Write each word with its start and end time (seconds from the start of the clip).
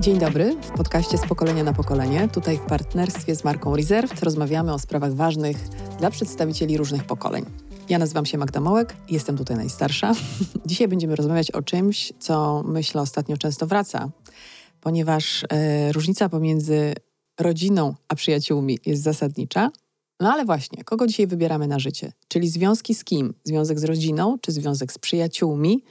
Dzień 0.00 0.18
dobry, 0.18 0.56
w 0.62 0.70
podcaście 0.70 1.18
z 1.18 1.26
pokolenia 1.26 1.64
na 1.64 1.72
pokolenie. 1.72 2.28
Tutaj 2.28 2.56
w 2.56 2.60
partnerstwie 2.60 3.36
z 3.36 3.44
marką 3.44 3.76
Reserved 3.76 4.22
rozmawiamy 4.22 4.74
o 4.74 4.78
sprawach 4.78 5.14
ważnych 5.14 5.56
dla 5.98 6.10
przedstawicieli 6.10 6.76
różnych 6.76 7.04
pokoleń. 7.04 7.44
Ja 7.88 7.98
nazywam 7.98 8.26
się 8.26 8.38
Magda 8.38 8.60
Mołek 8.60 8.96
jestem 9.08 9.36
tutaj 9.36 9.56
najstarsza. 9.56 10.12
Dzisiaj 10.66 10.88
będziemy 10.88 11.16
rozmawiać 11.16 11.50
o 11.50 11.62
czymś, 11.62 12.12
co 12.18 12.62
myślę 12.66 13.00
ostatnio 13.00 13.36
często 13.36 13.66
wraca, 13.66 14.10
ponieważ 14.80 15.44
e, 15.50 15.92
różnica 15.92 16.28
pomiędzy 16.28 16.94
rodziną 17.40 17.94
a 18.08 18.14
przyjaciółmi 18.14 18.78
jest 18.86 19.02
zasadnicza. 19.02 19.70
No 20.20 20.32
ale 20.32 20.44
właśnie, 20.44 20.84
kogo 20.84 21.06
dzisiaj 21.06 21.26
wybieramy 21.26 21.68
na 21.68 21.78
życie? 21.78 22.12
Czyli 22.28 22.48
związki 22.48 22.94
z 22.94 23.04
kim? 23.04 23.34
Związek 23.44 23.78
z 23.78 23.84
rodziną 23.84 24.38
czy 24.40 24.52
związek 24.52 24.92
z 24.92 24.98
przyjaciółmi? 24.98 25.84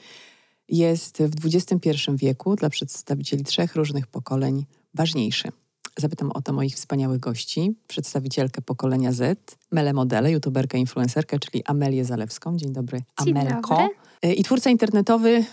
Jest 0.69 1.17
w 1.17 1.45
XXI 1.45 1.89
wieku 2.15 2.55
dla 2.55 2.69
przedstawicieli 2.69 3.43
trzech 3.43 3.75
różnych 3.75 4.07
pokoleń 4.07 4.65
ważniejszy. 4.93 5.49
Zapytam 5.97 6.31
o 6.31 6.41
to 6.41 6.53
moich 6.53 6.75
wspaniałych 6.75 7.19
gości, 7.19 7.75
przedstawicielkę 7.87 8.61
pokolenia 8.61 9.11
Z, 9.11 9.57
Mele 9.71 9.93
Modele, 9.93 10.31
youtuberkę, 10.31 10.77
influencerkę, 10.77 11.39
czyli 11.39 11.63
Amelię 11.65 12.05
Zalewską. 12.05 12.57
Dzień 12.57 12.73
dobry, 12.73 13.01
Dzień 13.23 13.37
Amelko. 13.37 13.77
dobry. 13.77 14.33
I 14.33 14.43
twórca 14.43 14.69
internetowy 14.69 15.45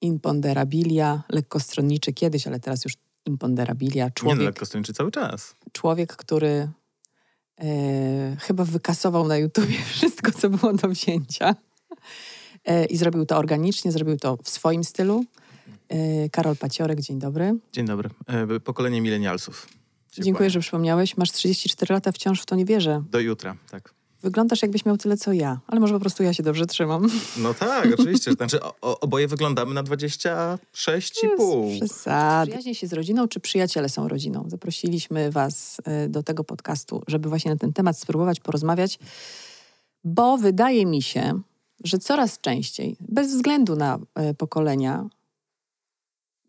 Imponderabilia, 0.00 1.22
lekkostronniczy 1.28 2.12
kiedyś, 2.12 2.46
ale 2.46 2.60
teraz 2.60 2.84
już 2.84 2.94
Imponderabilia. 3.26 4.04
Nie 4.04 4.08
no, 4.08 4.14
Człowiek, 4.14 4.40
lekko 4.40 4.66
stończy 4.66 4.92
cały 4.92 5.10
czas. 5.10 5.54
człowiek 5.72 6.16
który 6.16 6.68
e, 7.60 8.36
chyba 8.40 8.64
wykasował 8.64 9.28
na 9.28 9.36
YouTubie 9.36 9.78
wszystko, 9.92 10.32
co 10.32 10.50
było 10.50 10.72
do 10.72 10.88
wzięcia. 10.88 11.54
E, 12.64 12.84
I 12.84 12.96
zrobił 12.96 13.26
to 13.26 13.36
organicznie, 13.36 13.92
zrobił 13.92 14.16
to 14.16 14.38
w 14.42 14.48
swoim 14.48 14.84
stylu. 14.84 15.24
E, 15.88 16.28
Karol 16.28 16.56
Paciorek, 16.56 17.00
dzień 17.00 17.18
dobry. 17.18 17.54
Dzień 17.72 17.86
dobry. 17.86 18.10
E, 18.26 18.60
Pokolenie 18.60 19.00
milenialsów. 19.00 19.68
Dziękuję, 20.12 20.34
kłania. 20.34 20.50
że 20.50 20.60
przypomniałeś. 20.60 21.16
Masz 21.16 21.32
34 21.32 21.94
lata, 21.94 22.12
wciąż 22.12 22.42
w 22.42 22.46
to 22.46 22.54
nie 22.56 22.64
wierzę. 22.64 23.02
Do 23.10 23.20
jutra, 23.20 23.56
tak. 23.70 23.94
Wyglądasz 24.22 24.62
jakbyś 24.62 24.84
miał 24.84 24.96
tyle, 24.96 25.16
co 25.16 25.32
ja. 25.32 25.60
Ale 25.66 25.80
może 25.80 25.94
po 25.94 26.00
prostu 26.00 26.22
ja 26.22 26.34
się 26.34 26.42
dobrze 26.42 26.66
trzymam. 26.66 27.08
No 27.36 27.54
tak, 27.54 27.88
oczywiście. 27.94 28.32
Znaczy 28.32 28.62
o, 28.62 29.00
oboje 29.00 29.28
wyglądamy 29.28 29.74
na 29.74 29.82
26,5. 29.82 31.76
Przesady. 31.76 32.50
Przyjaźnie 32.50 32.74
się 32.74 32.86
z 32.86 32.92
rodziną, 32.92 33.28
czy 33.28 33.40
przyjaciele 33.40 33.88
są 33.88 34.08
rodziną? 34.08 34.44
Zaprosiliśmy 34.48 35.30
was 35.30 35.80
do 36.08 36.22
tego 36.22 36.44
podcastu, 36.44 37.02
żeby 37.06 37.28
właśnie 37.28 37.50
na 37.50 37.56
ten 37.56 37.72
temat 37.72 37.98
spróbować 37.98 38.40
porozmawiać, 38.40 38.98
bo 40.04 40.38
wydaje 40.38 40.86
mi 40.86 41.02
się, 41.02 41.40
że 41.84 41.98
coraz 41.98 42.38
częściej, 42.38 42.96
bez 43.00 43.34
względu 43.34 43.76
na 43.76 43.98
e, 44.14 44.34
pokolenia, 44.34 45.08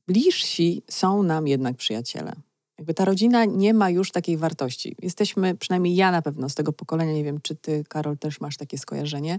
bliżsi 0.08 0.84
są 0.90 1.24
nam 1.24 1.48
jednak 1.48 1.78
przyjaciele. 1.78 2.34
Jakby 2.78 2.94
ta 2.94 3.06
rodzina 3.06 3.46
nie 3.46 3.74
ma 3.74 3.90
już 3.90 4.12
takiej 4.12 4.38
wartości. 4.38 4.96
Jesteśmy, 5.02 5.56
przynajmniej 5.56 5.96
ja 5.96 6.12
na 6.12 6.22
pewno 6.22 6.50
z 6.50 6.56
tego 6.56 6.74
pokolenia, 6.74 7.14
nie 7.14 7.24
wiem, 7.24 7.42
czy 7.42 7.56
ty, 7.56 7.84
Karol, 7.90 8.18
też 8.18 8.42
masz 8.42 8.58
takie 8.58 8.78
skojarzenie, 8.78 9.38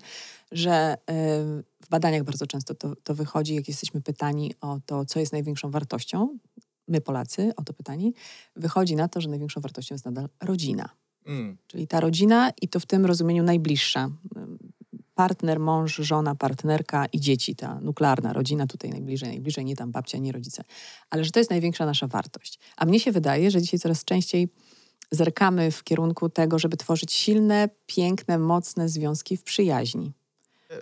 że 0.53 0.73
e, 0.73 0.97
w 1.83 1.89
badaniach 1.91 2.25
bardzo 2.25 2.47
często 2.47 2.75
to, 2.75 2.97
to 2.97 3.15
wychodzi, 3.15 3.55
jak 3.55 3.69
jesteśmy 3.69 4.01
pytani 4.01 4.55
o 4.61 4.81
to, 4.87 5.05
co 5.05 5.21
jest 5.21 5.33
największą 5.33 5.71
wartością, 5.71 6.39
my 6.89 7.01
Polacy 7.01 7.53
o 7.57 7.65
to 7.65 7.73
pytani, 7.73 8.15
wychodzi 8.57 8.97
na 8.97 9.09
to, 9.09 9.21
że 9.21 9.29
największą 9.29 9.61
wartością 9.61 9.95
jest 9.95 10.05
nadal 10.05 10.29
rodzina. 10.41 10.89
Mm. 11.27 11.57
Czyli 11.67 11.87
ta 11.87 12.01
rodzina 12.01 12.53
i 12.63 12.69
to 12.69 12.81
w 12.81 12.87
tym 12.87 13.07
rozumieniu 13.07 13.43
najbliższa. 13.43 14.11
Partner, 15.21 15.61
mąż, 15.61 15.97
żona, 15.97 16.35
partnerka 16.35 17.07
i 17.07 17.21
dzieci, 17.21 17.57
ta 17.57 17.81
nuklearna 17.81 18.33
rodzina 18.33 18.67
tutaj 18.67 18.91
najbliżej, 18.91 19.29
najbliżej, 19.29 19.65
nie 19.65 19.77
tam 19.77 19.93
babcia, 19.93 20.19
nie 20.19 20.33
rodzice. 20.33 20.65
Ale 21.11 21.25
że 21.25 21.31
to 21.31 21.41
jest 21.41 21.51
największa 21.51 21.87
nasza 21.87 22.07
wartość. 22.07 22.59
A 22.77 22.85
mnie 22.85 23.01
się 23.01 23.13
wydaje, 23.13 23.51
że 23.51 23.63
dzisiaj 23.63 23.81
coraz 23.81 24.05
częściej 24.05 24.49
zerkamy 25.11 25.71
w 25.71 25.85
kierunku 25.85 26.29
tego, 26.29 26.59
żeby 26.59 26.77
tworzyć 26.77 27.13
silne, 27.13 27.69
piękne, 27.87 28.39
mocne 28.39 28.89
związki 28.89 29.37
w 29.37 29.43
przyjaźni. 29.43 30.13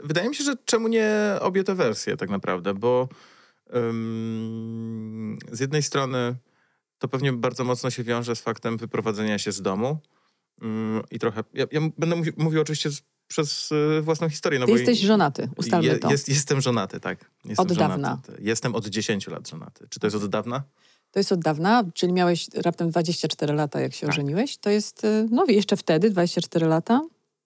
Wydaje 0.04 0.28
mi 0.28 0.34
się, 0.34 0.44
że 0.44 0.54
czemu 0.64 0.88
nie 0.88 1.10
obie 1.40 1.64
te 1.64 1.74
wersje 1.74 2.16
tak 2.16 2.30
naprawdę, 2.30 2.74
bo 2.74 3.08
z 5.52 5.60
jednej 5.60 5.82
strony 5.82 6.36
to 6.98 7.08
pewnie 7.08 7.32
bardzo 7.32 7.64
mocno 7.64 7.90
się 7.90 8.04
wiąże 8.04 8.36
z 8.36 8.40
faktem 8.40 8.76
wyprowadzenia 8.76 9.38
się 9.38 9.52
z 9.52 9.62
domu 9.62 9.98
Ym, 10.62 11.02
i 11.10 11.18
trochę, 11.18 11.44
ja, 11.54 11.66
ja 11.72 11.80
będę 11.98 12.16
mówi, 12.16 12.32
mówił 12.36 12.60
oczywiście 12.60 12.90
z, 12.90 13.02
przez 13.28 13.72
y, 13.72 14.02
własną 14.02 14.28
historię. 14.28 14.58
No 14.60 14.66
Ty 14.66 14.72
jesteś 14.72 14.98
żonaty, 15.00 15.48
ustalmy 15.56 15.86
je, 15.88 15.98
to. 15.98 16.10
Jest, 16.10 16.28
jestem 16.28 16.60
żonaty, 16.60 17.00
tak. 17.00 17.30
Jestem 17.44 17.62
Od 17.66 17.72
żonaty. 17.72 18.02
dawna. 18.02 18.18
Jestem 18.38 18.74
od 18.74 18.86
10 18.86 19.26
lat 19.26 19.48
żonaty. 19.48 19.86
Czy 19.90 20.00
to 20.00 20.06
jest 20.06 20.16
od 20.16 20.26
dawna? 20.26 20.62
To 21.10 21.20
jest 21.20 21.32
od 21.32 21.40
dawna, 21.40 21.84
czyli 21.94 22.12
miałeś 22.12 22.46
raptem 22.54 22.90
24 22.90 23.54
lata, 23.54 23.80
jak 23.80 23.94
się 23.94 24.06
Tak. 24.06 24.14
ożeniłeś. 24.14 24.56
To 24.56 24.70
jest, 24.70 25.04
y, 25.04 25.26
no 25.30 25.44
jeszcze 25.48 25.76
wtedy, 25.76 26.10
24 26.10 26.66
lata, 26.66 27.00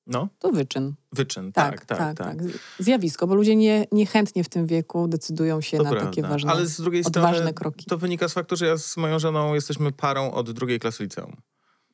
No, 0.07 0.29
to 0.39 0.51
wyczyn. 0.53 0.95
wyczyn, 1.13 1.53
Tak, 1.53 1.85
tak, 1.87 2.17
tak. 2.19 2.37
Zjawisko, 2.79 3.27
bo 3.27 3.35
ludzie 3.35 3.57
nie, 3.57 3.87
niechętnie 3.93 4.45
w 4.45 4.49
tym 4.49 4.67
wieku 4.67 5.09
decydują 5.09 5.61
się 5.61 5.77
To 5.77 5.83
na 5.83 5.91
prawda. 5.91 6.11
takie 6.11 6.23
ważne, 6.23 6.51
Ale 6.53 6.67
z 6.67 6.81
drugiej 6.81 7.05
odważne 7.07 7.37
strony 7.37 7.55
kroki. 7.55 7.87
to 7.87 7.99
wynika 7.99 8.29
z 8.29 8.33
faktu, 8.33 8.57
że 8.57 8.67
ja 8.67 8.77
z 8.79 8.97
moją 8.97 9.19
żoną 9.19 9.55
jesteśmy 9.55 9.93
parą 9.93 10.33
od 10.33 10.51
drugiej 10.53 10.81
klasy 10.81 11.03
liceum. 11.03 11.37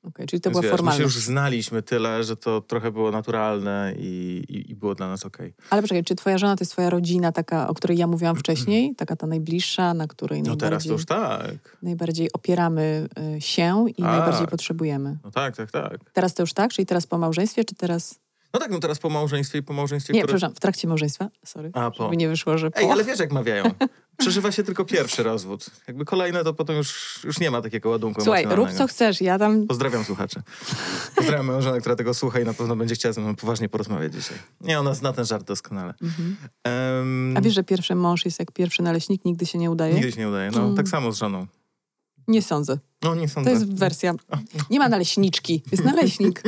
Okej, 0.08 0.26
czyli 0.26 0.40
to 0.40 0.50
Więc 0.50 0.54
była 0.60 0.62
wiesz, 0.62 0.70
My 0.70 0.76
się 0.76 0.76
formalność. 0.76 1.00
już 1.16 1.24
znaliśmy 1.24 1.82
tyle, 1.82 2.24
że 2.24 2.36
to 2.36 2.60
trochę 2.60 2.90
było 2.92 3.10
naturalne 3.10 3.94
i, 3.98 4.44
i, 4.48 4.70
i 4.70 4.74
było 4.74 4.94
dla 4.94 5.08
nas 5.08 5.26
okej. 5.26 5.54
Ale 5.70 5.82
poczekaj, 5.82 6.04
czy 6.04 6.14
twoja 6.14 6.38
żona 6.38 6.56
to 6.56 6.62
jest 6.62 6.72
twoja 6.72 6.90
rodzina, 6.90 7.32
taka, 7.32 7.68
o 7.68 7.74
której 7.74 7.98
ja 7.98 8.06
mówiłam 8.06 8.36
wcześniej, 8.36 8.94
taka 8.94 9.16
ta 9.16 9.26
najbliższa, 9.26 9.94
na 9.94 10.06
której 10.06 10.42
No 10.42 10.56
teraz 10.56 10.60
najbardziej, 10.60 10.88
to 10.88 10.92
już 10.92 11.06
tak. 11.06 11.76
najbardziej 11.82 12.32
opieramy 12.32 13.08
y, 13.36 13.40
się 13.40 13.84
i 13.96 14.02
Tak. 14.02 14.10
najbardziej 14.18 14.46
potrzebujemy? 14.46 15.18
No 15.24 15.30
tak, 15.30 15.56
tak, 15.56 15.70
tak. 15.70 15.98
Teraz 16.12 16.34
to 16.34 16.42
już 16.42 16.52
tak? 16.52 16.72
Czyli 16.72 16.86
teraz 16.86 17.06
po 17.06 17.18
małżeństwie, 17.18 17.64
czy 17.64 17.74
teraz... 17.74 18.20
No 18.54 18.60
tak, 18.60 18.70
no 18.70 18.78
teraz 18.80 18.98
po 18.98 19.08
małżeństwie 19.10 19.58
i 19.58 19.62
po 19.62 19.72
małżeństwie, 19.72 20.12
Nie, 20.12 20.20
które... 20.20 20.34
przepraszam, 20.34 20.56
w 20.56 20.60
trakcie 20.60 20.88
małżeństwa, 20.88 21.28
sorry, 21.44 21.70
A, 21.74 21.90
po. 21.90 22.04
żeby 22.04 22.16
nie 22.16 22.28
wyszło, 22.28 22.58
że 22.58 22.70
po. 22.70 22.78
Ej, 22.80 22.90
ale 22.90 23.04
wiesz 23.04 23.18
jak 23.18 23.32
mawiają. 23.32 23.64
Przeżywa 24.18 24.52
się 24.52 24.62
tylko 24.62 24.84
pierwszy 24.84 25.22
rozwód. 25.22 25.66
Jakby 25.88 26.04
kolejne 26.04 26.44
to 26.44 26.54
potem 26.54 26.76
już, 26.76 27.20
już 27.24 27.40
nie 27.40 27.50
ma 27.50 27.62
takiego 27.62 27.88
ładunku 27.90 28.20
Słuchaj, 28.24 28.46
rób 28.50 28.70
co 28.72 28.86
chcesz, 28.86 29.20
ja 29.20 29.38
tam... 29.38 29.66
Pozdrawiam 29.66 30.04
słuchaczy. 30.04 30.42
Pozdrawiam 31.16 31.46
moją 31.50 31.62
żonę, 31.62 31.80
która 31.80 31.96
tego 31.96 32.14
słucha 32.14 32.40
i 32.40 32.44
na 32.44 32.54
pewno 32.54 32.76
będzie 32.76 32.94
chciała 32.94 33.12
ze 33.12 33.20
mną 33.20 33.36
poważnie 33.36 33.68
porozmawiać 33.68 34.14
dzisiaj. 34.14 34.38
Nie, 34.60 34.80
ona 34.80 34.94
zna 34.94 35.12
ten 35.12 35.24
żart 35.24 35.46
doskonale. 35.46 35.94
Mhm. 36.02 36.36
Em, 36.64 37.34
A 37.36 37.40
wiesz, 37.40 37.54
że 37.54 37.64
pierwszy 37.64 37.94
mąż 37.94 38.24
jest 38.24 38.38
jak 38.38 38.52
pierwszy 38.52 38.82
naleśnik, 38.82 39.24
nigdy 39.24 39.46
się 39.46 39.58
nie 39.58 39.70
udaje? 39.70 39.94
Nigdy 39.94 40.12
się 40.12 40.18
nie 40.20 40.28
udaje. 40.28 40.50
No, 40.50 40.60
Mm. 40.62 40.76
tak 40.76 40.88
samo 40.88 41.12
z 41.12 41.18
żoną. 41.18 41.46
Nie 42.28 42.42
sądzę. 42.42 42.78
No, 43.02 43.14
nie 43.14 43.28
To 43.28 43.34
sądzę. 43.34 43.50
jest 43.50 43.74
wersja. 43.74 44.14
Nie 44.70 44.78
ma 44.78 44.88
naleśniczki, 44.88 45.62
jest 45.72 45.84
naleśnik. 45.84 46.42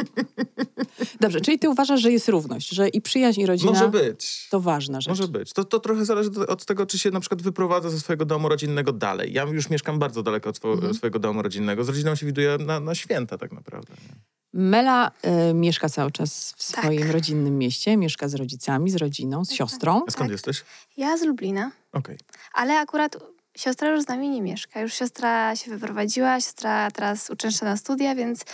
Dobrze, 1.20 1.40
czyli 1.40 1.58
ty 1.58 1.68
uważasz, 1.70 2.00
że 2.00 2.12
jest 2.12 2.28
równość, 2.28 2.68
że 2.68 2.88
i 2.88 3.00
przyjaźń, 3.00 3.40
i 3.40 3.46
rodzina 3.46 3.72
Może 3.72 3.88
być. 3.88 4.48
to 4.50 4.60
ważna 4.60 5.00
rzecz. 5.00 5.08
Może 5.08 5.28
być. 5.28 5.52
To, 5.52 5.64
to 5.64 5.80
trochę 5.80 6.04
zależy 6.04 6.30
od 6.48 6.64
tego, 6.64 6.86
czy 6.86 6.98
się 6.98 7.10
na 7.10 7.20
przykład 7.20 7.42
wyprowadza 7.42 7.90
ze 7.90 8.00
swojego 8.00 8.24
domu 8.24 8.48
rodzinnego 8.48 8.92
dalej. 8.92 9.32
Ja 9.32 9.42
już 9.44 9.70
mieszkam 9.70 9.98
bardzo 9.98 10.22
daleko 10.22 10.50
od 10.50 10.58
swo- 10.58 10.72
Mhm. 10.72 10.94
swojego 10.94 11.18
domu 11.18 11.42
rodzinnego. 11.42 11.84
Z 11.84 11.88
rodziną 11.88 12.14
się 12.14 12.26
widuję 12.26 12.58
na, 12.66 12.80
na 12.80 12.94
święta 12.94 13.38
tak 13.38 13.52
naprawdę. 13.52 13.94
nie? 14.08 14.14
Mela 14.52 15.10
y, 15.50 15.54
mieszka 15.54 15.88
cały 15.88 16.10
czas 16.10 16.54
w 16.58 16.72
Tak. 16.72 16.84
swoim 16.84 17.10
rodzinnym 17.10 17.58
mieście, 17.58 17.96
mieszka 17.96 18.28
z 18.28 18.34
rodzicami, 18.34 18.90
z 18.90 18.96
rodziną, 18.96 19.44
z 19.44 19.52
siostrą. 19.52 19.96
A 20.06 20.10
skąd 20.10 20.16
Tak. 20.18 20.30
jesteś? 20.30 20.64
Ja 20.96 21.16
z 21.18 21.22
Lublina, 21.22 21.70
Okej. 21.92 22.18
ale 22.54 22.78
akurat 22.80 23.16
siostra 23.60 23.88
już 23.88 24.02
z 24.02 24.08
nami 24.08 24.28
nie 24.28 24.42
mieszka. 24.42 24.80
Już 24.80 24.94
siostra 24.94 25.56
się 25.56 25.70
wyprowadziła, 25.70 26.40
siostra 26.40 26.90
teraz 26.90 27.30
uczęszcza 27.30 27.64
na 27.64 27.76
studia, 27.76 28.14
więc 28.14 28.44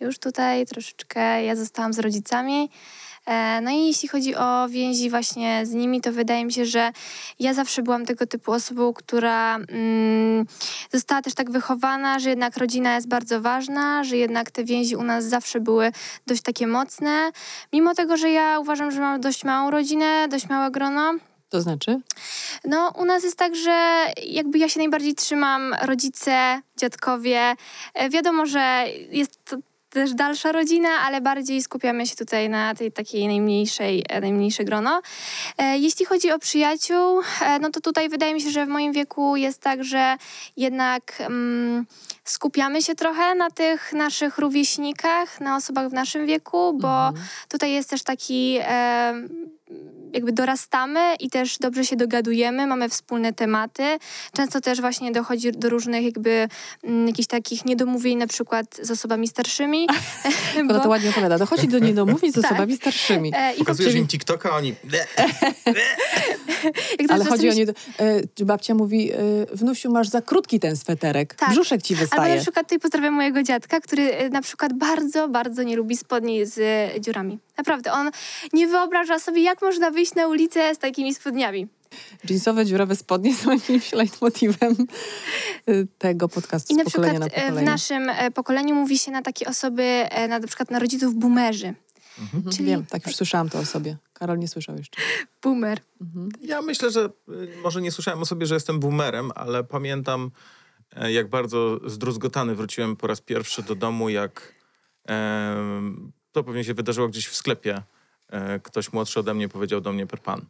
już 0.00 0.18
tutaj 0.18 0.66
troszeczkę 0.66 1.44
ja 1.44 1.56
zostałam 1.56 1.92
z 1.92 1.98
rodzicami. 1.98 2.70
E, 3.26 3.60
No 3.60 3.70
i 3.70 3.86
jeśli 3.86 4.08
chodzi 4.08 4.34
o 4.36 4.68
więzi 4.68 5.10
właśnie 5.10 5.66
z 5.66 5.72
nimi, 5.72 6.00
to 6.00 6.12
wydaje 6.12 6.44
mi 6.44 6.52
się, 6.52 6.66
że 6.66 6.92
ja 7.38 7.54
zawsze 7.54 7.82
byłam 7.82 8.06
tego 8.06 8.26
typu 8.26 8.52
osobą, 8.52 8.92
która 8.92 9.56
mm, 9.56 10.46
została 10.92 11.22
też 11.22 11.34
tak 11.34 11.50
wychowana, 11.50 12.18
że 12.18 12.30
jednak 12.30 12.56
rodzina 12.56 12.94
jest 12.94 13.08
bardzo 13.08 13.40
ważna, 13.40 14.04
że 14.04 14.16
jednak 14.16 14.50
te 14.50 14.64
więzi 14.64 14.96
u 14.96 15.02
nas 15.02 15.24
zawsze 15.24 15.60
były 15.60 15.92
dość 16.26 16.42
takie 16.42 16.66
mocne. 16.66 17.30
Mimo 17.72 17.94
tego, 17.94 18.16
że 18.16 18.30
ja 18.30 18.58
uważam, 18.58 18.90
że 18.90 19.00
mam 19.00 19.20
dość 19.20 19.44
małą 19.44 19.70
rodzinę, 19.70 20.28
dość 20.28 20.48
małe 20.48 20.70
grono, 20.70 21.14
To 21.50 21.60
znaczy? 21.60 22.00
no, 22.64 22.92
u 22.98 23.04
nas 23.04 23.24
jest 23.24 23.36
tak, 23.36 23.56
że 23.56 24.06
jakby 24.26 24.58
ja 24.58 24.68
się 24.68 24.78
najbardziej 24.80 25.14
trzymam 25.14 25.74
rodzice, 25.82 26.60
dziadkowie. 26.76 27.54
E, 27.94 28.10
Wiadomo, 28.10 28.46
że 28.46 28.84
jest 29.10 29.44
to 29.44 29.56
też 29.90 30.14
dalsza 30.14 30.52
rodzina, 30.52 30.88
ale 30.88 31.20
bardziej 31.20 31.62
skupiamy 31.62 32.06
się 32.06 32.16
tutaj 32.16 32.48
na 32.48 32.74
tej 32.74 32.92
takiej 32.92 33.26
najmniejszej, 33.26 34.04
e, 34.08 34.20
najmniejsze 34.20 34.64
grono. 34.64 35.02
E, 35.58 35.78
Jeśli 35.78 36.06
chodzi 36.06 36.32
o 36.32 36.38
przyjaciół, 36.38 37.20
no 37.60 37.70
to 37.70 37.80
tutaj 37.80 38.08
wydaje 38.08 38.34
mi 38.34 38.40
się, 38.40 38.50
że 38.50 38.66
w 38.66 38.68
moim 38.68 38.92
wieku 38.92 39.36
jest 39.36 39.60
tak, 39.60 39.84
że 39.84 40.16
jednak 40.56 41.20
mm, 41.20 41.86
skupiamy 42.24 42.82
się 42.82 42.94
trochę 42.94 43.34
na 43.34 43.50
tych 43.50 43.92
naszych 43.92 44.38
rówieśnikach, 44.38 45.40
na 45.40 45.56
osobach 45.56 45.88
w 45.88 45.92
naszym 45.92 46.26
wieku, 46.26 46.72
bo 46.72 47.08
Mhm. 47.08 47.26
tutaj 47.48 47.72
jest 47.72 47.90
też 47.90 48.02
taki 48.02 48.58
e, 48.60 49.14
jakby 50.12 50.32
dorastamy 50.32 51.14
i 51.20 51.30
też 51.30 51.58
dobrze 51.58 51.84
się 51.84 51.96
dogadujemy, 51.96 52.66
mamy 52.66 52.88
wspólne 52.88 53.32
tematy. 53.32 53.82
Często 54.32 54.60
też 54.60 54.80
właśnie 54.80 55.12
dochodzi 55.12 55.52
do 55.52 55.68
różnych 55.70 56.04
jakby 56.04 56.48
mm, 56.84 57.06
jakichś 57.06 57.28
takich 57.28 57.64
niedomówień 57.64 58.18
na 58.18 58.26
przykład 58.26 58.66
z 58.82 58.90
osobami 58.90 59.28
starszymi. 59.28 59.86
Bo 60.68 60.80
to 60.80 60.88
ładnie 60.88 61.10
opowiada. 61.10 61.38
Dochodzi 61.38 61.68
do 61.68 61.78
niedomówień 61.78 62.32
z 62.32 62.34
Tak. 62.40 62.44
osobami 62.44 62.76
starszymi. 62.76 63.32
E, 63.36 63.54
i 63.54 63.58
Pokazujesz 63.58 63.92
czyli- 63.92 64.02
im 64.02 64.08
TikToka, 64.08 64.50
a 64.50 64.56
oni... 64.56 64.74
jak 67.00 67.10
Ale 67.10 67.24
chodzi 67.24 67.48
o 67.48 67.52
czasami 67.52 67.66
nie. 67.66 68.42
E, 68.42 68.44
babcia 68.44 68.74
mówi, 68.74 69.12
e, 69.12 69.16
wnusiu, 69.52 69.90
masz 69.92 70.08
za 70.08 70.22
krótki 70.22 70.60
ten 70.60 70.76
sweterek. 70.76 71.34
Tak. 71.34 71.50
Brzuszek 71.50 71.82
ci 71.82 71.94
Albo 71.94 72.00
wystaje. 72.04 72.34
na 72.34 72.42
przykład 72.42 72.66
tutaj 72.66 72.78
pozdrawiam 72.78 73.14
mojego 73.14 73.42
dziadka, 73.42 73.80
który 73.80 74.20
y, 74.22 74.30
na 74.30 74.42
przykład 74.42 74.72
bardzo, 74.72 75.28
bardzo 75.28 75.62
nie 75.62 75.76
lubi 75.76 75.96
spodni 75.96 76.46
z 76.46 76.58
y, 76.58 77.00
dziurami. 77.00 77.38
Naprawdę, 77.58 77.92
on 77.92 78.10
nie 78.52 78.66
wyobraża 78.66 79.18
sobie, 79.18 79.42
jak 79.42 79.62
można 79.62 79.90
wyjść 79.90 79.99
na 80.16 80.28
ulicę 80.28 80.74
z 80.74 80.78
takimi 80.78 81.14
spodniami. 81.14 81.68
Jeansowe, 82.30 82.66
dziurawe 82.66 82.96
spodnie 82.96 83.34
są 83.34 83.52
jakimś 83.60 83.92
leitmotivem 83.92 84.76
e, 85.66 85.86
tego 85.98 86.28
podcastu 86.28 86.74
I 86.74 86.76
na 86.76 86.84
przykład 86.84 87.18
na 87.18 87.26
e, 87.26 87.52
w 87.52 87.62
naszym 87.62 88.08
e, 88.08 88.30
pokoleniu 88.30 88.74
mówi 88.74 88.98
się 88.98 89.10
na 89.10 89.22
takie 89.22 89.48
osoby, 89.48 89.82
e, 89.82 90.28
na, 90.28 90.38
na 90.38 90.46
przykład 90.46 90.70
na 90.70 90.78
rodziców 90.78 91.14
boomerzy. 91.14 91.74
Mhm, 92.18 92.52
czyli- 92.52 92.64
Wiem, 92.68 92.86
tak 92.86 93.06
już 93.06 93.16
słyszałam 93.16 93.48
to 93.48 93.58
o 93.58 93.64
sobie. 93.64 93.96
Karol 94.12 94.38
nie 94.38 94.48
słyszał 94.48 94.76
jeszcze. 94.76 95.02
Boomer. 95.42 95.80
Mhm. 96.00 96.28
Ja 96.42 96.62
myślę, 96.62 96.90
że 96.90 97.10
y, 97.28 97.56
może 97.62 97.80
nie 97.80 97.92
słyszałem 97.92 98.22
o 98.22 98.26
sobie, 98.26 98.46
że 98.46 98.54
jestem 98.54 98.80
boomerem, 98.80 99.30
ale 99.34 99.64
pamiętam, 99.64 100.30
jak 101.08 101.28
bardzo 101.28 101.80
zdruzgotany 101.90 102.54
wróciłem 102.54 102.96
po 102.96 103.06
raz 103.06 103.20
pierwszy 103.20 103.62
do 103.62 103.74
domu, 103.74 104.08
jak 104.08 104.54
to 106.32 106.44
pewnie 106.44 106.64
się 106.64 106.74
wydarzyło 106.74 107.08
gdzieś 107.08 107.26
w 107.26 107.36
sklepie. 107.36 107.82
E, 108.30 108.60
Ktoś 108.60 108.92
młodszy 108.92 109.20
ode 109.20 109.34
mnie 109.34 109.48
powiedział 109.48 109.80
do 109.80 109.92
mnie 109.92 110.06
per 110.06 110.20
pan. 110.20 110.46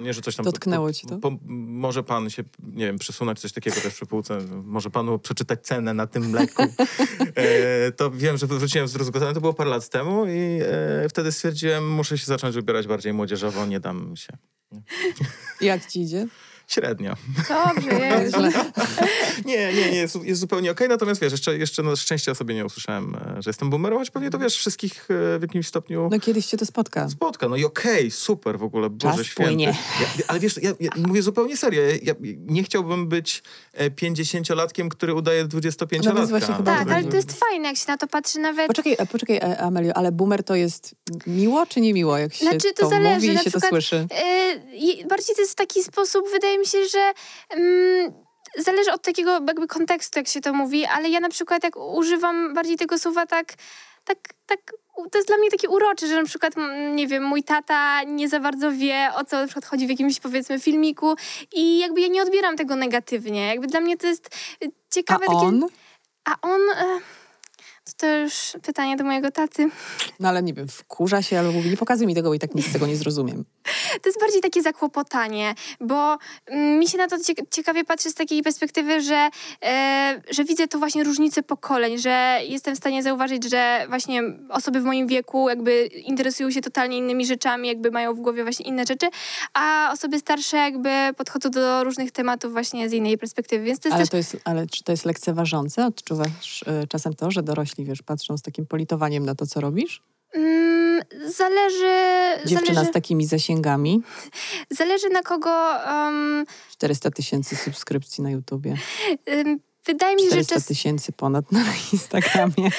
Nie, 0.00 0.14
że 0.14 0.22
coś 0.22 0.36
tam... 0.36 0.44
Dotknęło 0.44 0.92
ci 0.92 1.06
to? 1.06 1.18
Po, 1.18 1.38
może 1.46 2.02
pan 2.02 2.30
się, 2.30 2.44
nie 2.62 2.86
wiem, 2.86 2.98
przesunąć 2.98 3.40
coś 3.40 3.52
takiego 3.52 3.80
też 3.80 3.94
przy 3.94 4.06
półce. 4.06 4.38
Może 4.64 4.90
panu 4.90 5.18
przeczytać 5.18 5.66
cenę 5.66 5.94
na 5.94 6.06
tym 6.06 6.30
mleku. 6.30 6.62
e, 7.34 7.92
to 7.92 8.10
wiem, 8.10 8.36
że 8.36 8.46
wróciłem 8.46 8.88
zdruzgotany. 8.88 9.34
To 9.34 9.40
było 9.40 9.54
parę 9.54 9.70
lat 9.70 9.88
temu 9.88 10.26
i 10.26 10.60
e, 10.62 11.08
wtedy 11.08 11.32
stwierdziłem, 11.32 11.90
muszę 11.90 12.18
się 12.18 12.26
zacząć 12.26 12.56
ubierać 12.56 12.86
bardziej 12.86 13.12
młodzieżowo, 13.12 13.66
nie 13.66 13.80
dam 13.80 14.16
się. 14.16 14.36
Jak 15.60 15.86
ci 15.86 16.02
idzie? 16.02 16.26
Średnio. 16.66 17.14
Dobrze, 17.48 17.90
jest. 18.22 18.36
Źle. 18.36 18.52
Nie, 19.44 19.72
nie, 19.74 19.90
nie, 19.90 19.96
jest, 19.96 20.24
jest 20.24 20.40
zupełnie 20.40 20.70
okej. 20.70 20.88
Natomiast 20.88 21.20
wiesz, 21.20 21.32
jeszcze, 21.32 21.58
jeszcze 21.58 21.82
na 21.82 21.96
szczęście 21.96 22.30
o 22.32 22.34
sobie 22.34 22.54
nie 22.54 22.64
usłyszałem, 22.66 23.14
e, 23.14 23.42
że 23.42 23.50
jestem 23.50 23.70
boomerem, 23.70 23.98
choć 23.98 24.10
pewnie 24.10 24.30
to 24.30 24.38
wiesz, 24.38 24.56
wszystkich 24.56 25.08
e, 25.10 25.38
w 25.38 25.42
jakimś 25.42 25.66
stopniu 25.68 26.08
No 26.12 26.20
kiedyś 26.20 26.46
cię 26.46 26.56
to 26.56 26.66
spotka. 26.66 27.08
spotka. 27.08 27.48
No 27.48 27.56
i 27.56 27.64
okej, 27.64 28.10
super 28.10 28.58
w 28.58 28.62
ogóle, 28.62 28.90
Boże 28.90 29.16
Czas 29.16 29.26
Święty. 29.26 29.42
płynie. 29.50 29.64
Ja, 30.00 30.06
ale 30.28 30.40
wiesz, 30.40 30.62
ja, 30.62 30.70
ja 30.80 30.90
mówię 30.96 31.22
zupełnie 31.22 31.56
serio, 31.56 31.82
ja, 31.82 31.88
ja 32.02 32.14
nie 32.38 32.62
chciałbym 32.62 33.08
być 33.08 33.42
e, 33.72 33.90
50-latkiem, 33.90 34.88
który 34.88 35.14
udaje 35.14 35.44
25-latka. 35.44 36.04
No 36.04 36.12
to 36.12 36.18
jest 36.18 36.30
właśnie 36.30 36.54
chyba 36.54 36.76
Tak, 36.76 36.90
ale 36.90 37.04
to 37.04 37.16
jest 37.16 37.32
fajne, 37.32 37.68
jak 37.68 37.76
się 37.76 37.84
na 37.88 37.96
to 37.98 38.06
patrzy 38.06 38.38
nawet. 38.38 38.66
Poczekaj, 38.66 38.96
e, 38.98 39.06
poczekaj 39.06 39.36
e, 39.36 39.58
Amelio, 39.60 39.92
ale 39.96 40.12
boomer 40.12 40.44
to 40.44 40.54
jest 40.54 40.94
miło 41.26 41.66
czy 41.66 41.80
nie 41.80 41.94
miło, 41.94 42.18
jak 42.18 42.34
się 42.34 42.44
Znaczy, 42.44 42.72
to 42.74 42.82
to 42.82 42.88
zależy, 42.88 43.14
mówi 43.14 43.26
i 43.28 43.38
się 43.38 43.44
to 43.44 43.50
przykład- 43.50 43.70
słyszy? 43.70 44.06
E, 44.10 44.54
i 44.74 45.06
bardziej 45.06 45.34
to 45.34 45.40
jest 45.40 45.52
w 45.52 45.56
taki 45.56 45.82
sposób, 45.82 46.24
wydaje 46.32 46.55
mi 46.58 46.66
się, 46.66 46.78
że 46.88 47.12
mm, 47.50 48.12
zależy 48.58 48.92
od 48.92 49.02
takiego 49.02 49.30
jakby 49.32 49.66
kontekstu, 49.66 50.18
jak 50.18 50.28
się 50.28 50.40
to 50.40 50.52
mówi, 50.52 50.86
ale 50.86 51.08
ja 51.08 51.20
na 51.20 51.28
przykład 51.28 51.64
jak 51.64 51.76
używam 51.76 52.54
bardziej 52.54 52.76
tego 52.76 52.98
słowa 52.98 53.26
tak, 53.26 53.54
tak, 54.04 54.18
tak, 54.46 54.72
to 55.10 55.18
jest 55.18 55.28
dla 55.28 55.36
mnie 55.36 55.50
takie 55.50 55.68
urocze, 55.68 56.06
że 56.06 56.16
na 56.16 56.24
przykład, 56.24 56.56
mm, 56.56 56.96
nie 56.96 57.06
wiem, 57.06 57.24
mój 57.24 57.42
tata 57.42 58.02
nie 58.02 58.28
za 58.28 58.40
bardzo 58.40 58.72
wie, 58.72 59.10
o 59.14 59.24
co 59.24 59.36
na 59.36 59.46
przykład 59.46 59.64
chodzi 59.64 59.86
w 59.86 59.90
jakimś, 59.90 60.20
powiedzmy, 60.20 60.60
filmiku 60.60 61.14
i 61.52 61.78
jakby 61.78 62.00
ja 62.00 62.08
nie 62.08 62.22
odbieram 62.22 62.56
tego 62.56 62.76
negatywnie. 62.76 63.46
Jakby 63.46 63.66
dla 63.66 63.80
mnie 63.80 63.96
to 63.96 64.06
jest 64.06 64.26
y, 64.64 64.66
A 64.66 64.94
ciekawe 64.94 65.26
takie... 65.26 65.38
on? 65.38 65.66
A 66.24 66.36
on... 66.42 66.60
E, 66.70 67.00
to, 67.84 67.92
to 67.96 68.16
już 68.16 68.56
pytanie 68.62 68.96
do 68.96 69.04
mojego 69.04 69.30
taty. 69.30 69.70
No 70.20 70.28
ale 70.28 70.42
nie 70.42 70.54
wiem, 70.54 70.68
wkurza 70.68 71.22
się 71.22 71.38
albo 71.38 71.52
mówi, 71.52 71.70
nie 71.70 71.76
pokazuj 71.76 72.06
mi 72.06 72.14
tego, 72.14 72.28
bo 72.28 72.34
i 72.34 72.38
tak 72.38 72.54
nic 72.54 72.66
z 72.66 72.72
tego 72.72 72.86
nie 72.86 72.96
zrozumiem. 72.96 73.44
To 74.02 74.08
jest 74.08 74.20
bardziej 74.20 74.40
takie 74.40 74.62
zakłopotanie, 74.62 75.54
bo 75.80 76.18
mm, 76.46 76.78
mi 76.78 76.88
się 76.88 76.98
na 76.98 77.08
to 77.08 77.16
cie- 77.18 77.46
ciekawie 77.50 77.84
patrzy 77.84 78.10
z 78.10 78.14
takiej 78.14 78.42
perspektywy, 78.42 79.00
że, 79.00 79.28
e, 79.62 80.22
że 80.30 80.44
widzę 80.44 80.68
tu 80.68 80.78
właśnie 80.78 81.04
różnicę 81.04 81.42
pokoleń, 81.42 81.98
że 81.98 82.38
jestem 82.48 82.74
w 82.74 82.78
stanie 82.78 83.02
zauważyć, 83.02 83.50
że 83.50 83.86
właśnie 83.88 84.22
osoby 84.50 84.80
w 84.80 84.84
moim 84.84 85.06
wieku 85.06 85.48
jakby 85.48 85.86
interesują 85.86 86.50
się 86.50 86.60
totalnie 86.60 86.98
innymi 86.98 87.26
rzeczami, 87.26 87.68
jakby 87.68 87.90
mają 87.90 88.14
w 88.14 88.20
głowie 88.20 88.42
właśnie 88.42 88.66
inne 88.66 88.86
rzeczy, 88.86 89.06
a 89.54 89.90
osoby 89.92 90.18
starsze 90.18 90.56
jakby 90.56 90.90
podchodzą 91.16 91.50
do 91.50 91.84
różnych 91.84 92.12
tematów 92.12 92.52
właśnie 92.52 92.88
z 92.88 92.92
innej 92.92 93.18
perspektywy, 93.18 93.64
więc 93.64 93.80
to 93.80 93.88
jest 93.88 93.94
Ale, 93.96 94.02
też... 94.02 94.10
to 94.10 94.16
jest, 94.16 94.36
ale 94.44 94.66
czy 94.66 94.84
to 94.84 94.92
jest 94.92 95.04
lekceważące? 95.04 95.86
Odczuwasz 95.86 96.64
e, 96.66 96.86
czasem 96.86 97.14
to, 97.14 97.30
że 97.30 97.42
dorośli, 97.42 97.84
wiesz, 97.84 98.02
patrzą 98.02 98.38
z 98.38 98.42
takim 98.42 98.66
politowaniem 98.66 99.24
na 99.24 99.34
to, 99.34 99.46
co 99.46 99.60
robisz? 99.60 100.02
Zależy... 101.26 101.94
Dziewczyna 102.46 102.74
zależy, 102.74 102.90
z 102.90 102.94
takimi 102.94 103.26
zasięgami, 103.26 104.02
zależy 104.70 105.08
na 105.08 105.22
kogo... 105.22 105.50
Um, 105.92 106.44
400 106.70 107.10
tysięcy 107.10 107.56
subskrypcji 107.56 108.24
na 108.24 108.30
YouTubie, 108.30 108.76
ym, 109.28 109.60
wydaje 109.86 110.16
mi 110.16 110.22
się, 110.22 110.28
że 110.28 110.34
400 110.34 110.54
czas... 110.54 110.66
tysięcy 110.66 111.12
ponad 111.12 111.52
na 111.52 111.64
Instagramie, 111.92 112.70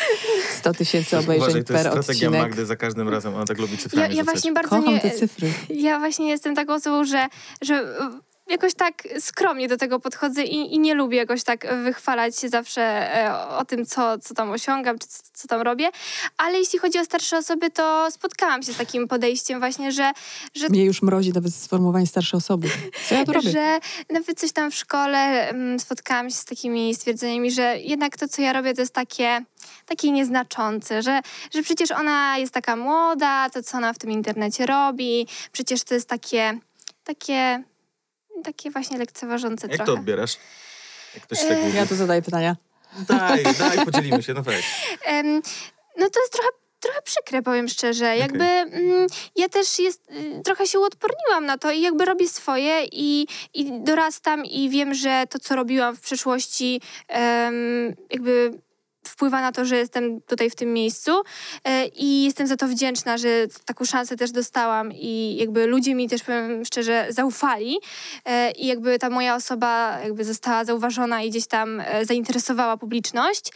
100 0.51 0.73
tysięcy 0.73 1.17
obejrzeń 1.17 1.37
Uważaj, 1.49 1.63
to 1.63 1.73
jest 1.73 1.85
per 1.85 1.91
strategia 2.03 2.27
odcinek. 2.27 2.41
Magdy 2.49 2.65
za 2.65 2.75
każdym 2.75 3.09
razem, 3.09 3.35
ona 3.35 3.45
tak 3.45 3.57
lubi 3.57 3.73
Ja, 3.73 3.79
cyframi 3.79 4.03
ja 4.03 4.09
rzucać. 4.09 4.25
właśnie 4.25 4.51
bardzo 4.51 4.69
Kocham 4.69 4.93
nie... 4.93 4.99
te 4.99 5.11
cyfry. 5.11 5.53
Ja 5.69 5.99
właśnie 5.99 6.29
jestem 6.29 6.55
taką 6.55 6.73
osobą, 6.73 7.05
że, 7.05 7.27
że 7.61 7.97
jakoś 8.49 8.73
tak 8.73 9.03
skromnie 9.19 9.67
do 9.67 9.77
tego 9.77 9.99
podchodzę 9.99 10.43
i, 10.43 10.75
i 10.75 10.79
nie 10.79 10.93
lubię 10.93 11.17
jakoś 11.17 11.43
tak 11.43 11.67
wychwalać 11.83 12.39
się 12.39 12.49
zawsze 12.49 12.81
e, 13.25 13.47
o 13.47 13.65
tym, 13.65 13.85
co, 13.85 14.19
co 14.19 14.33
tam 14.33 14.51
osiągam, 14.51 14.99
czy 14.99 15.07
co, 15.07 15.23
co 15.33 15.47
tam 15.47 15.61
robię. 15.61 15.89
Ale 16.37 16.57
jeśli 16.59 16.79
chodzi 16.79 16.99
o 16.99 17.05
starsze 17.05 17.37
osoby, 17.37 17.69
to 17.69 18.11
spotkałam 18.11 18.63
się 18.63 18.73
z 18.73 18.77
takim 18.77 19.07
podejściem 19.07 19.59
właśnie, 19.59 19.91
że, 19.91 20.11
że 20.55 20.69
Mnie 20.69 20.85
już 20.85 21.01
mrozi 21.01 21.33
nawet 21.33 21.55
sformułowanie 21.55 22.07
starszej 22.07 22.37
osoby. 22.37 22.69
Co 23.09 23.15
ja 23.15 23.25
tu 23.25 23.33
robię? 23.33 23.51
że 23.51 23.79
nawet 24.09 24.39
coś 24.39 24.51
tam 24.51 24.71
w 24.71 24.75
szkole 24.75 25.49
mm, 25.49 25.79
spotkałam 25.79 26.29
się 26.29 26.35
z 26.35 26.45
takimi 26.45 26.95
stwierdzeniami, 26.95 27.51
że 27.51 27.77
jednak 27.79 28.17
to, 28.17 28.27
co 28.27 28.41
ja 28.41 28.53
robię, 28.53 28.73
to 28.73 28.81
jest 28.81 28.93
takie, 28.93 29.43
takie 29.85 30.11
nieznaczące, 30.11 31.01
że, 31.01 31.19
że 31.53 31.63
przecież 31.63 31.91
ona 31.91 32.37
jest 32.37 32.53
taka 32.53 32.75
młoda, 32.75 33.49
to 33.49 33.63
co 33.63 33.77
ona 33.77 33.93
w 33.93 33.97
tym 33.97 34.11
internecie 34.11 34.65
robi, 34.65 35.27
przecież 35.51 35.83
to 35.83 35.93
jest 35.93 36.09
takie, 36.09 36.59
takie, 37.03 37.63
takie 38.43 38.71
właśnie 38.71 38.97
lekceważące 38.97 39.67
Jak 39.67 39.75
trochę. 39.75 39.91
to 39.91 39.99
odbierasz? 39.99 40.37
Jak 41.13 41.23
ktoś 41.23 41.39
tak 41.39 41.57
mówi. 41.59 41.77
Ja 41.77 41.85
tu 41.85 41.95
zadaję 41.95 42.21
pytania. 42.21 42.55
Daj, 43.07 43.43
daj, 43.59 43.85
podzielimy 43.85 44.23
się, 44.23 44.33
no 44.33 44.43
weź. 44.43 44.65
No 45.97 46.09
to 46.09 46.19
jest 46.19 46.33
trochę, 46.33 46.49
trochę 46.79 47.01
przykre, 47.01 47.41
powiem 47.41 47.67
szczerze. 47.67 48.17
Jakby 48.17 48.43
mm, 48.43 49.07
ja 49.35 49.49
też 49.49 49.79
jest, 49.79 50.11
y, 50.11 50.41
trochę 50.43 50.67
się 50.67 50.79
uodporniłam 50.79 51.45
na 51.45 51.57
to 51.57 51.71
i 51.71 51.81
jakby 51.81 52.05
robię 52.05 52.29
swoje 52.29 52.83
i, 52.91 53.27
i 53.53 53.81
dorastam 53.83 54.45
i 54.45 54.69
wiem, 54.69 54.93
że 54.93 55.23
to, 55.29 55.39
co 55.39 55.55
robiłam 55.55 55.95
w 55.95 56.01
przeszłości 56.01 56.81
em, 57.07 57.55
jakby 58.09 58.59
wpływa 59.07 59.41
na 59.41 59.51
to, 59.51 59.65
że 59.65 59.77
jestem 59.77 60.21
tutaj 60.21 60.49
w 60.49 60.55
tym 60.55 60.73
miejscu 60.73 61.11
e, 61.63 61.85
i 61.87 62.23
jestem 62.23 62.47
za 62.47 62.57
to 62.57 62.67
wdzięczna, 62.67 63.17
że 63.17 63.29
taką 63.65 63.85
szansę 63.85 64.17
też 64.17 64.31
dostałam 64.31 64.91
i 64.93 65.35
jakby 65.39 65.65
ludzie 65.67 65.95
mi 65.95 66.09
też, 66.09 66.23
powiem 66.23 66.65
szczerze, 66.65 67.07
zaufali 67.09 67.77
e, 68.25 68.51
i 68.51 68.67
jakby 68.67 68.99
ta 68.99 69.09
moja 69.09 69.35
osoba 69.35 69.99
jakby 70.03 70.23
została 70.25 70.65
zauważona 70.65 71.21
i 71.21 71.29
gdzieś 71.29 71.47
tam 71.47 71.79
e, 71.79 72.05
zainteresowała 72.05 72.77
publiczność. 72.77 73.51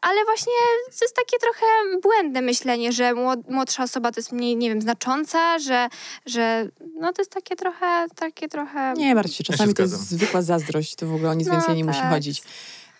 Ale 0.00 0.24
właśnie 0.24 0.52
to 0.98 1.04
jest 1.04 1.16
takie 1.16 1.38
trochę 1.40 1.66
błędne 2.02 2.42
myślenie, 2.42 2.92
że 2.92 3.12
młod- 3.14 3.50
młodsza 3.50 3.82
osoba 3.82 4.12
to 4.12 4.20
jest 4.20 4.32
mniej, 4.32 4.56
nie 4.56 4.68
wiem, 4.68 4.82
znacząca, 4.82 5.58
że, 5.58 5.88
że 6.26 6.68
no 7.00 7.12
to 7.12 7.22
jest 7.22 7.30
takie 7.32 7.56
trochę, 7.56 8.06
takie 8.16 8.48
trochę... 8.48 8.94
Nie 8.96 9.14
martw 9.14 9.30
się, 9.34 9.36
Ja 9.40 9.46
się 9.46 9.52
czasami 9.52 9.74
to 9.74 9.82
jest 9.82 9.94
zwykła 10.08 10.42
zazdrość, 10.42 10.94
to 10.94 11.06
w 11.06 11.14
ogóle 11.14 11.30
o 11.30 11.34
nic 11.34 11.46
No 11.48 11.52
więcej 11.54 11.76
nie 11.76 11.84
musi 11.84 12.00
tak. 12.00 12.10
chodzić. 12.10 12.42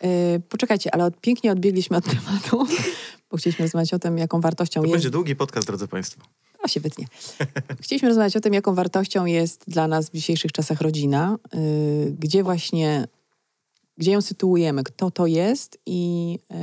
Yy, 0.03 0.41
poczekajcie, 0.49 0.95
ale 0.95 1.05
od, 1.05 1.21
pięknie 1.21 1.53
odbiegliśmy 1.53 1.97
od 1.97 2.05
tematu, 2.05 2.67
bo 3.31 3.37
chcieliśmy 3.37 3.65
rozmawiać 3.65 3.95
o 3.95 3.99
tym, 3.99 4.19
jaką 4.19 4.41
wartością 4.41 4.81
To 4.81 4.87
jest... 4.87 4.95
będzie 4.95 5.11
długi 5.11 5.37
podcast, 5.37 5.67
drodzy 5.67 5.89
Państwo. 5.89 6.23
O, 6.63 6.69
się 6.69 6.81
wytnie. 6.81 7.07
Chcieliśmy 7.83 8.09
rozmawiać 8.09 8.37
o 8.37 8.41
tym, 8.41 8.55
jaką 8.55 8.75
wartością 8.75 9.27
jest 9.27 9.65
dla 9.69 9.89
nas 9.89 10.11
w 10.11 10.13
dzisiejszych 10.13 10.53
czasach 10.53 10.81
rodzina, 10.81 11.39
yy, 11.55 12.17
gdzie 12.19 12.43
właśnie, 12.43 13.09
gdzie 13.99 14.13
ją 14.13 14.21
sytuujemy, 14.21 14.85
kto 14.85 15.11
to 15.11 15.27
jest 15.27 15.79
i 15.87 16.33
yy, 16.51 16.57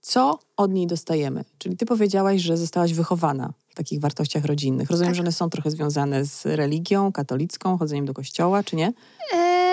co 0.00 0.38
od 0.56 0.72
niej 0.72 0.86
dostajemy. 0.86 1.44
Czyli 1.58 1.76
ty 1.76 1.86
powiedziałaś, 1.86 2.40
że 2.42 2.56
zostałaś 2.56 2.92
wychowana 2.92 3.52
w 3.68 3.74
takich 3.74 4.00
wartościach 4.00 4.44
rodzinnych. 4.44 4.90
Rozumiem, 4.90 5.10
Tak. 5.10 5.16
że 5.16 5.22
one 5.22 5.32
są 5.32 5.50
trochę 5.50 5.70
związane 5.70 6.24
z 6.24 6.46
religią 6.46 7.12
katolicką, 7.12 7.78
chodzeniem 7.78 8.06
do 8.06 8.14
kościoła, 8.14 8.62
czy 8.62 8.76
nie? 8.76 8.92
E, 9.34 9.65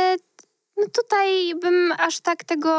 no 0.84 0.90
tutaj 0.94 1.56
bym 1.62 1.94
aż 1.98 2.20
tak 2.20 2.44
tego 2.44 2.72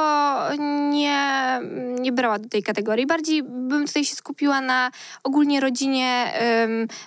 nie, 0.91 1.61
nie 2.01 2.13
brała 2.13 2.39
do 2.39 2.49
tej 2.49 2.63
kategorii. 2.63 3.07
Bardziej 3.07 3.43
bym 3.43 3.87
tutaj 3.87 4.05
się 4.05 4.17
skupiła 4.17 4.61
na 4.61 4.91
ogólnie 5.23 5.61
rodzinie. 5.61 6.33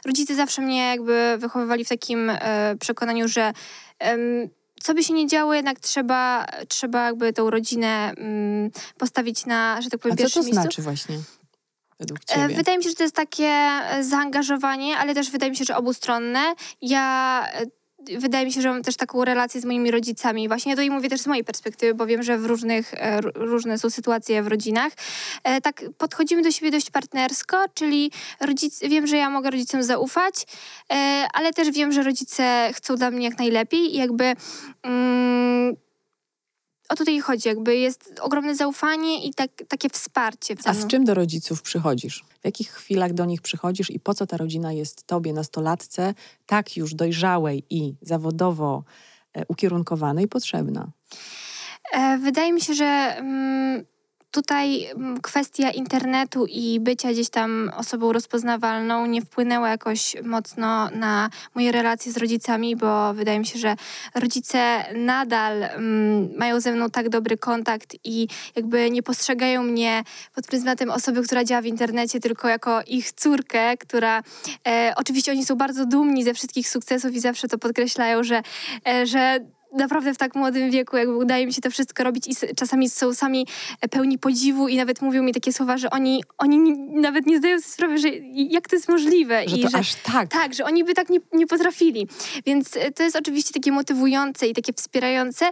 Rodzice 0.06 0.36
zawsze 0.36 0.62
mnie 0.62 0.88
jakby 0.90 1.36
wychowywali 1.38 1.86
w 1.86 1.90
takim 1.90 2.30
um, 2.30 2.38
przekonaniu, 2.80 3.28
że 3.28 3.54
co 4.84 4.94
by 4.94 5.04
się 5.04 5.14
nie 5.14 5.28
działo, 5.28 5.54
jednak 5.54 5.80
trzeba, 5.80 6.46
trzeba 6.68 7.06
jakby 7.06 7.34
tą 7.34 7.50
rodzinę 7.50 8.14
um, 8.18 8.72
postawić 8.98 9.46
na, 9.46 9.82
że 9.82 9.90
tak 9.90 10.00
powiem, 10.00 10.14
A 10.14 10.18
co 10.18 10.24
pierwszym 10.24 10.42
to 10.42 10.46
miejscu. 10.46 10.62
znaczy 10.62 10.82
właśnie? 10.82 11.18
E? 12.30 12.48
Wydaje 12.48 12.78
mi 12.78 12.84
się, 12.84 12.90
że 12.90 12.96
to 12.96 13.04
jest 13.04 13.16
takie 13.16 13.46
e, 13.46 14.04
zaangażowanie, 14.04 14.98
ale 14.98 15.14
też 15.14 15.32
wydaje 15.32 15.52
mi 15.52 15.58
się, 15.58 15.66
że 15.66 15.78
obustronne. 15.78 16.54
Ja 16.82 17.46
e, 17.54 17.66
wydaje 18.18 18.46
mi 18.46 18.54
się, 18.54 18.62
że 18.62 18.70
mam 18.70 18.84
też 18.84 18.96
taką 18.96 19.26
relację 19.26 19.62
z 19.62 19.66
moimi 19.66 19.92
rodzicami. 19.92 20.48
Właśnie 20.48 20.70
ja 20.70 20.76
tutaj 20.76 20.90
mówię 20.90 21.10
też 21.10 21.22
z 21.22 21.28
mojej 21.28 21.44
perspektywy, 21.44 21.94
bo 21.94 22.06
wiem, 22.06 22.24
że 22.24 22.38
w 22.38 22.46
różnych, 22.46 22.94
e, 22.94 23.22
różne 23.22 23.78
są 23.78 23.90
sytuacje 23.90 24.44
w 24.44 24.48
rodzinach. 24.48 24.94
E, 25.44 25.62
Tak 25.62 25.84
podchodzimy 25.98 26.42
do 26.42 26.52
siebie 26.52 26.72
dość 26.72 26.90
partnersko, 26.90 27.58
czyli 27.74 28.12
rodzic, 28.40 28.80
wiem, 28.80 29.08
że 29.08 29.18
ja 29.18 29.30
mogę 29.30 29.52
rodzicom 29.52 29.84
zaufać, 29.84 30.46
e, 30.94 31.28
ale 31.34 31.54
też 31.54 31.72
wiem, 31.72 31.92
że 31.92 32.04
rodzice 32.04 32.70
chcą 32.74 32.96
dla 32.96 33.12
mnie 33.12 33.26
jak 33.26 33.40
najlepiej 33.40 33.96
i 33.96 33.98
jakby 33.98 34.34
mm, 34.84 35.76
o 36.90 36.96
to 36.96 36.96
tutaj 36.96 37.20
chodzi, 37.20 37.50
jakby 37.50 37.76
jest 37.76 38.20
ogromne 38.22 38.56
zaufanie 38.56 39.26
i 39.26 39.34
tak, 39.34 39.52
takie 39.68 39.90
wsparcie. 39.90 40.56
A 40.66 40.74
z 40.74 40.88
czym 40.88 41.06
do 41.06 41.14
rodziców 41.14 41.62
przychodzisz? 41.62 42.26
W 42.42 42.46
jakich 42.46 42.72
chwilach 42.72 43.14
do 43.14 43.26
nich 43.26 43.42
przychodzisz 43.42 43.90
i 43.90 44.00
po 44.00 44.14
co 44.14 44.28
ta 44.28 44.38
rodzina 44.38 44.74
jest 44.74 45.04
tobie, 45.04 45.34
nastolatce, 45.34 46.14
tak 46.46 46.78
już 46.78 46.94
dojrzałej 46.94 47.64
i 47.70 47.96
zawodowo 48.02 48.84
e, 49.34 49.46
ukierunkowanej, 49.48 50.28
potrzebna? 50.28 50.92
E, 51.94 52.18
Wydaje 52.18 52.54
mi 52.54 52.62
się, 52.62 52.74
że 52.74 52.86
mm, 52.86 53.86
tutaj 54.32 54.86
mm, 54.86 55.22
kwestia 55.22 55.72
internetu 55.72 56.46
i 56.50 56.80
bycia 56.80 57.12
gdzieś 57.12 57.30
tam 57.30 57.72
osobą 57.78 58.14
rozpoznawalną 58.14 59.06
nie 59.06 59.22
wpłynęła 59.22 59.70
jakoś 59.70 60.16
mocno 60.24 60.90
na 60.90 61.30
moje 61.56 61.72
relacje 61.72 62.12
z 62.12 62.18
rodzicami, 62.18 62.76
bo 62.76 63.14
wydaje 63.14 63.40
mi 63.40 63.46
się, 63.46 63.60
że 63.60 63.76
rodzice 64.16 64.86
nadal 64.96 65.64
mm, 65.64 66.30
mają 66.38 66.60
ze 66.60 66.72
mną 66.72 66.90
tak 66.90 67.10
dobry 67.10 67.38
kontakt 67.38 67.96
i 68.04 68.28
jakby 68.56 68.92
nie 68.92 69.04
postrzegają 69.04 69.64
mnie 69.64 70.04
pod 70.36 70.48
pryzmatem 70.48 70.90
osoby, 70.90 71.24
która 71.24 71.44
działa 71.44 71.62
w 71.62 71.66
internecie, 71.66 72.20
tylko 72.20 72.48
jako 72.48 72.82
ich 72.88 73.12
córkę, 73.12 73.78
która 73.78 74.24
e, 74.68 74.94
oczywiście 74.96 75.32
oni 75.32 75.46
są 75.46 75.56
bardzo 75.56 75.86
dumni 75.86 76.24
ze 76.24 76.34
wszystkich 76.34 76.70
sukcesów 76.70 77.14
i 77.14 77.20
zawsze 77.20 77.48
to 77.48 77.58
podkreślają, 77.58 78.24
że, 78.24 78.42
e, 78.88 79.06
że 79.06 79.40
naprawdę 79.78 80.14
w 80.14 80.18
tak 80.18 80.36
młodym 80.36 80.72
wieku 80.72 80.98
jakby 80.98 81.16
udaje 81.16 81.46
mi 81.46 81.54
się 81.54 81.62
to 81.62 81.72
wszystko 81.72 82.04
robić 82.04 82.28
i 82.28 82.56
czasami 82.56 82.90
są 82.90 83.14
sami 83.14 83.48
pełni 83.92 84.18
podziwu 84.18 84.68
i 84.68 84.78
nawet 84.78 85.02
mówią 85.02 85.24
mi 85.24 85.34
takie 85.34 85.54
słowa, 85.54 85.78
że 85.78 85.90
oni, 85.90 86.24
oni 86.38 86.58
ni- 86.58 87.02
nawet 87.02 87.26
nie 87.26 87.38
zdają 87.38 87.60
sobie 87.60 87.74
sprawy, 87.74 87.98
że 87.98 88.10
jak 88.34 88.68
to 88.68 88.76
jest 88.76 88.90
możliwe. 88.90 89.50
Że 89.50 89.56
I 89.56 89.70
że, 89.70 89.78
aż 89.78 89.96
tak. 89.96 90.30
tak, 90.30 90.54
że 90.54 90.66
oni 90.66 90.84
by 90.84 90.94
tak 90.94 91.10
nie, 91.10 91.20
nie 91.34 91.48
potrafili. 91.48 92.08
Więc 92.46 92.78
e, 92.78 92.92
to 92.92 93.04
jest 93.04 93.16
oczywiście 93.16 93.54
takie 93.54 93.72
motywujące 93.72 94.48
i 94.48 94.54
takie 94.54 94.74
wspierające, 94.74 95.50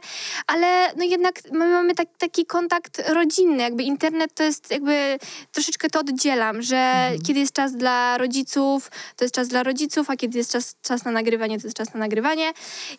ale 0.48 0.94
no 0.98 1.03
jednak 1.03 1.41
my 1.51 1.70
mamy 1.70 1.96
tak, 1.96 2.08
taki 2.17 2.46
kontakt 2.46 3.01
rodzinny. 3.08 3.63
Jakby 3.63 3.84
internet 3.84 4.34
to 4.34 4.44
jest 4.44 4.72
jakby 4.72 5.17
troszeczkę 5.51 5.89
to 5.89 6.00
oddzielam, 6.00 6.62
że 6.62 7.12
kiedy 7.27 7.39
jest 7.39 7.53
czas 7.53 7.75
dla 7.75 8.17
rodziców, 8.17 8.91
to 9.15 9.25
jest 9.25 9.36
czas 9.36 9.48
dla 9.48 9.63
rodziców, 9.63 10.10
a 10.10 10.15
kiedy 10.15 10.38
jest 10.38 10.51
czas, 10.51 10.75
czas 10.82 11.05
na 11.05 11.12
nagrywanie, 11.12 11.60
to 11.60 11.67
jest 11.67 11.77
czas 11.77 11.94
na 11.94 12.00
nagrywanie. 12.00 12.51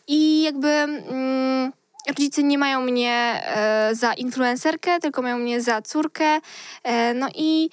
I 0.09 0.43
jakby 0.43 0.69
mm, 1.17 1.73
rodzice 2.09 2.43
nie 2.43 2.59
mają 2.59 2.81
mnie 2.81 3.43
e, 3.47 3.95
za 3.95 4.15
influencerkę, 4.15 5.01
tylko 5.01 5.23
mają 5.23 5.39
mnie 5.39 5.61
za 5.61 5.83
córkę. 5.83 6.41
E, 6.85 7.15
no 7.15 7.29
i 7.35 7.71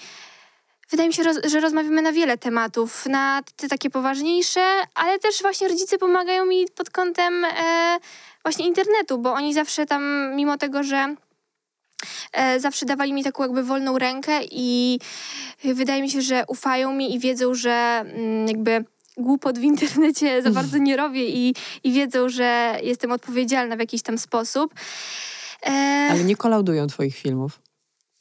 Wydaje 0.94 1.10
mi 1.10 1.14
się, 1.14 1.24
roz, 1.24 1.38
że 1.44 1.60
rozmawiamy 1.60 2.02
na 2.02 2.12
wiele 2.12 2.38
tematów, 2.38 3.06
na 3.06 3.42
te 3.56 3.68
takie 3.68 3.90
poważniejsze, 3.90 4.62
ale 4.96 5.20
też 5.20 5.42
właśnie 5.42 5.68
rodzice 5.68 5.98
pomagają 5.98 6.46
mi 6.46 6.66
pod 6.76 6.90
kątem 6.90 7.46
e, 7.46 7.98
właśnie 8.44 8.68
internetu, 8.68 9.18
bo 9.18 9.34
oni 9.34 9.54
zawsze 9.54 9.86
tam, 9.86 10.32
mimo 10.36 10.58
tego, 10.58 10.84
że 10.84 11.16
e, 12.34 12.60
zawsze 12.60 12.86
dawali 12.86 13.14
mi 13.14 13.24
taką 13.24 13.44
jakby 13.44 13.64
wolną 13.64 13.98
rękę 13.98 14.40
i 14.52 15.00
wydaje 15.64 16.02
mi 16.02 16.10
się, 16.10 16.22
że 16.22 16.44
ufają 16.48 16.94
mi 16.94 17.16
i 17.16 17.20
wiedzą, 17.20 17.54
że 17.54 18.04
mm, 18.06 18.48
jakby 18.48 18.86
głupot 19.18 19.60
w 19.60 19.62
internecie 19.62 20.42
za 20.42 20.52
bardzo 20.52 20.78
nie 20.78 20.98
robię 20.98 21.30
i, 21.30 21.56
i 21.84 21.92
wiedzą, 21.92 22.30
że 22.30 22.80
jestem 22.84 23.12
odpowiedzialna 23.12 23.76
w 23.76 23.80
jakiś 23.80 24.02
tam 24.02 24.18
sposób. 24.18 24.74
E, 25.66 26.08
Ale 26.12 26.24
nie 26.24 26.36
kolaudują 26.36 26.88
twoich 26.88 27.16
filmów. 27.16 27.62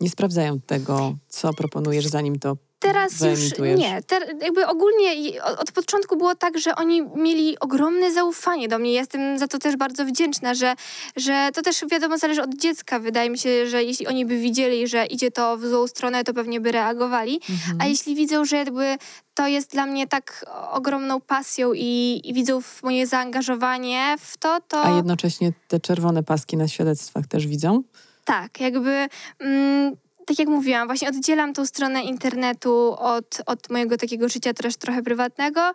Nie 0.01 0.11
sprawdzają 0.11 0.61
tego, 0.61 1.15
co 1.29 1.55
proponujesz, 1.55 2.07
zanim 2.07 2.39
to 2.39 2.57
Teraz 2.83 3.21
już 3.21 3.59
nie. 3.77 4.03
Ter, 4.03 4.37
jakby 4.43 4.67
ogólnie 4.67 5.43
od, 5.45 5.61
od 5.61 5.73
początku 5.73 6.17
było 6.17 6.35
tak, 6.35 6.59
że 6.59 6.75
oni 6.75 7.03
mieli 7.03 7.59
ogromne 7.61 8.13
zaufanie 8.13 8.69
do 8.69 8.79
mnie. 8.79 8.93
Jestem 8.93 9.39
za 9.39 9.49
to 9.49 9.59
też 9.59 9.77
bardzo 9.77 10.05
wdzięczna, 10.05 10.55
że, 10.55 10.75
że 11.17 11.51
to 11.55 11.63
też 11.63 11.85
wiadomo 11.91 12.19
zależy 12.19 12.43
od 12.43 12.55
dziecka. 12.55 12.99
Wydaje 12.99 13.31
mi 13.31 13.39
się, 13.39 13.67
że 13.67 13.85
jeśli 13.85 14.07
oni 14.07 14.27
by 14.27 14.39
widzieli, 14.39 14.89
że 14.89 15.07
idzie 15.07 15.31
to 15.31 15.57
w 15.57 15.67
złą 15.67 15.87
stronę, 15.87 16.25
to 16.25 16.35
pewnie 16.35 16.61
by 16.61 16.73
reagowali. 16.73 17.41
Mhm. 17.51 17.79
A 17.81 17.87
jeśli 17.87 18.15
widzą, 18.15 18.45
że 18.45 18.57
jakby 18.57 18.97
to 19.35 19.47
jest 19.47 19.71
dla 19.71 19.87
mnie 19.87 20.07
tak 20.07 20.45
ogromną 20.73 21.21
pasją 21.21 21.73
i, 21.73 22.21
i 22.25 22.35
widzą 22.35 22.61
w 22.61 22.83
moje 22.83 23.07
zaangażowanie 23.07 24.17
w 24.21 24.37
to, 24.37 24.59
to... 24.69 24.85
A 24.85 24.97
jednocześnie 24.97 25.53
te 25.69 25.81
czerwone 25.81 26.23
paski 26.23 26.57
na 26.57 26.69
świadectwach 26.69 27.27
też 27.27 27.47
widzą? 27.47 27.83
Tak, 28.25 28.61
jakby. 28.61 29.09
Mm, 29.39 29.97
tak 30.27 30.39
jak 30.39 30.49
mówiłam, 30.49 30.87
właśnie 30.89 31.09
oddzielam 31.09 31.53
tą 31.53 31.67
stronę 31.67 32.03
internetu 32.03 32.97
od, 32.99 33.43
od 33.47 33.71
mojego 33.71 33.97
takiego 33.97 34.29
życia 34.29 34.55
też 34.55 34.77
trochę 34.77 35.03
prywatnego, 35.03 35.73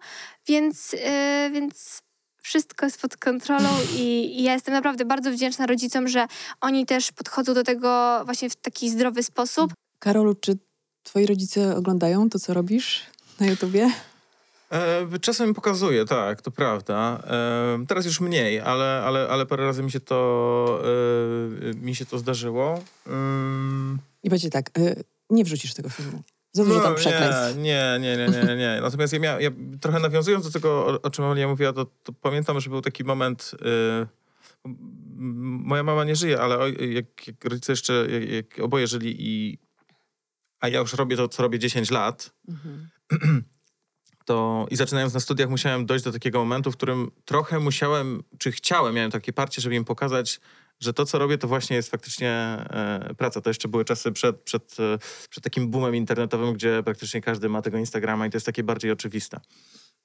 więc, 0.47 0.93
yy, 0.93 0.99
więc 1.51 2.01
wszystko 2.41 2.85
jest 2.85 3.01
pod 3.01 3.17
kontrolą 3.17 3.69
i, 3.95 4.39
i 4.39 4.43
ja 4.43 4.53
jestem 4.53 4.73
naprawdę 4.73 5.05
bardzo 5.05 5.31
wdzięczna 5.31 5.65
rodzicom, 5.65 6.07
że 6.07 6.27
oni 6.61 6.85
też 6.85 7.11
podchodzą 7.11 7.53
do 7.53 7.63
tego 7.63 8.21
właśnie 8.25 8.49
w 8.49 8.55
taki 8.55 8.89
zdrowy 8.89 9.23
sposób. 9.23 9.73
Karolu, 9.99 10.35
czy 10.35 10.57
twoi 11.03 11.25
rodzice 11.25 11.75
oglądają 11.75 12.29
to, 12.29 12.39
co 12.39 12.53
robisz 12.53 13.01
na 13.39 13.47
YouTubie? 13.47 13.91
E, 14.71 15.19
czasem 15.21 15.53
pokazuje, 15.53 16.05
tak, 16.05 16.41
to 16.41 16.51
prawda. 16.51 17.23
E, 17.27 17.85
teraz 17.87 18.05
już 18.05 18.21
mniej, 18.21 18.59
ale, 18.59 19.03
ale, 19.05 19.27
ale 19.29 19.45
parę 19.45 19.65
razy 19.65 19.83
mi 19.83 19.91
się 19.91 19.99
to, 19.99 20.81
e, 21.71 21.73
mi 21.73 21.95
się 21.95 22.05
to 22.05 22.17
zdarzyło. 22.17 22.79
Ym, 23.07 23.99
I 24.27 24.29
będzie 24.29 24.49
tak, 24.49 24.77
y, 24.77 25.03
nie 25.29 25.43
wrzucisz 25.43 25.73
tego 25.73 25.89
filmu. 25.89 26.23
Za 26.53 26.65
dużo 26.65 26.79
tam 26.79 26.95
przekleństw. 26.95 27.55
No, 27.55 27.61
Nie, 27.61 27.97
nie, 27.99 28.17
nie, 28.17 28.27
nie, 28.27 28.55
nie. 28.55 28.79
Natomiast 28.81 29.13
ja, 29.13 29.19
miał, 29.19 29.39
ja 29.39 29.51
trochę 29.81 29.99
nawiązując 29.99 30.45
do 30.45 30.51
tego, 30.51 30.85
o, 30.85 31.01
o 31.01 31.09
czym 31.09 31.25
Amelia 31.25 31.47
mówiła, 31.47 31.73
to, 31.73 31.85
to 32.03 32.13
pamiętam, 32.13 32.59
że 32.59 32.69
był 32.69 32.81
taki 32.81 33.03
moment... 33.03 33.51
Y, 33.53 34.07
moja 35.65 35.83
mama 35.83 36.03
nie 36.03 36.15
żyje, 36.15 36.41
ale 36.41 36.71
jak, 36.71 37.27
jak 37.27 37.45
rodzice 37.45 37.71
jeszcze, 37.71 38.07
jak, 38.09 38.29
jak 38.31 38.59
oboje 38.59 38.87
żyli 38.87 39.15
i... 39.19 39.57
A 40.59 40.67
ja 40.67 40.79
już 40.79 40.93
robię 40.93 41.17
to, 41.17 41.27
co 41.27 41.43
robię 41.43 41.59
10 41.59 41.91
lat, 41.91 42.33
Mhm. 42.47 42.89
to 44.25 44.67
i 44.71 44.75
zaczynając 44.75 45.13
na 45.13 45.19
studiach 45.19 45.49
musiałem 45.49 45.85
dojść 45.85 46.05
do 46.05 46.11
takiego 46.11 46.39
momentu, 46.39 46.71
w 46.71 46.77
którym 46.77 47.11
trochę 47.25 47.59
musiałem, 47.59 48.23
czy 48.37 48.51
chciałem, 48.51 48.95
miałem 48.95 49.11
takie 49.11 49.33
parcie, 49.33 49.61
żeby 49.61 49.75
im 49.75 49.85
pokazać, 49.85 50.39
że 50.79 50.93
to, 50.93 51.05
co 51.05 51.19
robię, 51.19 51.37
to 51.37 51.47
właśnie 51.47 51.75
jest 51.75 51.91
faktycznie 51.91 52.29
e, 52.29 53.13
praca. 53.17 53.41
To 53.41 53.49
jeszcze 53.49 53.67
były 53.67 53.85
czasy 53.85 54.11
przed, 54.11 54.41
przed, 54.41 54.77
e, 54.79 54.97
przed 55.29 55.43
takim 55.43 55.69
boomem 55.69 55.95
internetowym, 55.95 56.53
gdzie 56.53 56.81
praktycznie 56.83 57.21
każdy 57.21 57.49
ma 57.49 57.61
tego 57.61 57.77
Instagrama 57.77 58.27
i 58.27 58.29
to 58.29 58.35
jest 58.37 58.45
takie 58.45 58.63
bardziej 58.63 58.91
oczywiste. 58.91 59.39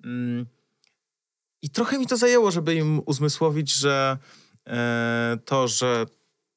Mm. 0.04 0.46
I 1.62 1.70
trochę 1.70 1.98
mi 1.98 2.06
to 2.06 2.16
zajęło, 2.16 2.50
żeby 2.50 2.74
im 2.74 3.02
uzmysłowić, 3.06 3.74
że 3.74 4.18
e, 4.66 5.38
to, 5.44 5.68
że 5.68 6.06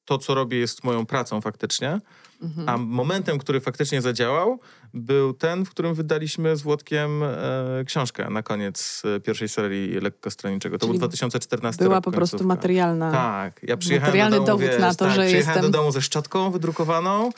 to, 0.05 0.17
co 0.17 0.33
robię, 0.35 0.57
jest 0.57 0.83
moją 0.83 1.05
pracą 1.05 1.41
faktycznie. 1.41 1.99
Mhm. 2.41 2.69
A 2.69 2.77
momentem, 2.77 3.37
który 3.37 3.59
faktycznie 3.61 4.01
zadziałał, 4.01 4.59
był 4.93 5.33
ten, 5.33 5.65
w 5.65 5.69
którym 5.69 5.93
wydaliśmy 5.93 6.57
z 6.57 6.61
Włodkiem 6.61 7.23
e, 7.23 7.83
książkę 7.85 8.29
na 8.29 8.43
koniec 8.43 9.01
e, 9.05 9.19
pierwszej 9.19 9.49
serii 9.49 9.91
lekkostronniczego. 9.99 10.77
To 10.77 10.85
Czyli 10.85 10.99
był 10.99 11.07
2014 11.07 11.83
Była 11.83 11.95
rok, 11.95 12.03
po 12.03 12.11
prostu 12.11 12.37
końcówka. 12.37 12.55
materialna. 12.55 13.11
Tak, 13.11 13.59
ja 13.63 13.77
przyjechałem 13.77 14.07
materialny 14.11 14.37
do 14.39 14.45
domu, 14.45 14.47
dowód 14.59 14.71
wiesz, 14.71 14.81
na 14.81 14.93
to, 14.93 15.05
tak, 15.05 15.15
że 15.15 15.21
przyjechałem 15.21 15.55
jestem- 15.57 15.71
do 15.71 15.77
domu 15.77 15.91
ze 15.91 16.01
szczotką 16.01 16.51
wydrukowaną 16.51 17.29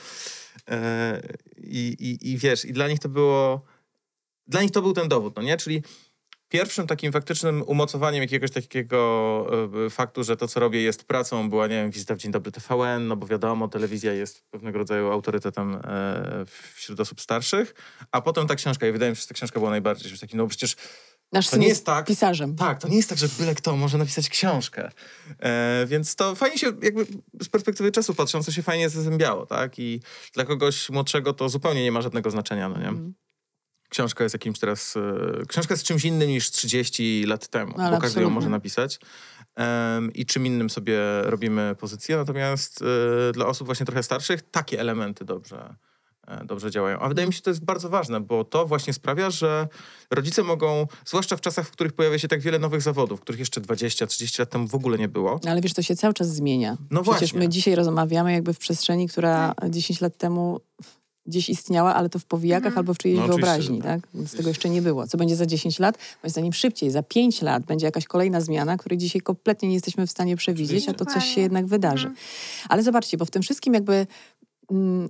e, 0.70 1.22
i, 1.58 1.96
i, 2.00 2.32
i 2.32 2.38
wiesz, 2.38 2.66
i 2.66 2.74
dla 2.74 2.88
nich 2.88 3.00
to 3.00 3.10
było, 3.10 3.62
dla 4.48 4.62
nich 4.62 4.72
to 4.72 4.82
był 4.82 4.94
ten 4.94 5.08
dowód, 5.08 5.36
no 5.36 5.42
nie? 5.42 5.58
Czyli 5.58 5.84
pierwszym 6.50 6.88
takim 6.88 7.12
faktycznym 7.12 7.64
umocowaniem 7.68 8.22
jakiegoś 8.22 8.52
takiego 8.52 9.48
e, 9.86 9.90
faktu, 9.90 10.24
że 10.24 10.38
to, 10.38 10.48
co 10.48 10.60
robię, 10.60 10.82
jest 10.82 11.04
pracą, 11.04 11.50
była, 11.50 11.68
nie 11.68 11.76
wiem, 11.76 11.92
wizyta 11.92 12.16
w 12.16 12.18
Dzień 12.18 12.32
Dobry 12.32 12.52
TVN, 12.52 13.08
no 13.08 13.16
bo 13.16 13.28
wiadomo, 13.28 13.68
telewizja 13.68 14.14
jest 14.14 14.44
pewnego 14.50 14.78
rodzaju 14.78 15.12
autorytetem 15.12 15.76
e, 15.76 16.46
wśród 16.76 17.00
osób 17.00 17.22
starszych, 17.22 17.76
a 18.12 18.22
potem 18.22 18.48
ta 18.48 18.56
książka 18.56 18.88
i 18.88 18.92
wydaje 18.92 19.12
mi 19.12 19.16
się, 19.16 19.22
że 19.22 19.28
ta 19.28 19.34
książka 19.34 19.60
była 19.60 19.72
najbardziej, 19.72 20.12
że 20.12 20.18
taki, 20.18 20.38
no 20.38 20.48
przecież 20.48 20.76
Nasz 21.32 21.50
To 21.50 21.58
nie 21.58 21.68
jest 21.68 21.86
tak. 21.86 22.06
pisarzem. 22.06 22.56
Tak, 22.56 22.82
to 22.82 22.88
nie 22.88 22.98
jest 22.98 23.10
tak, 23.10 23.18
że 23.18 23.28
byle 23.40 23.56
kto 23.56 23.78
może 23.78 23.98
napisać 23.98 24.30
książkę. 24.30 24.90
E, 25.40 25.86
więc 25.88 26.16
to 26.16 26.36
fajnie 26.36 26.58
się, 26.58 26.68
jakby 26.82 27.06
z 27.42 27.50
perspektywy 27.50 27.92
czasu 27.92 28.16
patrząc, 28.16 28.46
to 28.46 28.52
się 28.52 28.62
fajnie 28.62 28.90
zazębiało, 28.90 29.46
tak? 29.46 29.80
I 29.80 30.02
dla 30.34 30.46
kogoś 30.46 30.90
młodszego 30.90 31.34
to 31.34 31.50
zupełnie 31.50 31.84
nie 31.84 31.92
ma 31.92 32.02
żadnego 32.02 32.32
znaczenia, 32.32 32.70
no 32.70 32.78
nie? 32.78 32.88
Mhm. 32.88 33.14
Książka 33.90 34.24
jest 34.24 34.36
jakimś 34.36 34.60
teraz... 34.60 34.98
E, 34.98 35.46
książka 35.48 35.74
jest 35.74 35.84
czymś 35.84 36.06
innym 36.06 36.30
niż 36.30 36.52
30 36.52 37.24
lat 37.26 37.48
temu, 37.48 37.74
No, 37.78 37.84
ale 37.84 37.96
bo 37.96 38.02
każdy 38.02 38.22
ją 38.22 38.30
może 38.30 38.50
napisać. 38.50 39.00
I 40.14 40.26
czym 40.26 40.46
innym 40.46 40.70
sobie 40.70 41.00
robimy 41.24 41.76
pozycję, 41.80 42.18
natomiast 42.18 42.82
e, 42.82 43.32
dla 43.32 43.46
osób 43.46 43.68
właśnie 43.68 43.86
trochę 43.86 44.04
starszych 44.04 44.42
takie 44.42 44.80
elementy 44.80 45.26
dobrze, 45.26 45.76
e, 46.28 46.46
dobrze 46.46 46.72
działają. 46.72 47.00
A 47.00 47.08
wydaje 47.08 47.28
mi 47.28 47.34
się, 47.34 47.38
że 47.38 47.42
to 47.42 47.50
jest 47.50 47.66
bardzo 47.66 47.90
ważne, 47.90 48.20
bo 48.22 48.44
to 48.44 48.66
właśnie 48.66 48.94
sprawia, 48.94 49.30
że 49.30 49.68
rodzice 50.12 50.44
mogą, 50.44 50.88
zwłaszcza 51.06 51.38
w 51.38 51.42
czasach, 51.42 51.68
w 51.68 51.72
których 51.72 51.94
pojawia 51.94 52.20
się 52.20 52.28
tak 52.28 52.42
wiele 52.42 52.60
nowych 52.60 52.82
zawodów, 52.82 53.22
których 53.22 53.40
jeszcze 53.40 53.62
20-30 53.62 54.40
lat 54.40 54.50
temu 54.50 54.68
w 54.68 54.76
ogóle 54.76 54.98
nie 54.98 55.08
było. 55.08 55.40
Ale 55.48 55.62
wiesz, 55.62 55.74
to 55.74 55.82
się 55.82 55.96
cały 55.96 56.14
czas 56.14 56.36
zmienia. 56.36 56.78
No 56.92 57.02
Przecież 57.02 57.20
właśnie. 57.20 57.40
my 57.40 57.50
dzisiaj 57.50 57.76
rozmawiamy 57.76 58.34
jakby 58.34 58.54
w 58.54 58.58
przestrzeni, 58.58 59.08
która 59.08 59.54
10 59.70 60.02
lat 60.02 60.18
temu 60.18 60.60
gdzieś 61.28 61.50
istniała, 61.50 61.96
ale 61.96 62.10
to 62.10 62.20
w 62.20 62.26
powijakach 62.26 62.68
Mhm. 62.68 62.78
albo 62.78 62.94
w 62.94 62.98
czyjejś 62.98 63.20
No 63.20 63.28
wyobraźni, 63.28 63.78
że 63.78 63.84
tak? 63.84 64.08
Więc 64.14 64.32
tego 64.32 64.50
jeszcze 64.50 64.70
nie 64.70 64.82
było. 64.82 65.08
Co 65.08 65.18
będzie 65.18 65.36
za 65.36 65.46
10 65.46 65.80
lat? 65.80 65.98
Moim 66.24 66.32
zdaniem 66.32 66.54
szybciej, 66.54 66.92
za 66.92 67.04
5 67.04 67.42
lat 67.42 67.66
będzie 67.66 67.86
jakaś 67.86 68.06
kolejna 68.06 68.42
zmiana, 68.42 68.78
której 68.78 68.98
dzisiaj 68.98 69.22
kompletnie 69.22 69.68
nie 69.68 69.74
jesteśmy 69.76 70.08
w 70.08 70.12
stanie 70.12 70.36
przewidzieć, 70.38 70.84
Oczywiście. 70.84 70.92
a 70.92 71.06
to 71.06 71.20
coś 71.20 71.36
się 71.36 71.42
jednak 71.42 71.66
wydarzy. 71.66 72.08
Mhm. 72.08 72.26
Ale 72.70 72.84
zobaczcie, 72.84 73.18
bo 73.18 73.26
w 73.26 73.32
tym 73.32 73.42
wszystkim 73.42 73.74
jakby 73.74 74.08
mm, 74.72 75.10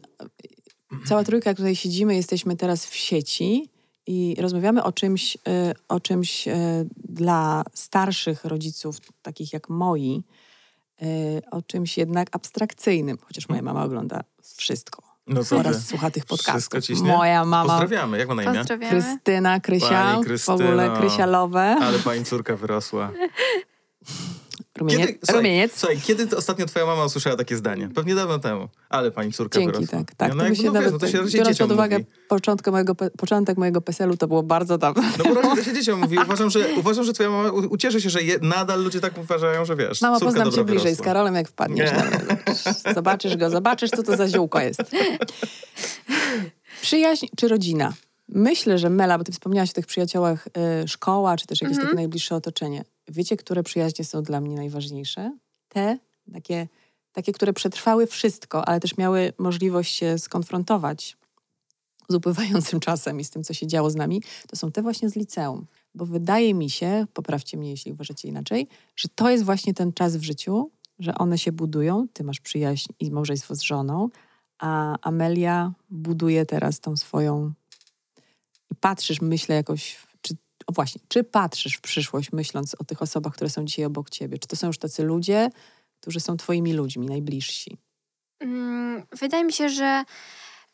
cała 1.07 1.23
trójka, 1.23 1.49
jak 1.49 1.57
tutaj 1.57 1.75
siedzimy, 1.75 2.15
jesteśmy 2.15 2.55
teraz 2.55 2.85
w 2.85 2.95
sieci 2.95 3.69
i 4.07 4.35
rozmawiamy 4.39 4.83
o 4.83 4.91
czymś, 4.91 5.35
y, 5.35 5.39
o 5.87 5.99
czymś 5.99 6.47
y, 6.47 6.51
dla 7.09 7.63
starszych 7.73 8.45
rodziców, 8.45 8.97
takich 9.21 9.53
jak 9.53 9.69
moi, 9.69 10.23
y, 11.01 11.05
o 11.51 11.61
czymś 11.61 11.97
jednak 11.97 12.29
abstrakcyjnym, 12.31 13.17
chociaż 13.21 13.49
moja 13.49 13.61
mama 13.61 13.83
ogląda 13.83 14.23
wszystko 14.55 15.16
No 15.27 15.43
ty? 15.43 15.55
oraz 15.55 15.87
słucha 15.87 16.11
tych 16.11 16.25
podcastów. 16.25 17.01
Moja 17.01 17.45
mama, 17.45 17.79
Pozdrawiamy, 17.79 18.17
jak 18.17 18.27
ma 18.27 18.35
na 18.35 18.43
imię? 18.43 18.63
Krystyna, 18.89 19.59
Krysia, 19.59 20.15
Pani 20.23 20.37
w 20.37 20.49
ogóle. 20.49 20.97
Krysialowe. 20.99 21.75
Ale 21.81 21.99
pani 21.99 22.25
córka 22.25 22.55
wyrosła. 22.55 23.11
Rumieniec. 24.77 25.09
słuchaj, 25.25 25.35
rumieniec. 25.35 25.79
słuchaj, 25.79 26.01
kiedy 26.01 26.27
to 26.27 26.37
ostatnio 26.37 26.65
twoja 26.65 26.85
mama 26.85 27.05
usłyszała 27.05 27.35
takie 27.35 27.57
zdanie? 27.57 27.89
Pewnie 27.95 28.15
dawno 28.15 28.39
temu. 28.39 28.67
Ale 28.89 29.11
pani 29.11 29.33
córka 29.33 29.59
Dzięki, 29.59 29.73
wyrosła. 29.75 29.97
tak. 29.99 30.15
tak. 30.15 30.29
No, 30.29 30.35
to 30.35 30.43
jakby, 30.43 30.49
by 30.49 30.55
się 30.55 30.63
no, 30.63 30.71
wiesz, 30.71 30.73
nawet, 30.73 30.91
no 30.93 30.99
to 30.99 31.07
się 31.07 31.13
biorąc 31.13 31.31
dzieciom 31.31 31.67
pod 31.67 31.71
uwagę 31.75 31.99
początek 32.27 32.67
mojego, 32.73 32.95
początek 32.95 33.57
mojego 33.57 33.81
PESEL-u, 33.81 34.17
to 34.17 34.27
było 34.27 34.43
bardzo 34.43 34.77
dawno. 34.77 35.03
No 35.17 35.23
bo 35.35 35.41
raczej 35.41 35.55
to 35.57 35.63
się 35.63 35.73
dzieciom 35.73 35.99
mówi. 35.99 36.17
Uważam, 36.23 36.49
że, 36.49 36.59
uważam, 36.77 37.05
że 37.05 37.13
twoja 37.13 37.29
mama 37.29 37.49
ucieszy 37.51 38.01
się, 38.01 38.09
że 38.09 38.23
je, 38.23 38.39
nadal 38.41 38.83
ludzie 38.83 38.99
tak 38.99 39.17
uważają, 39.17 39.65
że 39.65 39.75
wiesz, 39.75 40.01
Mama, 40.01 40.19
poznam 40.19 40.51
cię 40.51 40.63
bliżej 40.63 40.83
wyrosła. 40.83 41.03
z 41.03 41.05
Karolem, 41.05 41.35
jak 41.35 41.47
wpadniesz. 41.47 41.91
Nie. 41.91 41.97
Dobra, 41.97 42.37
Zobaczysz 42.93 43.37
go, 43.37 43.49
zobaczysz, 43.49 43.89
co 43.91 44.03
to 44.03 44.17
za 44.17 44.27
ziółko 44.27 44.59
jest. 44.59 44.81
Przyjaźń 46.81 47.25
czy 47.37 47.47
rodzina? 47.47 47.93
Myślę, 48.29 48.77
że 48.77 48.89
Mela, 48.89 49.17
bo 49.17 49.23
ty 49.23 49.31
wspomniałaś 49.31 49.69
o 49.69 49.73
tych 49.73 49.85
przyjaciołach 49.85 50.47
y, 50.83 50.87
szkoła, 50.87 51.37
czy 51.37 51.47
też 51.47 51.61
jakieś 51.61 51.77
Mhm. 51.77 51.87
takie 51.87 51.95
najbliższe 52.01 52.35
otoczenie. 52.35 52.83
Wiecie, 53.07 53.37
które 53.37 53.63
przyjaźnie 53.63 54.05
są 54.05 54.23
dla 54.23 54.41
mnie 54.41 54.55
najważniejsze? 54.55 55.37
Te, 55.69 55.97
takie, 56.33 56.67
takie, 57.11 57.33
które 57.33 57.53
przetrwały 57.53 58.07
wszystko, 58.07 58.67
ale 58.67 58.79
też 58.79 58.97
miały 58.97 59.33
możliwość 59.37 59.95
się 59.95 60.17
skonfrontować 60.17 61.17
z 62.09 62.15
upływającym 62.15 62.79
czasem 62.79 63.19
i 63.19 63.23
z 63.23 63.29
tym, 63.29 63.43
co 63.43 63.53
się 63.53 63.67
działo 63.67 63.89
z 63.89 63.95
nami, 63.95 64.23
to 64.47 64.55
są 64.55 64.71
te 64.71 64.81
właśnie 64.81 65.09
z 65.09 65.15
liceum. 65.15 65.65
Bo 65.95 66.05
wydaje 66.05 66.53
mi 66.53 66.69
się, 66.69 67.05
poprawcie 67.13 67.57
mnie, 67.57 67.69
jeśli 67.69 67.91
uważacie 67.91 68.27
inaczej, 68.27 68.67
że 68.95 69.09
to 69.15 69.29
jest 69.29 69.43
właśnie 69.43 69.73
ten 69.73 69.93
czas 69.93 70.17
w 70.17 70.23
życiu, 70.23 70.71
że 70.99 71.15
one 71.15 71.37
się 71.37 71.51
budują. 71.51 72.07
Ty 72.13 72.23
masz 72.23 72.39
przyjaźń 72.39 72.89
i 72.99 73.11
małżeństwo 73.11 73.55
z 73.55 73.61
żoną, 73.61 74.09
a 74.59 74.97
Amelia 75.01 75.73
buduje 75.89 76.45
teraz 76.45 76.79
tą 76.79 76.97
swoją. 76.97 77.53
I 78.71 78.75
patrzysz, 78.75 79.21
myślę 79.21 79.55
jakoś. 79.55 80.06
Czy, 80.67 80.71
o 80.71 80.73
właśnie, 80.73 81.01
czy 81.07 81.23
patrzysz 81.23 81.77
w 81.77 81.81
przyszłość, 81.81 82.31
myśląc 82.31 82.75
o 82.79 82.83
tych 82.83 83.01
osobach, 83.01 83.33
które 83.33 83.49
są 83.49 83.65
dzisiaj 83.65 83.85
obok 83.85 84.09
ciebie? 84.09 84.37
Czy 84.37 84.47
to 84.47 84.55
są 84.55 84.67
już 84.67 84.77
tacy 84.77 85.03
ludzie, 85.03 85.49
którzy 86.01 86.19
są 86.19 86.37
twoimi 86.37 86.73
ludźmi, 86.73 87.07
najbliżsi? 87.07 87.77
Mm, 88.39 89.03
Wydaje 89.11 89.43
mi 89.43 89.53
się, 89.53 89.69
że 89.69 90.03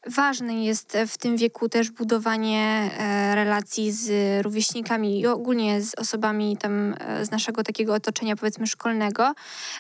ważne 0.07 0.63
jest 0.63 0.97
w 1.07 1.17
tym 1.17 1.37
wieku 1.37 1.69
też 1.69 1.91
budowanie 1.91 2.91
e, 2.97 3.35
relacji 3.35 3.91
z 3.91 4.11
rówieśnikami 4.45 5.19
i 5.19 5.27
ogólnie 5.27 5.81
z 5.81 5.95
osobami 5.95 6.57
tam 6.57 6.95
e, 6.99 7.25
z 7.25 7.31
naszego 7.31 7.63
takiego 7.63 7.93
otoczenia 7.93 8.35
powiedzmy 8.35 8.67
szkolnego. 8.67 9.33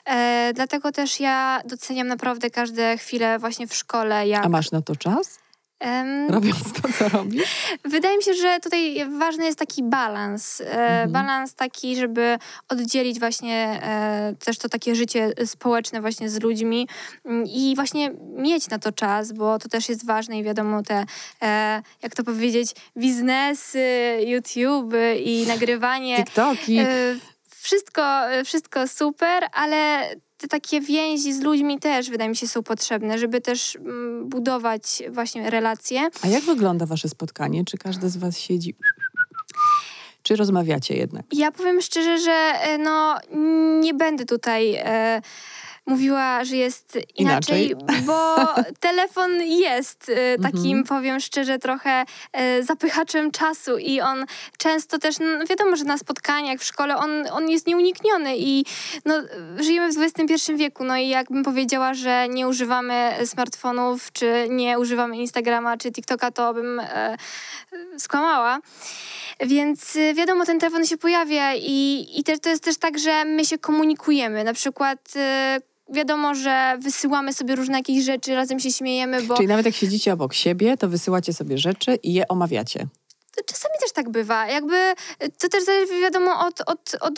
E, 0.05 0.51
dlatego 0.55 0.91
też 0.91 1.19
ja 1.19 1.61
doceniam 1.65 2.07
naprawdę 2.07 2.49
każde 2.49 2.97
chwile 2.97 3.39
właśnie 3.39 3.67
w 3.67 3.75
szkole. 3.75 4.27
Jak, 4.27 4.45
A 4.45 4.49
masz 4.49 4.71
na 4.71 4.81
to 4.81 4.95
czas? 4.95 5.42
Em, 5.83 6.29
Robiąc 6.29 6.73
to, 6.73 6.81
co 6.99 7.09
robisz? 7.09 7.67
Wydaje 7.85 8.17
mi 8.17 8.23
się, 8.23 8.33
że 8.33 8.59
tutaj 8.59 9.05
ważny 9.19 9.45
jest 9.45 9.59
taki 9.59 9.83
balans. 9.83 10.61
E, 10.61 10.63
Mhm. 10.93 11.11
Balans 11.11 11.53
taki, 11.55 11.95
żeby 11.95 12.37
oddzielić 12.69 13.19
właśnie 13.19 13.79
e, 13.83 14.33
też 14.45 14.57
to 14.57 14.69
takie 14.69 14.95
życie 14.95 15.31
społeczne 15.45 16.01
właśnie 16.01 16.29
z 16.29 16.41
ludźmi 16.41 16.87
mm, 17.25 17.43
i 17.47 17.73
właśnie 17.75 18.11
mieć 18.35 18.69
na 18.69 18.79
to 18.79 18.91
czas, 18.91 19.31
bo 19.31 19.59
to 19.59 19.69
też 19.69 19.89
jest 19.89 20.05
ważne 20.05 20.39
i 20.39 20.43
wiadomo 20.43 20.83
te, 20.83 21.05
e, 21.41 21.81
jak 22.03 22.15
to 22.15 22.23
powiedzieć, 22.23 22.71
biznesy, 22.97 24.17
YouTube 24.25 24.93
i 25.25 25.45
nagrywanie. 25.47 26.17
TikToki. 26.17 26.79
Wszystko, 27.63 28.31
e, 28.31 28.43
wszystko 28.43 28.87
super, 28.87 29.43
ale 29.53 30.09
te 30.37 30.47
takie 30.47 30.81
więzi 30.81 31.33
z 31.33 31.41
ludźmi 31.41 31.79
też 31.79 32.09
wydaje 32.09 32.29
mi 32.29 32.35
się 32.35 32.47
są 32.47 32.63
potrzebne, 32.63 33.19
żeby 33.19 33.41
też 33.41 33.75
mm, 33.75 34.29
budować 34.29 35.03
właśnie 35.09 35.49
relacje. 35.49 36.09
A 36.21 36.27
jak 36.27 36.43
wygląda 36.43 36.85
wasze 36.85 37.09
spotkanie? 37.09 37.65
Czy 37.65 37.77
każdy 37.77 38.09
z 38.09 38.17
was 38.17 38.39
siedzi... 38.39 38.75
Czy 40.23 40.35
rozmawiacie 40.35 40.95
jednak? 40.95 41.25
Ja 41.31 41.51
powiem 41.51 41.81
szczerze, 41.81 42.19
że 42.19 42.31
e, 42.31 42.77
no, 42.77 43.19
nie 43.79 43.93
będę 43.93 44.25
tutaj 44.25 44.75
e, 44.75 45.21
mówiła, 45.85 46.43
że 46.45 46.55
jest 46.55 46.97
inaczej, 47.15 47.69
Inaczej. 47.69 48.05
bo 48.05 48.35
telefon 48.79 49.41
jest 49.41 50.09
e, 50.15 50.37
takim, 50.39 50.77
Mhm. 50.77 50.83
powiem 50.83 51.19
szczerze, 51.19 51.59
trochę 51.59 52.05
e, 52.33 52.63
zapychaczem 52.63 53.31
czasu 53.31 53.77
i 53.77 54.01
on 54.01 54.25
często 54.57 54.99
też, 54.99 55.19
no, 55.19 55.45
wiadomo, 55.49 55.75
że 55.75 55.83
na 55.83 55.97
spotkaniach 55.97 56.59
w 56.59 56.63
szkole 56.63 56.97
on, 56.97 57.11
on 57.31 57.49
jest 57.49 57.67
nieunikniony 57.67 58.37
i 58.37 58.65
no, 59.05 59.13
żyjemy 59.59 59.93
w 59.93 59.97
XXI 59.97 60.53
wieku, 60.55 60.83
no 60.83 60.97
i 60.97 61.07
jakbym 61.09 61.43
powiedziała, 61.43 61.93
że 61.93 62.27
nie 62.29 62.47
używamy 62.47 63.13
smartfonów, 63.25 64.11
czy 64.11 64.47
nie 64.49 64.79
używamy 64.79 65.17
Instagrama, 65.17 65.77
czy 65.77 65.91
TikToka, 65.91 66.31
to 66.31 66.53
bym 66.53 66.79
e, 66.79 67.17
skłamała. 67.97 68.59
Więc 69.39 69.95
y, 69.95 70.13
wiadomo, 70.13 70.45
ten 70.45 70.59
telefon 70.59 70.85
się 70.85 70.97
pojawia 70.97 71.55
i, 71.55 72.07
i 72.15 72.23
też, 72.23 72.39
to 72.39 72.49
jest 72.49 72.63
też 72.63 72.77
tak, 72.77 72.99
że 72.99 73.25
my 73.25 73.45
się 73.45 73.57
komunikujemy. 73.57 74.43
Na 74.43 74.53
przykład 74.53 74.99
y, 75.15 75.61
wiadomo, 75.93 76.35
że 76.35 76.77
wysyłamy 76.81 77.33
sobie 77.33 77.55
różne 77.55 77.77
jakieś 77.77 78.05
rzeczy, 78.05 78.35
razem 78.35 78.59
się 78.59 78.71
śmiejemy, 78.71 79.21
bo 79.21 79.35
Czyli 79.35 79.47
nawet 79.47 79.65
jak 79.65 79.75
siedzicie 79.75 80.13
obok 80.13 80.33
siebie, 80.33 80.77
to 80.77 80.89
wysyłacie 80.89 81.33
sobie 81.33 81.57
rzeczy 81.57 81.95
i 81.95 82.13
je 82.13 82.27
omawiacie. 82.27 82.87
Czasami 83.45 83.73
też 83.81 83.91
tak 83.91 84.09
bywa. 84.09 84.47
Jakby 84.47 84.75
y, 85.23 85.29
to 85.39 85.49
też 85.49 85.63
zależy 85.63 86.01
wiadomo 86.01 86.47
od, 86.47 86.61
od, 86.65 86.95
od 86.99 87.13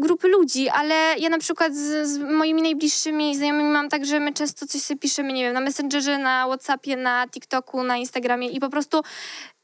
grupy 0.00 0.28
ludzi, 0.28 0.68
ale 0.68 0.94
ja 1.18 1.28
na 1.28 1.38
przykład 1.38 1.74
z, 1.74 2.08
z 2.08 2.18
moimi 2.18 2.62
najbliższymi 2.62 3.36
znajomymi 3.36 3.68
mam 3.68 3.88
tak, 3.88 4.06
że 4.06 4.20
my 4.20 4.32
często 4.32 4.66
coś 4.66 4.82
sobie 4.82 5.00
piszemy, 5.00 5.32
nie 5.32 5.44
wiem, 5.44 5.54
na 5.54 5.60
Messengerze, 5.60 6.18
na 6.18 6.46
Whatsappie, 6.46 6.96
na 6.96 7.26
TikToku, 7.28 7.82
na 7.82 7.96
Instagramie 7.96 8.48
i 8.48 8.60
po 8.60 8.70
prostu 8.70 9.02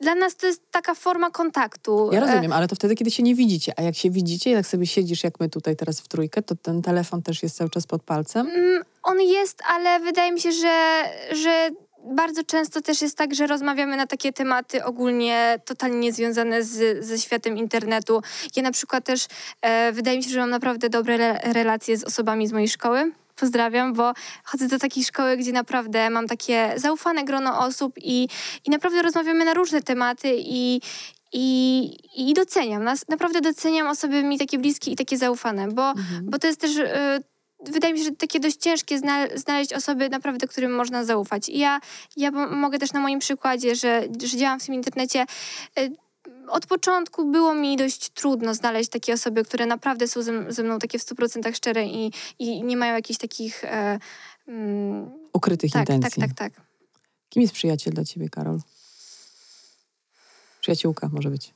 dla 0.01 0.15
nas 0.15 0.37
to 0.37 0.47
jest 0.47 0.71
taka 0.71 0.95
forma 0.95 1.31
kontaktu. 1.31 2.11
Ja 2.13 2.21
E, 2.21 2.27
rozumiem, 2.27 2.53
ale 2.53 2.69
to 2.69 2.77
wtedy, 2.77 2.95
kiedy 2.95 3.11
się 3.11 3.23
nie 3.23 3.35
widzicie. 3.35 3.73
A 3.77 3.83
jak 3.83 3.95
się 3.95 4.11
widzicie, 4.11 4.51
jak 4.51 4.67
sobie 4.67 4.87
siedzisz, 4.87 5.25
jak 5.25 5.41
my 5.41 5.49
tutaj 5.49 5.77
teraz 5.77 6.01
w 6.01 6.09
trójkę, 6.09 6.43
to 6.43 6.55
ten 6.55 6.83
telefon 6.83 7.23
też 7.23 7.43
jest 7.43 7.57
cały 7.57 7.71
czas 7.71 7.87
pod 7.87 8.03
palcem. 8.03 8.47
Mm, 8.47 8.83
On 9.03 9.21
jest, 9.21 9.63
ale 9.69 10.01
wydaje 10.01 10.33
mi 10.33 10.41
się, 10.41 10.53
że, 10.53 11.05
że 11.33 11.71
bardzo 12.05 12.45
często 12.45 12.81
też 12.81 13.03
jest 13.03 13.17
tak, 13.19 13.35
że 13.35 13.47
rozmawiamy 13.47 13.97
na 13.97 14.07
takie 14.07 14.33
tematy 14.33 14.85
ogólnie 14.85 15.61
totalnie 15.65 15.99
niezwiązane 15.99 16.63
z, 16.63 17.05
ze 17.05 17.19
światem 17.19 17.59
internetu. 17.59 18.23
Ja 18.57 18.63
na 18.63 18.73
przykład 18.73 19.05
też 19.05 19.27
e, 19.63 19.93
wydaje 19.93 20.17
mi 20.17 20.25
się, 20.25 20.31
że 20.31 20.41
mam 20.41 20.51
naprawdę 20.51 20.89
dobre 20.89 21.15
re, 21.15 21.53
relacje 21.53 21.97
z 21.97 22.05
osobami 22.05 22.47
z 22.47 22.53
mojej 22.53 22.69
szkoły. 22.69 23.13
Pozdrawiam, 23.37 23.93
bo 23.95 24.13
chodzę 24.45 24.69
do 24.69 24.79
takiej 24.79 25.05
szkoły, 25.05 25.37
gdzie 25.37 25.53
naprawdę 25.53 26.11
mam 26.11 26.27
takie 26.27 26.73
zaufane 26.77 27.25
grono 27.25 27.59
osób 27.59 27.93
i, 27.97 28.29
i 28.65 28.71
naprawdę 28.71 29.03
rozmawiamy 29.03 29.45
na 29.45 29.55
różne 29.55 29.83
tematy 29.83 30.29
i, 30.39 30.81
i, 31.33 31.97
i 32.17 32.35
doceniam 32.35 32.85
nas. 32.85 33.09
Naprawdę 33.09 33.41
doceniam 33.41 33.89
osoby 33.89 34.23
mi 34.23 34.39
takie 34.39 34.59
bliskie 34.59 34.91
i 34.91 34.97
takie 34.97 35.19
zaufane, 35.19 35.69
bo 35.69 35.91
Mhm. 35.91 36.31
bo 36.31 36.39
to 36.39 36.47
jest 36.47 36.61
też, 36.61 36.77
e, 36.77 37.19
wydaje 37.63 37.93
mi 37.93 37.99
się, 37.99 38.05
że 38.05 38.11
takie 38.11 38.41
dość 38.41 38.57
ciężkie 38.57 38.99
zna, 38.99 39.27
znaleźć 39.35 39.73
osoby 39.73 40.09
naprawdę, 40.09 40.49
którym 40.49 40.75
można 40.75 41.05
zaufać. 41.05 41.49
I 41.49 41.59
ja, 41.59 41.81
ja 42.17 42.31
mo- 42.31 42.49
mogę 42.49 42.79
też 42.79 42.93
na 42.93 43.01
moim 43.01 43.19
przykładzie, 43.19 43.77
że, 43.77 44.03
że 44.25 44.37
działam 44.37 44.61
w 44.61 44.67
tym 44.67 44.75
internecie, 44.75 45.27
e, 45.79 45.89
od 46.49 46.67
początku 46.67 47.31
było 47.31 47.55
mi 47.55 47.77
dość 47.77 48.11
trudno 48.11 48.55
znaleźć 48.55 48.91
takie 48.91 49.13
osoby, 49.13 49.45
które 49.45 49.67
naprawdę 49.67 50.09
są 50.09 50.23
ze, 50.23 50.53
ze 50.53 50.63
mną 50.63 50.79
takie 50.79 50.99
w 50.99 51.03
100% 51.03 51.57
szczere 51.57 51.87
i, 51.87 52.13
i 52.39 52.63
nie 52.63 52.77
mają 52.77 52.95
jakichś 52.95 53.19
takich... 53.19 53.65
E, 53.65 53.99
mm, 54.49 55.11
Ukrytych 55.33 55.73
tak, 55.73 55.81
intencji. 55.81 56.23
Tak, 56.23 56.35
tak, 56.35 56.53
tak. 56.53 56.63
Kim 57.29 57.43
jest 57.43 57.55
przyjaciel 57.55 57.93
dla 57.93 58.05
ciebie, 58.05 58.29
Karol? 58.29 58.59
Przyjaciółka 60.61 61.09
może 61.13 61.31
być. 61.31 61.55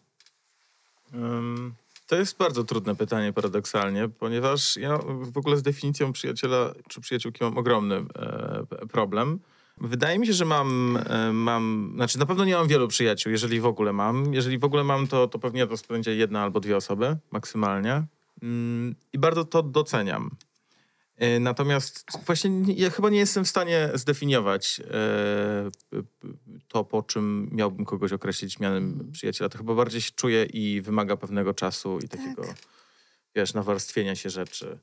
Um, 1.15 1.75
to 2.07 2.17
jest 2.17 2.39
bardzo 2.39 2.65
trudne 2.65 2.97
pytanie 2.97 3.33
paradoksalnie, 3.33 4.09
ponieważ 4.09 4.77
ja 4.77 4.99
w 5.21 5.39
ogóle 5.39 5.57
z 5.57 5.63
definicją 5.63 6.13
przyjaciela 6.13 6.75
czy 6.89 7.01
przyjaciółki 7.01 7.45
mam 7.45 7.59
ogromny 7.59 7.95
e, 7.95 8.87
problem. 8.93 9.41
Wydaje 9.81 10.19
mi 10.19 10.27
się, 10.27 10.33
że 10.33 10.45
mam, 10.45 10.99
e, 11.07 11.33
mam, 11.33 11.93
znaczy 11.95 12.19
na 12.19 12.27
pewno 12.27 12.45
nie 12.45 12.55
mam 12.55 12.69
wielu 12.69 12.89
przyjaciół, 12.89 13.33
jeżeli 13.33 13.61
w 13.61 13.67
ogóle 13.67 13.93
mam. 13.93 14.35
Jeżeli 14.35 14.59
w 14.59 14.65
ogóle 14.65 14.85
mam, 14.85 15.07
to, 15.07 15.29
to 15.29 15.39
pewnie 15.39 15.67
to 15.67 15.77
będzie 15.89 16.17
jedna 16.17 16.43
albo 16.43 16.61
dwie 16.61 16.77
osoby 16.77 17.17
maksymalnie. 17.31 18.03
Mm, 18.43 18.95
I 19.13 19.19
bardzo 19.19 19.45
to 19.45 19.63
doceniam. 19.63 20.31
E, 21.17 21.41
natomiast 21.41 22.05
właśnie 22.27 22.51
ja 22.77 22.91
chyba 22.91 23.11
nie 23.11 23.19
jestem 23.19 23.45
w 23.45 23.49
stanie 23.49 23.91
zdefiniować 23.95 24.81
e, 24.91 25.71
to, 26.69 26.85
po 26.85 27.03
czym 27.03 27.49
miałbym 27.53 27.85
kogoś 27.85 28.13
określić 28.13 28.59
mianem 28.59 28.85
mhm. 28.85 29.13
przyjaciela. 29.13 29.49
To 29.49 29.59
chyba 29.59 29.75
bardziej 29.75 30.01
się 30.01 30.11
czuję 30.17 30.45
i 30.45 30.81
wymaga 30.81 31.17
pewnego 31.17 31.55
czasu 31.55 31.99
i 31.99 32.09
takiego, 32.09 32.45
tak. 32.45 32.57
wiesz, 33.35 33.55
nawarstwienia 33.55 34.17
się 34.17 34.31
rzeczy. 34.31 34.79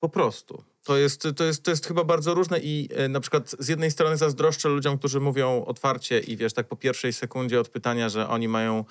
Po 0.00 0.08
prostu. 0.08 0.64
To 0.84 0.96
jest, 0.96 1.28
to, 1.36 1.44
jest, 1.44 1.62
to 1.62 1.70
jest 1.70 1.86
chyba 1.86 2.04
bardzo 2.04 2.34
różne 2.34 2.60
i 2.60 2.88
e, 2.94 3.08
na 3.08 3.20
przykład 3.20 3.54
z 3.58 3.68
jednej 3.68 3.90
strony 3.90 4.16
zazdroszczę 4.16 4.68
ludziom, 4.68 4.98
którzy 4.98 5.20
mówią 5.20 5.64
otwarcie 5.64 6.20
i 6.20 6.36
wiesz, 6.36 6.52
tak 6.52 6.68
po 6.68 6.76
pierwszej 6.76 7.12
sekundzie 7.12 7.60
od 7.60 7.68
pytania, 7.68 8.08
że 8.08 8.28
oni 8.28 8.48
mają, 8.48 8.84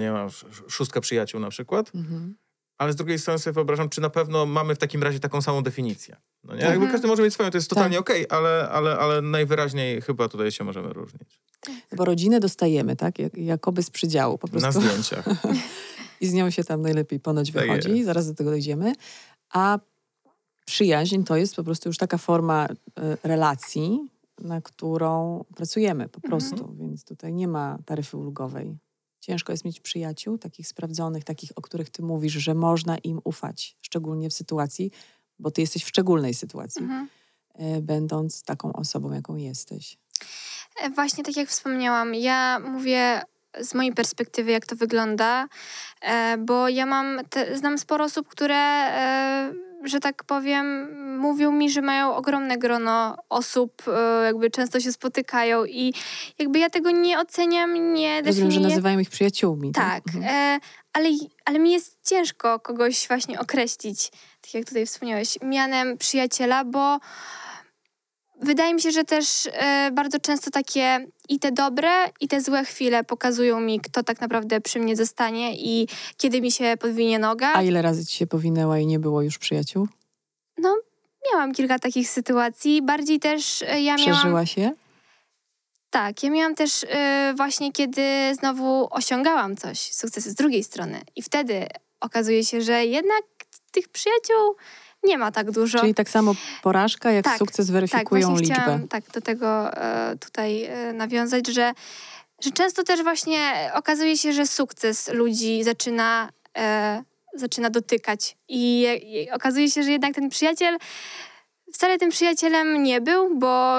nie 0.00 0.12
wiem, 0.12 0.28
szóstkę 0.68 1.00
przyjaciół 1.00 1.40
na 1.40 1.50
przykład. 1.50 1.94
Mhm 1.94 2.36
ale 2.78 2.92
z 2.92 2.96
drugiej 2.96 3.18
strony 3.18 3.38
sobie 3.38 3.54
wyobrażam, 3.54 3.88
czy 3.88 4.00
na 4.00 4.10
pewno 4.10 4.46
mamy 4.46 4.74
w 4.74 4.78
takim 4.78 5.02
razie 5.02 5.20
taką 5.20 5.42
samą 5.42 5.62
definicję. 5.62 6.16
No 6.44 6.54
nie? 6.54 6.60
Jakby 6.60 6.74
mhm. 6.74 6.92
każdy 6.92 7.08
może 7.08 7.22
mieć 7.22 7.34
swoją, 7.34 7.50
to 7.50 7.58
jest 7.58 7.70
totalnie 7.70 7.96
tak. 7.96 8.00
okej, 8.00 8.28
okay, 8.28 8.38
ale, 8.38 8.68
ale, 8.68 8.98
ale 8.98 9.22
najwyraźniej 9.22 10.00
chyba 10.00 10.28
tutaj 10.28 10.52
się 10.52 10.64
możemy 10.64 10.92
różnić. 10.92 11.40
Bo 11.96 12.04
rodzinę 12.04 12.40
dostajemy, 12.40 12.96
tak? 12.96 13.14
Jakoby 13.34 13.82
z 13.82 13.90
przydziału 13.90 14.38
po 14.38 14.48
prostu. 14.48 14.66
Na 14.66 14.72
zdjęciach. 14.72 15.26
I 16.20 16.26
z 16.26 16.32
nią 16.32 16.50
się 16.50 16.64
tam 16.64 16.82
najlepiej 16.82 17.20
ponoć 17.20 17.52
tak 17.52 17.62
wychodzi, 17.62 17.90
jest. 17.90 18.04
zaraz 18.04 18.26
do 18.26 18.34
tego 18.34 18.50
dojdziemy. 18.50 18.92
A 19.50 19.78
przyjaźń 20.64 21.22
to 21.22 21.36
jest 21.36 21.56
po 21.56 21.64
prostu 21.64 21.88
już 21.88 21.98
taka 21.98 22.18
forma 22.18 22.66
y, 22.66 22.74
relacji, 23.22 24.10
na 24.40 24.60
którą 24.60 25.44
pracujemy 25.56 26.08
po 26.08 26.16
mhm. 26.16 26.30
prostu, 26.30 26.60
mhm. 26.60 26.78
więc 26.78 27.04
tutaj 27.04 27.32
nie 27.32 27.48
ma 27.48 27.78
taryfy 27.86 28.16
ulgowej. 28.16 28.76
Ciężko 29.20 29.52
jest 29.52 29.64
mieć 29.64 29.80
przyjaciół, 29.80 30.38
takich 30.38 30.68
sprawdzonych, 30.68 31.24
takich, 31.24 31.52
o 31.56 31.62
których 31.62 31.90
ty 31.90 32.02
mówisz, 32.02 32.32
że 32.32 32.54
można 32.54 32.98
im 32.98 33.20
ufać, 33.24 33.76
szczególnie 33.80 34.30
w 34.30 34.34
sytuacji, 34.34 34.90
bo 35.38 35.50
ty 35.50 35.60
jesteś 35.60 35.84
w 35.84 35.88
szczególnej 35.88 36.34
sytuacji, 36.34 36.82
mhm. 36.82 37.08
E, 37.54 37.82
będąc 37.82 38.42
taką 38.42 38.72
osobą, 38.72 39.12
jaką 39.12 39.36
jesteś. 39.36 39.98
E, 40.80 40.90
właśnie 40.90 41.24
tak 41.24 41.36
jak 41.36 41.48
wspomniałam, 41.48 42.14
ja 42.14 42.58
mówię 42.58 43.22
z 43.60 43.74
mojej 43.74 43.92
perspektywy, 43.92 44.50
jak 44.50 44.66
to 44.66 44.76
wygląda, 44.76 45.48
e, 46.00 46.36
bo 46.38 46.68
ja 46.68 46.86
mam, 46.86 47.20
te, 47.30 47.58
znam 47.58 47.78
sporo 47.78 48.04
osób, 48.04 48.28
które 48.28 48.56
że 49.86 50.00
tak 50.00 50.24
powiem, 50.24 50.88
mówią 51.18 51.52
mi, 51.52 51.70
że 51.70 51.82
mają 51.82 52.14
ogromne 52.14 52.58
grono 52.58 53.16
osób, 53.28 53.82
e, 53.88 54.24
jakby 54.24 54.50
często 54.50 54.80
się 54.80 54.92
spotykają 54.92 55.64
i 55.64 55.94
jakby 56.38 56.58
ja 56.58 56.70
tego 56.70 56.90
nie 56.90 57.20
oceniam, 57.20 57.94
nie. 57.94 58.22
Rozumiem, 58.22 58.50
że 58.50 58.60
nazywają 58.60 58.98
ich 58.98 59.10
przyjaciółmi. 59.10 59.72
Tak, 59.72 60.04
tak 60.04 60.14
mhm. 60.14 60.34
e, 60.34 60.60
ale, 60.92 61.08
ale 61.44 61.58
mi 61.58 61.72
jest 61.72 61.98
ciężko 62.08 62.60
kogoś 62.60 63.08
właśnie 63.08 63.40
określić, 63.40 64.10
tak 64.40 64.54
jak 64.54 64.64
tutaj 64.64 64.86
wspomniałeś, 64.86 65.38
mianem 65.42 65.98
przyjaciela, 65.98 66.64
bo 66.64 66.98
wydaje 68.42 68.74
mi 68.74 68.82
się, 68.82 68.90
że 68.90 69.04
też 69.04 69.48
e, 69.52 69.90
bardzo 69.92 70.18
często 70.18 70.50
takie 70.50 71.06
i 71.28 71.38
te 71.38 71.52
dobre, 71.52 71.90
i 72.20 72.28
te 72.28 72.40
złe 72.40 72.64
chwile 72.64 73.04
pokazują 73.04 73.60
mi, 73.60 73.80
kto 73.80 74.02
tak 74.02 74.20
naprawdę 74.20 74.60
przy 74.60 74.80
mnie 74.80 74.96
zostanie 74.96 75.56
i 75.56 75.88
kiedy 76.16 76.40
mi 76.40 76.52
się 76.52 76.74
podwinie 76.80 77.18
noga. 77.18 77.52
A 77.54 77.62
ile 77.62 77.82
razy 77.82 78.06
ci 78.06 78.16
się 78.16 78.26
powinęła 78.26 78.78
i 78.78 78.86
nie 78.86 78.98
było 78.98 79.22
już 79.22 79.38
przyjaciół? 79.38 79.88
No, 80.58 80.76
miałam 81.32 81.52
kilka 81.52 81.78
takich 81.78 82.10
sytuacji. 82.10 82.82
Bardziej 82.82 83.20
też 83.20 83.62
e, 83.62 83.82
ja 83.82 83.96
miałam... 83.96 84.12
Przeżyła 84.12 84.46
się? 84.46 84.72
Tak, 85.90 86.22
ja 86.22 86.30
miałam 86.30 86.54
też 86.54 86.82
y, 86.82 86.86
właśnie, 87.36 87.72
kiedy 87.72 88.02
znowu 88.34 88.88
osiągałam 88.90 89.56
coś, 89.56 89.78
sukcesy 89.92 90.30
z 90.30 90.34
drugiej 90.34 90.64
strony. 90.64 91.00
I 91.16 91.22
wtedy 91.22 91.66
okazuje 92.00 92.44
się, 92.44 92.60
że 92.60 92.86
jednak 92.86 93.22
tych 93.72 93.88
przyjaciół 93.88 94.56
nie 95.06 95.18
ma 95.18 95.32
tak 95.32 95.50
dużo. 95.50 95.78
Czyli 95.78 95.94
tak 95.94 96.08
samo 96.08 96.34
porażka, 96.62 97.10
jak 97.10 97.24
tak, 97.24 97.38
sukces 97.38 97.70
weryfikują 97.70 98.34
tak, 98.34 98.40
liczbę. 98.40 98.80
Tak, 98.88 99.10
do 99.10 99.20
tego 99.20 99.72
e, 99.72 100.16
tutaj 100.16 100.64
e, 100.64 100.92
nawiązać, 100.92 101.46
że, 101.46 101.72
że 102.40 102.50
często 102.50 102.82
też 102.84 103.02
właśnie 103.02 103.70
okazuje 103.74 104.16
się, 104.16 104.32
że 104.32 104.46
sukces 104.46 105.08
ludzi 105.12 105.64
zaczyna, 105.64 106.28
e, 106.58 107.02
zaczyna 107.34 107.70
dotykać. 107.70 108.36
I, 108.48 108.86
I 109.02 109.30
okazuje 109.30 109.70
się, 109.70 109.82
że 109.82 109.90
jednak 109.90 110.14
ten 110.14 110.28
przyjaciel 110.28 110.78
wcale 111.72 111.98
tym 111.98 112.10
przyjacielem 112.10 112.82
nie 112.82 113.00
był, 113.00 113.38
bo 113.38 113.76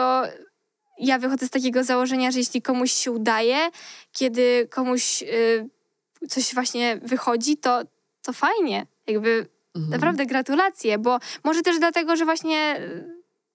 ja 0.99 1.19
wychodzę 1.19 1.47
z 1.47 1.49
takiego 1.49 1.83
założenia, 1.83 2.31
że 2.31 2.39
jeśli 2.39 2.61
komuś 2.61 2.91
się 2.91 3.11
udaje, 3.11 3.69
kiedy 4.11 4.67
komuś 4.71 5.23
y, 5.23 5.69
coś 6.29 6.53
właśnie 6.53 6.99
wychodzi, 7.03 7.57
to, 7.57 7.81
to 8.21 8.33
fajnie. 8.33 8.87
Jakby 9.07 9.47
Mhm. 9.75 9.91
Naprawdę 9.91 10.25
gratulacje, 10.25 10.97
bo 10.97 11.19
może 11.43 11.61
też 11.61 11.79
dlatego, 11.79 12.15
że 12.15 12.25
właśnie 12.25 12.79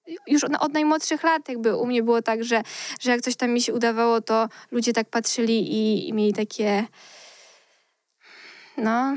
y, 0.08 0.16
już 0.26 0.44
od 0.44 0.72
najmłodszych 0.72 1.22
lat 1.22 1.48
jakby 1.48 1.76
u 1.76 1.86
mnie 1.86 2.02
było 2.02 2.22
tak, 2.22 2.44
że, 2.44 2.62
że 3.00 3.10
jak 3.10 3.20
coś 3.20 3.36
tam 3.36 3.50
mi 3.50 3.60
się 3.60 3.74
udawało, 3.74 4.20
to 4.20 4.48
ludzie 4.70 4.92
tak 4.92 5.08
patrzyli 5.08 5.72
i, 5.72 6.08
i 6.08 6.12
mieli 6.12 6.32
takie 6.32 6.86
no... 8.76 9.16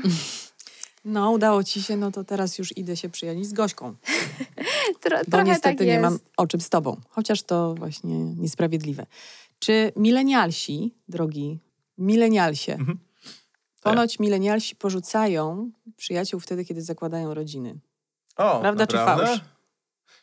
No, 1.04 1.30
udało 1.30 1.64
ci 1.64 1.82
się, 1.82 1.96
no 1.96 2.10
to 2.10 2.24
teraz 2.24 2.58
już 2.58 2.76
idę 2.76 2.96
się 2.96 3.08
przyjaźnić 3.08 3.46
z 3.46 3.52
Gośką. 3.52 3.94
Tro, 5.00 5.18
Bo 5.28 5.42
niestety 5.42 5.76
tak 5.76 5.86
nie 5.86 6.00
mam 6.00 6.18
o 6.36 6.46
czym 6.46 6.60
z 6.60 6.68
tobą, 6.68 6.96
chociaż 7.08 7.42
to 7.42 7.74
właśnie 7.74 8.14
niesprawiedliwe. 8.18 9.06
Czy 9.58 9.92
milenialsi, 9.96 10.94
drogi 11.08 11.58
milenialsie, 11.98 12.72
mhm. 12.72 12.98
Ponoć 13.90 14.18
milenialsi 14.18 14.76
porzucają 14.76 15.70
przyjaciół 15.96 16.40
wtedy, 16.40 16.64
kiedy 16.64 16.82
zakładają 16.82 17.34
rodziny. 17.34 17.78
O, 18.36 18.60
Prawda 18.60 18.82
naprawdę? 18.84 19.24
czy 19.24 19.28
fałsz? 19.28 19.40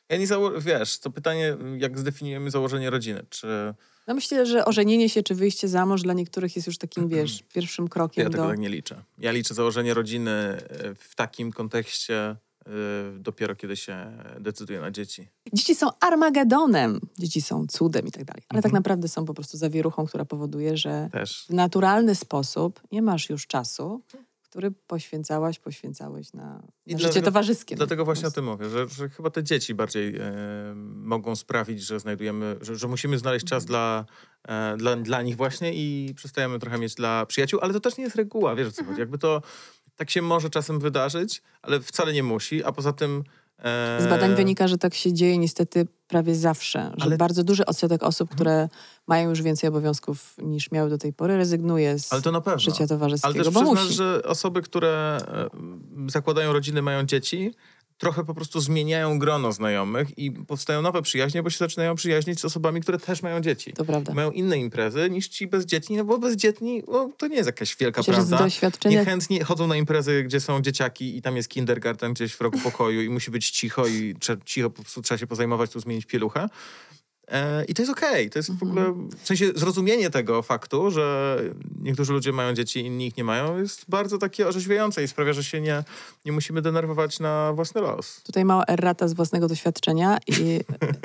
Ja 0.10 0.18
nie 0.18 0.28
zało- 0.28 0.62
wiesz, 0.62 1.00
to 1.00 1.10
pytanie, 1.12 1.58
jak 1.78 2.00
zdefiniujemy 2.00 2.52
założenie 2.52 2.90
rodziny? 2.90 3.26
Czy... 3.30 3.74
No 4.08 4.14
myślę, 4.14 4.46
że 4.46 4.66
ożenienie 4.66 5.10
się 5.10 5.24
czy 5.24 5.36
wyjście 5.36 5.68
za 5.68 5.86
mąż 5.86 6.02
dla 6.02 6.14
niektórych 6.14 6.56
jest 6.56 6.68
już 6.68 6.78
takim, 6.78 7.08
wiesz, 7.08 7.44
pierwszym 7.54 7.88
krokiem 7.88 8.24
ja 8.24 8.30
do... 8.30 8.38
Tego 8.38 8.50
tak 8.50 8.60
nie 8.60 8.70
liczę. 8.70 9.04
Ja 9.18 9.32
liczę 9.32 9.54
założenie 9.54 9.94
rodziny 9.94 10.32
e, 10.32 10.96
w 10.96 11.16
takim 11.16 11.52
kontekście, 11.52 12.36
dopiero 13.20 13.56
kiedy 13.56 13.78
się 13.78 14.18
decyduje 14.40 14.80
na 14.82 14.92
dzieci. 14.92 15.28
Dzieci 15.54 15.76
są 15.76 15.88
armagedonem, 16.00 17.00
dzieci 17.20 17.42
są 17.42 17.68
cudem 17.68 18.08
i 18.08 18.12
tak 18.12 18.26
dalej, 18.26 18.44
ale 18.50 18.62
tak 18.62 18.70
mhm. 18.70 18.72
tak 18.72 18.74
naprawdę 18.74 19.08
są 19.08 19.26
po 19.26 19.34
prostu 19.34 19.58
zawieruchą, 19.58 20.06
która 20.06 20.26
powoduje, 20.26 20.78
że 20.78 21.10
Też. 21.12 21.46
w 21.50 21.54
naturalny 21.54 22.16
sposób 22.16 22.82
nie 22.92 23.02
masz 23.02 23.30
już 23.30 23.48
czasu, 23.48 24.02
który 24.54 24.72
poświęcałaś, 24.72 25.60
poświęcałeś 25.60 26.34
na, 26.34 26.44
na 26.44 26.62
życie 26.86 26.98
dlatego, 26.98 27.26
towarzyskie. 27.26 27.76
Dlatego 27.76 28.06
właśnie 28.06 28.28
o 28.28 28.32
tym 28.32 28.46
mówię, 28.46 28.70
że, 28.70 28.88
że 28.88 29.10
chyba 29.10 29.30
te 29.30 29.44
dzieci 29.44 29.74
bardziej 29.74 30.18
e, 30.18 30.34
mogą 30.96 31.36
sprawić, 31.36 31.84
że 31.84 32.00
znajdujemy, 32.00 32.58
że, 32.62 32.76
że 32.76 32.88
musimy 32.88 33.18
znaleźć 33.18 33.46
czas 33.46 33.64
mhm. 33.64 33.68
dla, 33.68 34.06
e, 34.74 34.78
dla, 34.78 34.96
dla 34.96 35.22
nich 35.22 35.38
właśnie 35.38 35.74
i 35.74 36.14
przestajemy 36.16 36.60
trochę 36.60 36.78
mieć 36.78 36.96
dla 36.96 37.26
przyjaciół, 37.26 37.60
ale 37.64 37.74
to 37.74 37.80
też 37.80 37.98
nie 37.98 38.04
jest 38.04 38.16
reguła, 38.16 38.56
wiesz 38.56 38.68
o 38.68 38.72
co 38.72 38.82
chodzi. 38.82 38.90
Mhm. 38.90 39.00
Jakby 39.00 39.18
to 39.18 39.42
tak 39.96 40.10
się 40.10 40.22
może 40.22 40.50
czasem 40.50 40.80
wydarzyć, 40.80 41.42
ale 41.62 41.80
wcale 41.80 42.14
nie 42.14 42.24
musi, 42.24 42.64
a 42.64 42.72
poza 42.72 42.94
tym... 42.94 43.24
E... 43.60 44.02
Z 44.02 44.08
badań 44.08 44.36
wynika, 44.36 44.68
że 44.68 44.78
tak 44.78 44.94
się 44.94 45.14
dzieje 45.14 45.38
niestety 45.38 45.88
prawie 46.08 46.36
zawsze, 46.36 46.92
że 46.98 47.06
ale... 47.06 47.18
bardzo 47.18 47.44
duży 47.44 47.66
odsetek 47.66 48.04
osób, 48.04 48.32
mhm. 48.32 48.36
które 48.36 48.70
mają 49.08 49.30
już 49.30 49.42
więcej 49.42 49.68
obowiązków 49.68 50.36
niż 50.38 50.72
miały 50.72 50.90
do 50.90 50.98
tej 50.98 51.14
pory, 51.14 51.38
rezygnuje 51.38 52.00
z 52.00 52.14
ale 52.14 52.22
to 52.22 52.32
na 52.32 52.42
pewno. 52.42 52.60
życia 52.60 52.88
towarzyskiego, 52.88 53.34
Ale 53.36 53.44
też 53.44 53.54
przyznasz, 53.54 53.84
musi. 53.84 53.94
że 53.94 54.24
osoby, 54.24 54.62
które 54.62 55.18
e, 55.28 55.50
zakładają 56.10 56.54
rodziny, 56.54 56.82
mają 56.82 57.04
dzieci, 57.04 57.54
trochę 57.98 58.26
po 58.26 58.34
prostu 58.34 58.60
zmieniają 58.60 59.20
grono 59.20 59.52
znajomych 59.52 60.18
i 60.18 60.32
powstają 60.32 60.82
nowe 60.82 61.02
przyjaźnie, 61.02 61.44
bo 61.44 61.50
się 61.50 61.58
zaczynają 61.58 61.96
przyjaźnić 61.96 62.40
z 62.40 62.46
osobami, 62.46 62.82
które 62.82 63.00
też 63.00 63.22
mają 63.22 63.42
dzieci. 63.42 63.74
To 63.74 63.86
prawda. 63.86 64.14
Mają 64.14 64.32
inne 64.32 64.58
imprezy 64.58 65.10
niż 65.10 65.28
ci 65.28 65.48
bezdzietni, 65.48 65.98
no 65.98 66.06
bo 66.06 66.18
bezdzietni 66.18 66.84
no, 66.88 67.10
to 67.18 67.28
nie 67.28 67.36
jest 67.36 67.48
jakaś 67.48 67.76
wielka 67.76 68.02
Myślę, 68.02 68.14
prawda. 68.14 68.38
Z 68.38 68.40
doświadczenia... 68.40 69.00
Niechętnie 69.00 69.44
chodzą 69.44 69.68
na 69.68 69.76
imprezy, 69.76 70.24
gdzie 70.24 70.40
są 70.40 70.62
dzieciaki 70.62 71.18
i 71.18 71.22
tam 71.22 71.36
jest 71.36 71.50
kindergarten 71.50 72.14
gdzieś 72.14 72.34
w 72.34 72.42
rogu 72.42 72.60
pokoju 72.60 73.02
i 73.02 73.10
musi 73.10 73.32
być 73.32 73.50
cicho 73.50 73.88
i 73.88 74.16
cicho 74.46 74.70
po 74.70 74.82
prostu 74.82 75.02
trzeba 75.02 75.18
się 75.18 75.28
pozajmować, 75.28 75.72
tu 75.72 75.80
zmienić 75.80 76.06
pieluchę. 76.06 76.50
E, 77.28 77.66
I 77.66 77.74
to 77.74 77.82
jest 77.82 77.92
okej. 77.92 78.30
To 78.30 78.40
jest 78.40 78.52
w 78.58 78.64
ogóle, 78.64 78.94
w 79.24 79.28
sensie 79.28 79.52
zrozumienie 79.56 80.10
tego 80.10 80.42
faktu, 80.42 80.92
że 80.92 81.38
niektórzy 81.82 82.14
ludzie 82.14 82.32
mają 82.32 82.54
dzieci, 82.54 82.80
inni 82.80 83.08
ich 83.08 83.18
nie 83.18 83.24
mają, 83.24 83.58
jest 83.58 83.86
bardzo 83.90 84.18
takie 84.18 84.48
orzeźwiające 84.48 85.04
i 85.04 85.08
sprawia, 85.08 85.34
że 85.34 85.44
się 85.44 85.62
nie, 85.62 85.84
nie 86.26 86.32
musimy 86.32 86.62
denerwować 86.62 87.20
na 87.20 87.54
własny 87.54 87.82
los. 87.82 88.22
Tutaj 88.24 88.46
mała 88.46 88.64
errata 88.68 89.08
z 89.08 89.14
własnego 89.14 89.48
doświadczenia. 89.48 90.18
I 90.28 90.60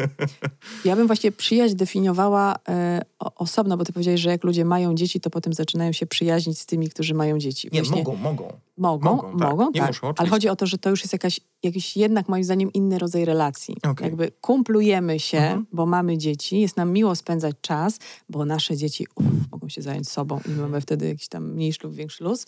ja 0.88 0.96
bym 0.96 1.06
właśnie 1.06 1.32
przyjaźń 1.32 1.74
definiowała 1.76 2.54
e, 2.68 3.02
osobno, 3.18 3.76
bo 3.76 3.84
ty 3.84 3.92
powiedziałeś, 3.92 4.20
że 4.20 4.30
jak 4.30 4.44
ludzie 4.44 4.64
mają 4.64 4.94
dzieci, 4.94 5.20
to 5.20 5.30
potem 5.30 5.52
zaczynają 5.52 5.92
się 5.92 6.06
przyjaźnić 6.06 6.58
z 6.58 6.66
tymi, 6.66 6.88
którzy 6.90 7.14
mają 7.14 7.38
dzieci. 7.38 7.68
Nie, 7.72 7.82
Właśnie 7.82 7.96
mogą, 7.96 8.16
mogą. 8.16 8.52
Mogą, 8.78 9.10
mogą, 9.10 9.32
mogą, 9.38 9.64
tak. 9.64 9.74
Nie 9.74 9.80
tak. 9.80 9.88
muszą, 9.90 10.12
Ale 10.16 10.28
chodzi 10.28 10.48
o 10.48 10.56
to, 10.56 10.66
że 10.66 10.78
to 10.78 10.90
już 10.90 11.00
jest 11.00 11.12
jakaś, 11.12 11.40
jakiś 11.62 11.96
jednak 11.96 12.28
moim 12.28 12.44
zdaniem 12.44 12.72
inny 12.72 12.98
rodzaj 12.98 13.24
relacji. 13.24 13.76
Okej. 13.82 14.04
Jakby 14.04 14.32
kumplujemy 14.40 15.20
się, 15.20 15.38
Mhm. 15.38 15.66
bo 15.72 15.86
mamy 15.86 16.07
dzieci, 16.16 16.60
jest 16.60 16.76
nam 16.76 16.92
miło 16.92 17.14
spędzać 17.16 17.56
czas, 17.60 17.98
bo 18.28 18.44
nasze 18.44 18.76
dzieci 18.76 19.06
mogą 19.52 19.68
się 19.68 19.82
zająć 19.82 20.08
sobą 20.08 20.40
i 20.48 20.50
mamy 20.50 20.80
wtedy 20.80 21.08
jakiś 21.08 21.28
tam 21.28 21.52
mniejszy 21.52 21.80
lub 21.82 21.94
większy 21.94 22.24
luz. 22.24 22.46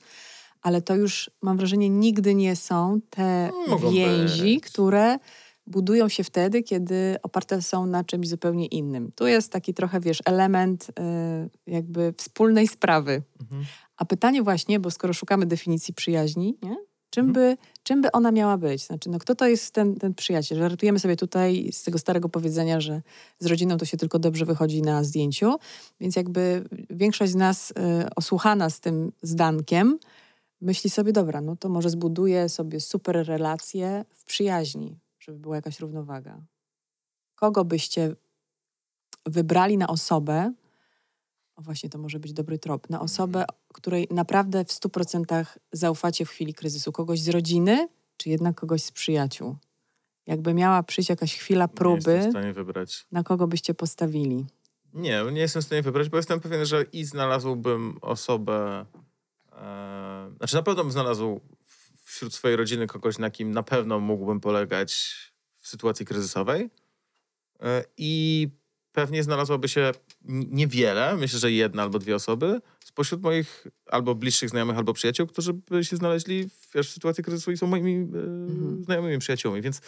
Ale 0.62 0.82
to 0.82 0.96
już, 0.96 1.30
mam 1.42 1.56
wrażenie, 1.56 1.88
nigdy 1.88 2.34
nie 2.34 2.56
są 2.56 3.00
te 3.10 3.50
Mogą 3.68 3.90
więzi, 3.90 4.54
być. 4.54 4.64
które 4.64 5.18
budują 5.66 6.08
się 6.08 6.24
wtedy, 6.24 6.62
kiedy 6.62 7.16
oparte 7.22 7.62
są 7.62 7.86
na 7.86 8.04
czymś 8.04 8.28
zupełnie 8.28 8.66
innym. 8.66 9.12
Tu 9.14 9.26
jest 9.26 9.52
taki 9.52 9.74
trochę, 9.74 10.00
wiesz, 10.00 10.18
element 10.24 10.88
y, 10.88 10.92
jakby 11.66 12.14
wspólnej 12.16 12.68
sprawy. 12.68 13.22
Mhm. 13.40 13.64
A 13.96 14.04
pytanie 14.04 14.42
właśnie, 14.42 14.80
bo 14.80 14.90
skoro 14.90 15.12
szukamy 15.12 15.46
definicji 15.46 15.94
przyjaźni, 15.94 16.58
nie? 16.62 16.76
Czym, 17.10 17.28
Mhm. 17.28 17.32
by, 17.56 17.62
czym 17.82 18.02
by 18.02 18.12
ona 18.12 18.32
miała 18.32 18.58
być? 18.58 18.86
Znaczy, 18.86 19.10
no 19.10 19.18
kto 19.18 19.34
to 19.34 19.46
jest 19.46 19.74
ten, 19.74 19.94
ten 19.94 20.14
przyjaciel? 20.14 20.58
Żartujemy 20.58 20.98
sobie 20.98 21.16
tutaj 21.16 21.72
z 21.72 21.82
tego 21.82 21.98
starego 21.98 22.28
powiedzenia, 22.28 22.80
że 22.80 23.02
z 23.38 23.46
rodziną 23.46 23.76
to 23.76 23.84
się 23.84 23.96
tylko 23.96 24.18
dobrze 24.18 24.44
wychodzi 24.44 24.82
na 24.82 25.04
zdjęciu, 25.04 25.56
więc 26.00 26.16
jakby 26.16 26.64
większość 26.90 27.32
z 27.32 27.36
nas 27.36 27.70
y, 27.70 27.74
osłuchana 28.16 28.70
z 28.70 28.80
tym 28.80 29.12
zdankiem 29.22 29.98
myśli 30.60 30.90
sobie, 30.90 31.12
dobra, 31.12 31.40
no 31.40 31.56
to 31.56 31.68
może 31.68 31.90
zbuduję 31.90 32.48
sobie 32.48 32.80
super 32.80 33.26
relacje 33.26 34.04
w 34.14 34.24
przyjaźni, 34.24 34.98
żeby 35.20 35.38
była 35.38 35.56
jakaś 35.56 35.80
równowaga. 35.80 36.40
Kogo 37.34 37.64
byście 37.64 38.14
wybrali 39.26 39.78
na 39.78 39.86
osobę, 39.88 40.52
o 41.60 41.62
właśnie, 41.62 41.90
to 41.90 41.98
może 41.98 42.18
być 42.18 42.32
dobry 42.32 42.58
trop. 42.58 42.90
Na 42.90 43.00
osobę, 43.00 43.44
której 43.74 44.08
naprawdę 44.10 44.64
w 44.64 44.68
100% 44.68 45.44
zaufacie 45.72 46.24
w 46.24 46.30
chwili 46.30 46.54
kryzysu. 46.54 46.92
Kogoś 46.92 47.20
z 47.20 47.28
rodziny, 47.28 47.88
czy 48.16 48.30
jednak 48.30 48.60
kogoś 48.60 48.82
z 48.82 48.92
przyjaciół? 48.92 49.56
Jakby 50.26 50.54
miała 50.54 50.82
przyjść 50.82 51.10
jakaś 51.10 51.36
chwila 51.36 51.64
Nie 51.64 51.68
próby, 51.74 52.12
jestem 52.12 52.30
w 52.30 52.34
stanie 52.34 52.52
wybrać. 52.52 53.06
na 53.12 53.22
kogo 53.22 53.46
byście 53.46 53.74
postawili? 53.74 54.46
Nie, 54.94 55.22
nie 55.32 55.40
jestem 55.40 55.62
w 55.62 55.64
stanie 55.64 55.82
wybrać, 55.82 56.08
bo 56.08 56.16
jestem 56.16 56.40
pewien, 56.40 56.66
że 56.66 56.82
i 56.82 57.04
znalazłbym 57.04 57.98
osobę. 58.00 58.86
E, 59.52 60.32
znaczy, 60.36 60.56
na 60.56 60.62
pewno 60.62 60.82
bym 60.82 60.92
znalazł 60.92 61.40
wśród 62.04 62.34
swojej 62.34 62.56
rodziny 62.56 62.86
kogoś, 62.86 63.18
na 63.18 63.30
kim 63.30 63.50
na 63.50 63.62
pewno 63.62 64.00
mógłbym 64.00 64.40
polegać 64.40 65.14
w 65.56 65.68
sytuacji 65.68 66.06
kryzysowej. 66.06 66.70
E, 67.62 67.84
I 67.96 68.48
pewnie 68.92 69.22
znalazłoby 69.22 69.68
się 69.68 69.92
niewiele, 70.28 71.16
myślę, 71.16 71.38
że 71.38 71.52
jedna 71.52 71.82
albo 71.82 71.98
dwie 71.98 72.14
osoby 72.14 72.60
spośród 72.84 73.22
moich 73.22 73.66
albo 73.86 74.14
bliższych 74.14 74.50
znajomych, 74.50 74.76
albo 74.76 74.92
przyjaciół, 74.92 75.26
którzy 75.26 75.52
by 75.52 75.84
się 75.84 75.96
znaleźli 75.96 76.48
w, 76.48 76.74
wiesz, 76.74 76.90
w 76.90 76.92
sytuacji 76.92 77.24
kryzysu 77.24 77.52
i 77.52 77.56
są 77.56 77.66
moimi 77.66 77.92
e, 77.94 77.96
Mhm. 77.96 78.84
znajomymi 78.84 79.18
przyjaciółmi. 79.18 79.62
Więc 79.62 79.80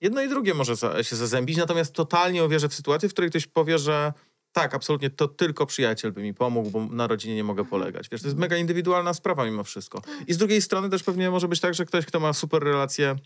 jedno 0.00 0.22
i 0.22 0.28
drugie 0.28 0.54
może 0.54 0.76
za, 0.76 1.02
się 1.02 1.16
zazębić, 1.16 1.56
natomiast 1.56 1.92
totalnie 1.92 2.44
uwierzę 2.44 2.68
w 2.68 2.74
sytuację, 2.74 3.08
w 3.08 3.12
której 3.12 3.30
ktoś 3.30 3.46
powie, 3.46 3.78
że 3.78 4.12
tak, 4.52 4.74
absolutnie, 4.74 5.10
to 5.10 5.28
tylko 5.28 5.66
przyjaciel 5.66 6.12
by 6.12 6.22
mi 6.22 6.34
pomógł, 6.34 6.70
bo 6.70 6.86
na 6.86 7.06
rodzinie 7.06 7.34
nie 7.34 7.44
mogę 7.44 7.64
polegać. 7.64 8.08
Wiesz, 8.12 8.20
to 8.20 8.26
jest 8.26 8.38
mega 8.38 8.56
indywidualna 8.56 9.14
sprawa 9.14 9.44
mimo 9.44 9.64
wszystko. 9.64 10.02
I 10.26 10.34
z 10.34 10.36
drugiej 10.38 10.62
strony 10.62 10.90
też 10.90 11.02
pewnie 11.02 11.30
może 11.30 11.48
być 11.48 11.60
tak, 11.60 11.74
że 11.74 11.84
ktoś, 11.84 12.06
kto 12.06 12.20
ma 12.20 12.32
super 12.32 12.62
relację 12.62 13.16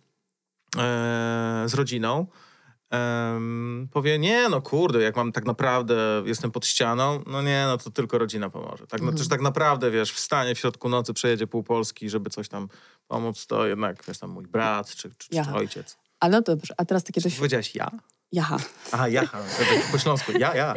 e, 0.76 1.64
z 1.66 1.74
rodziną, 1.74 2.26
em, 2.90 3.88
powie, 3.92 4.18
nie, 4.18 4.48
no 4.48 4.62
kurde, 4.62 5.02
jak 5.02 5.16
mam 5.16 5.32
tak 5.32 5.44
naprawdę, 5.44 6.22
jestem 6.26 6.50
pod 6.50 6.66
ścianą, 6.66 7.22
no 7.26 7.42
nie, 7.42 7.64
no 7.66 7.78
to 7.78 7.90
tylko 7.90 8.18
rodzina 8.18 8.50
pomoże. 8.50 8.86
Tak, 8.86 9.00
no 9.00 9.04
Mhm. 9.08 9.16
też 9.18 9.28
tak 9.28 9.40
naprawdę, 9.40 9.90
wiesz, 9.90 10.12
wstanie 10.12 10.54
w 10.54 10.58
środku 10.58 10.88
nocy, 10.88 11.14
przejedzie 11.14 11.46
pół 11.46 11.62
Polski, 11.62 12.10
żeby 12.10 12.30
coś 12.30 12.48
tam 12.48 12.68
pomóc, 13.08 13.46
to 13.46 13.66
jednak, 13.66 14.04
wiesz, 14.08 14.18
tam 14.18 14.30
mój 14.30 14.46
brat 14.46 14.90
czy, 14.90 14.96
czy, 14.96 15.10
czy 15.18 15.28
Jaha. 15.36 15.54
ojciec. 15.56 15.96
Ale 16.20 16.32
no 16.32 16.40
dobrze, 16.42 16.74
a 16.76 16.84
teraz 16.84 17.04
takie 17.04 17.20
dość... 17.20 17.36
powiedziałaś 17.36 17.74
ja? 17.74 17.90
Jaha. 18.32 18.56
Aha, 18.92 19.08
ja, 19.08 19.22
to 19.22 19.28
tak 19.28 19.92
po 19.92 19.98
śląsku. 19.98 20.32
Ja, 20.38 20.54
ja. 20.54 20.74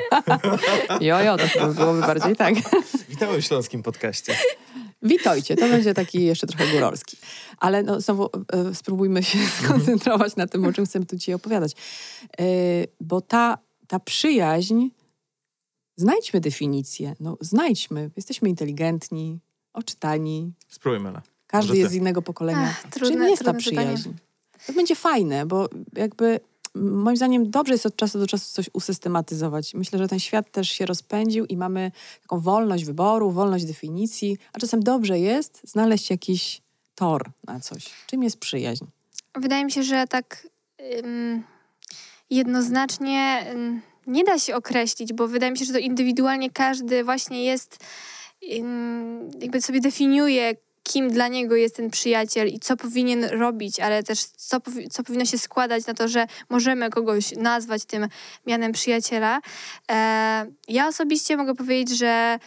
Jojo, 1.01 1.37
to 1.37 1.67
by- 1.67 1.73
byłoby 1.75 2.01
bardziej 2.01 2.35
tak. 2.35 2.53
Witamy 3.09 3.41
w 3.41 3.45
śląskim 3.45 3.83
podcaście. 3.83 4.35
Witajcie, 5.03 5.55
to 5.55 5.67
będzie 5.67 5.93
taki 5.93 6.23
jeszcze 6.25 6.47
trochę 6.47 6.73
góralski. 6.73 7.17
Ale 7.57 7.83
no, 7.83 8.01
znowu 8.01 8.29
e, 8.53 8.75
spróbujmy 8.75 9.23
się 9.23 9.37
skoncentrować 9.63 10.35
na 10.35 10.47
tym, 10.47 10.65
o 10.65 10.73
czym 10.73 10.85
chcemy 10.85 11.05
tu 11.05 11.15
dzisiaj 11.15 11.35
opowiadać. 11.35 11.71
E, 12.39 12.43
bo 12.99 13.21
ta, 13.21 13.57
ta 13.87 13.99
przyjaźń, 13.99 14.87
znajdźmy 15.97 16.39
definicję. 16.41 17.15
No, 17.19 17.37
znajdźmy. 17.41 18.11
Jesteśmy 18.15 18.49
inteligentni, 18.49 19.39
oczytani. 19.73 20.53
Spróbujmy, 20.69 21.03
Mela. 21.03 21.21
Każdy 21.47 21.67
Może 21.67 21.73
ty. 21.73 21.79
jest 21.79 21.91
z 21.91 21.95
innego 21.95 22.21
pokolenia. 22.21 22.67
Ach, 22.69 22.83
trudne- 22.91 23.09
Czym 23.17 23.23
jest 23.29 23.43
ta 23.43 23.53
trudne 23.53 23.69
pytanie. 23.71 23.93
przyjaźń? 23.97 24.17
To 24.67 24.73
będzie 24.73 24.95
fajne, 24.95 25.45
bo 25.45 25.69
jakby 25.95 26.39
moim 26.75 27.17
zdaniem 27.17 27.51
dobrze 27.51 27.73
jest 27.73 27.85
od 27.85 27.95
czasu 27.95 28.19
do 28.19 28.27
czasu 28.27 28.53
coś 28.53 28.69
usystematyzować. 28.73 29.73
Myślę, 29.73 29.99
że 29.99 30.07
ten 30.07 30.19
świat 30.19 30.51
też 30.51 30.69
się 30.69 30.85
rozpędził 30.85 31.45
i 31.45 31.57
mamy 31.57 31.91
taką 32.21 32.39
wolność 32.39 32.85
wyboru, 32.85 33.31
wolność 33.31 33.65
definicji, 33.65 34.37
a 34.53 34.59
czasem 34.59 34.83
dobrze 34.83 35.19
jest 35.19 35.61
znaleźć 35.63 36.09
jakiś 36.09 36.61
tor 36.95 37.31
na 37.43 37.59
coś. 37.59 37.85
Czym 38.07 38.23
jest 38.23 38.37
przyjaźń? 38.37 38.85
Wydaje 39.35 39.65
mi 39.65 39.71
się, 39.71 39.83
że 39.83 40.07
tak 40.07 40.47
ym, 41.05 41.43
jednoznacznie 42.29 43.45
ym, 43.53 43.81
nie 44.07 44.23
da 44.23 44.39
się 44.39 44.55
określić, 44.55 45.13
bo 45.13 45.27
wydaje 45.27 45.51
mi 45.51 45.57
się, 45.57 45.65
że 45.65 45.73
to 45.73 45.79
indywidualnie 45.79 46.49
każdy 46.49 47.03
właśnie 47.03 47.43
jest, 47.43 47.77
ym, 48.57 49.31
jakby 49.41 49.61
sobie 49.61 49.81
definiuje, 49.81 50.55
kim 50.83 51.11
dla 51.11 51.27
niego 51.27 51.55
jest 51.55 51.75
ten 51.75 51.89
przyjaciel 51.89 52.47
i 52.47 52.59
co 52.59 52.77
powinien 52.77 53.23
robić, 53.23 53.79
ale 53.79 54.03
też 54.03 54.23
co, 54.23 54.57
powi- 54.57 54.89
co 54.89 55.03
powinno 55.03 55.25
się 55.25 55.37
składać 55.37 55.85
na 55.85 55.93
to, 55.93 56.07
że 56.07 56.27
możemy 56.49 56.89
kogoś 56.89 57.31
nazwać 57.31 57.85
tym 57.85 58.07
mianem 58.47 58.71
przyjaciela. 58.71 59.41
E, 59.91 60.45
ja 60.67 60.87
osobiście 60.87 61.37
mogę 61.37 61.55
powiedzieć, 61.55 61.97
że 61.97 62.39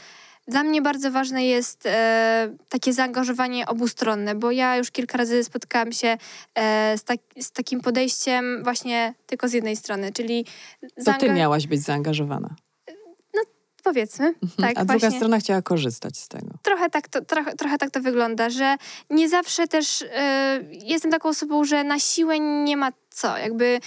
dla 0.48 0.62
mnie 0.62 0.82
bardzo 0.82 1.10
ważne 1.10 1.44
jest 1.44 1.86
e, 1.86 2.56
takie 2.68 2.92
zaangażowanie 2.92 3.66
obustronne, 3.66 4.34
bo 4.34 4.50
ja 4.50 4.76
już 4.76 4.90
kilka 4.90 5.18
razy 5.18 5.44
spotkałam 5.44 5.92
się 5.92 6.16
e, 6.54 6.98
z, 6.98 7.04
tak, 7.04 7.18
z 7.40 7.50
takim 7.50 7.80
podejściem 7.80 8.64
właśnie 8.64 9.14
tylko 9.26 9.48
z 9.48 9.52
jednej 9.52 9.76
strony, 9.76 10.12
czyli 10.12 10.46
To 11.04 11.12
ty 11.20 11.32
miałaś 11.32 11.66
być 11.66 11.82
zaangażowana, 11.82 12.54
powiedzmy, 13.84 14.34
tak 14.56 14.70
a 14.70 14.84
druga 14.84 14.98
właśnie. 14.98 15.18
strona 15.18 15.38
chciała 15.38 15.62
korzystać 15.62 16.18
z 16.18 16.28
tego. 16.28 16.50
Trochę 16.62 16.90
tak, 16.90 17.08
to, 17.08 17.24
trochę, 17.24 17.56
trochę 17.56 17.78
tak 17.78 17.90
to 17.90 18.00
wygląda, 18.00 18.50
że 18.50 18.76
nie 19.10 19.28
zawsze 19.28 19.68
też 19.68 20.04
e, 20.12 20.60
jestem 20.72 21.10
taką 21.10 21.28
osobą, 21.28 21.64
że 21.64 21.84
na 21.84 21.98
siłę 21.98 22.40
nie 22.40 22.76
ma 22.76 22.92
co, 23.10 23.38
jakby 23.38 23.80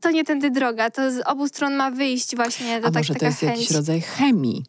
to 0.00 0.10
nie 0.10 0.24
tędy 0.24 0.50
droga, 0.50 0.90
to 0.90 1.10
z 1.10 1.22
obu 1.26 1.48
stron 1.48 1.74
ma 1.74 1.90
wyjść 1.90 2.36
właśnie 2.36 2.80
do 2.80 2.86
A 2.86 2.90
tak, 2.90 3.00
może 3.00 3.14
to 3.14 3.26
jest 3.26 3.40
chęć. 3.40 3.50
jakiś 3.50 3.70
rodzaj 3.70 4.00
chemii? 4.00 4.64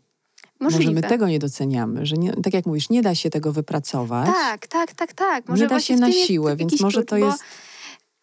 Możliwe. 0.60 0.86
Może 0.86 1.01
my 1.01 1.10
tego 1.10 1.27
nie 1.27 1.39
doceniamy, 1.39 2.05
że 2.05 2.15
nie, 2.15 2.34
tak 2.34 2.53
jak 2.53 2.65
mówisz, 2.65 2.89
nie 2.89 3.01
da 3.01 3.15
się 3.15 3.29
tego 3.29 3.53
wypracować. 3.53 4.25
Tak, 4.25 4.67
tak, 4.67 4.93
tak, 4.93 5.13
tak. 5.13 5.49
Może 5.49 5.63
nie 5.63 5.69
da 5.69 5.79
się 5.79 5.95
na 5.95 6.12
siłę, 6.12 6.55
więc 6.55 6.81
może 6.81 7.03
klucz, 7.03 7.10
to 7.10 7.17
jest... 7.17 7.43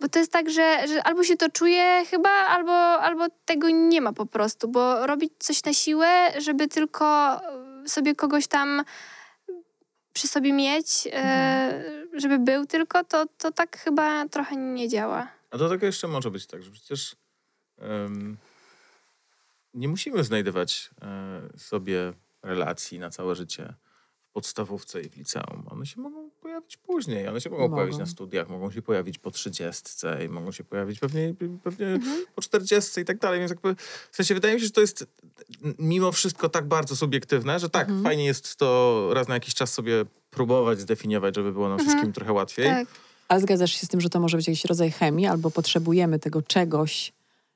Bo 0.02 0.08
to 0.08 0.18
jest 0.18 0.32
tak, 0.32 0.50
że, 0.50 0.88
że 0.88 1.02
albo 1.02 1.24
się 1.24 1.36
to 1.36 1.50
czuje 1.50 2.04
chyba, 2.10 2.28
albo, 2.30 2.72
albo 3.00 3.26
tego 3.44 3.70
nie 3.70 4.00
ma 4.00 4.12
po 4.12 4.26
prostu, 4.26 4.68
bo 4.68 5.06
robić 5.06 5.32
coś 5.38 5.64
na 5.64 5.72
siłę, 5.72 6.32
żeby 6.40 6.68
tylko 6.68 7.04
e, 7.84 7.88
sobie 7.88 8.14
kogoś 8.14 8.46
tam 8.46 8.84
przy 10.12 10.28
sobie 10.28 10.52
mieć, 10.52 11.06
e, 11.06 11.10
Mhm. 11.12 12.20
żeby 12.20 12.38
był 12.38 12.66
tylko, 12.66 13.04
to, 13.04 13.26
to 13.38 13.52
tak 13.52 13.78
chyba 13.78 14.28
trochę 14.28 14.56
nie 14.56 14.88
działa. 14.88 15.28
A 15.50 15.58
do 15.58 15.68
tego 15.68 15.86
jeszcze 15.86 16.08
może 16.08 16.30
być 16.30 16.46
tak, 16.46 16.62
że 16.62 16.70
przecież 16.70 17.16
em, 17.78 18.36
nie 19.74 19.88
musimy 19.88 20.24
znajdywać 20.24 20.90
e, 21.02 21.58
sobie 21.58 22.12
relacji 22.42 22.98
na 22.98 23.10
całe 23.10 23.34
życie 23.34 23.74
w 24.22 24.32
podstawówce 24.32 25.02
i 25.02 25.08
w 25.08 25.16
liceum. 25.16 25.64
One 25.70 25.86
się 25.86 26.00
mogą 26.00 26.21
pojawić 26.52 26.76
później. 26.76 27.28
One 27.28 27.40
się 27.40 27.50
mogą, 27.50 27.62
Mogą. 27.62 27.74
pojawić 27.76 27.98
na 27.98 28.06
studiach, 28.06 28.48
mogą 28.48 28.70
się 28.70 28.82
pojawić 28.82 29.18
po 29.18 29.30
trzydziestce 29.30 30.24
i 30.24 30.28
mogą 30.28 30.52
się 30.52 30.64
pojawić 30.64 30.98
pewnie, 30.98 31.34
pewnie 31.64 31.86
Mhm. 31.86 32.24
po 32.34 32.42
czterdziestce 32.42 33.00
i 33.00 33.04
tak 33.04 33.18
dalej. 33.18 33.38
Więc 33.40 33.50
jakby, 33.50 33.74
w 34.10 34.16
sensie 34.16 34.34
wydaje 34.34 34.54
mi 34.54 34.60
się, 34.60 34.66
że 34.66 34.72
to 34.72 34.80
jest 34.80 35.06
mimo 35.78 36.12
wszystko 36.12 36.48
tak 36.48 36.68
bardzo 36.68 36.96
subiektywne, 36.96 37.58
że 37.58 37.70
tak, 37.70 37.82
Mhm. 37.88 38.04
fajnie 38.04 38.24
jest 38.24 38.56
to 38.56 39.10
raz 39.14 39.28
na 39.28 39.34
jakiś 39.34 39.54
czas 39.54 39.72
sobie 39.72 40.04
próbować 40.30 40.80
zdefiniować, 40.80 41.34
żeby 41.34 41.52
było 41.52 41.68
nam 41.68 41.72
Mhm. 41.72 41.88
wszystkim 41.88 42.12
trochę 42.12 42.32
łatwiej. 42.32 42.66
Tak. 42.66 42.88
A 43.28 43.38
zgadzasz 43.40 43.72
się 43.72 43.86
z 43.86 43.88
tym, 43.88 44.00
że 44.00 44.08
to 44.08 44.20
może 44.20 44.36
być 44.36 44.48
jakiś 44.48 44.64
rodzaj 44.64 44.90
chemii, 44.90 45.26
albo 45.26 45.50
potrzebujemy 45.50 46.18
tego 46.18 46.42
czegoś, 46.42 47.12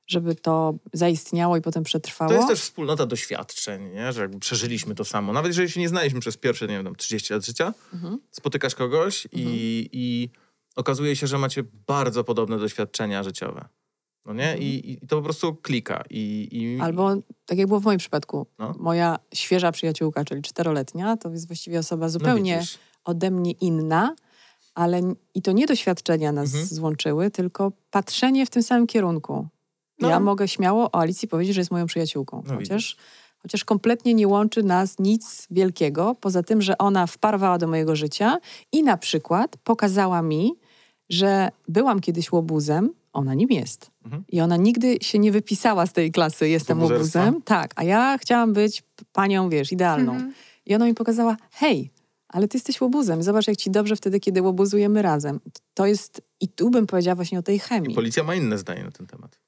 żeby 0.06 0.34
to 0.34 0.74
zaistniało 0.92 1.56
i 1.56 1.60
potem 1.60 1.82
przetrwało? 1.84 2.30
To 2.30 2.36
jest 2.36 2.48
też 2.48 2.60
wspólnota 2.60 3.06
doświadczeń, 3.06 3.90
nie? 3.94 4.12
że 4.12 4.20
jakby 4.20 4.38
przeżyliśmy 4.38 4.94
to 4.94 5.04
samo. 5.04 5.32
Nawet 5.32 5.48
jeżeli 5.50 5.70
się 5.70 5.80
nie 5.80 5.88
znaliśmy 5.88 6.20
przez 6.20 6.36
pierwsze, 6.36 6.66
nie 6.66 6.74
wiem, 6.74 6.84
tam 6.84 6.96
30 6.96 7.32
lat 7.32 7.46
życia, 7.46 7.74
Mhm. 7.94 8.18
spotykasz 8.30 8.74
kogoś 8.74 9.26
Mhm. 9.26 9.42
i, 9.44 9.88
i 9.92 10.30
okazuje 10.76 11.16
się, 11.16 11.26
że 11.26 11.38
macie 11.38 11.64
bardzo 11.86 12.24
podobne 12.24 12.58
doświadczenia 12.58 13.22
życiowe. 13.22 13.68
No 14.26 14.32
nie? 14.34 14.44
Mhm. 14.44 14.62
I, 14.62 14.98
I 15.02 15.06
to 15.06 15.16
po 15.16 15.22
prostu 15.22 15.54
klika. 15.54 16.04
I, 16.10 16.48
i, 16.52 16.80
Albo 16.80 17.14
tak 17.46 17.58
jak 17.58 17.68
było 17.68 17.80
w 17.80 17.84
moim 17.84 17.98
przypadku, 17.98 18.46
No. 18.58 18.74
moja 18.78 19.18
świeża 19.34 19.72
przyjaciółka, 19.72 20.24
czyli 20.24 20.42
czteroletnia, 20.42 21.16
to 21.16 21.30
jest 21.30 21.46
właściwie 21.46 21.78
osoba 21.78 22.06
no 22.06 22.10
zupełnie 22.10 22.54
widzisz. 22.58 22.78
ode 23.04 23.30
mnie 23.30 23.52
inna, 23.52 24.14
ale 24.74 25.00
i 25.34 25.42
to 25.42 25.52
nie 25.52 25.66
doświadczenia 25.66 26.32
nas 26.32 26.46
Mhm. 26.48 26.66
złączyły, 26.66 27.30
tylko 27.30 27.72
patrzenie 27.90 28.46
w 28.46 28.50
tym 28.50 28.62
samym 28.62 28.86
kierunku. 28.86 29.48
No. 30.00 30.08
Ja 30.08 30.20
mogę 30.20 30.48
śmiało 30.48 30.90
o 30.92 31.00
Alicji 31.00 31.28
powiedzieć, 31.28 31.54
że 31.54 31.60
jest 31.60 31.70
moją 31.70 31.86
przyjaciółką. 31.86 32.42
No 32.46 32.54
chociaż, 32.54 32.96
chociaż 33.38 33.64
kompletnie 33.64 34.14
nie 34.14 34.28
łączy 34.28 34.62
nas 34.62 34.98
nic 34.98 35.46
wielkiego, 35.50 36.16
poza 36.20 36.42
tym, 36.42 36.62
że 36.62 36.78
ona 36.78 37.06
wparowała 37.06 37.58
do 37.58 37.66
mojego 37.66 37.96
życia 37.96 38.38
i 38.72 38.82
na 38.82 38.96
przykład 38.96 39.56
pokazała 39.64 40.22
mi, 40.22 40.52
że 41.08 41.48
byłam 41.68 42.00
kiedyś 42.00 42.32
łobuzem, 42.32 42.90
ona 43.12 43.34
nim 43.34 43.48
jest. 43.50 43.90
Mhm. 44.04 44.24
I 44.28 44.40
ona 44.40 44.56
nigdy 44.56 44.96
się 45.00 45.18
nie 45.18 45.32
wypisała 45.32 45.86
z 45.86 45.92
tej 45.92 46.12
klasy 46.12 46.48
Jestem 46.48 46.82
łobuzem. 46.82 47.42
Tak, 47.42 47.72
a 47.76 47.84
ja 47.84 48.18
chciałam 48.18 48.52
być 48.52 48.82
panią, 49.12 49.48
wiesz, 49.48 49.72
idealną. 49.72 50.12
Mhm. 50.12 50.34
I 50.66 50.74
ona 50.74 50.86
mi 50.86 50.94
pokazała, 50.94 51.36
hej, 51.50 51.90
ale 52.28 52.48
ty 52.48 52.56
jesteś 52.56 52.80
łobuzem. 52.80 53.22
Zobacz, 53.22 53.46
jak 53.46 53.56
ci 53.56 53.70
dobrze 53.70 53.96
wtedy, 53.96 54.20
kiedy 54.20 54.42
łobuzujemy 54.42 55.02
razem. 55.02 55.40
To 55.74 55.86
jest, 55.86 56.22
i 56.40 56.48
tu 56.48 56.70
bym 56.70 56.86
powiedziała 56.86 57.14
właśnie 57.14 57.38
o 57.38 57.42
tej 57.42 57.58
chemii. 57.58 57.94
Policja 57.94 58.24
ma 58.24 58.34
inne 58.34 58.58
zdanie 58.58 58.84
na 58.84 58.90
ten 58.90 59.06
temat. 59.06 59.38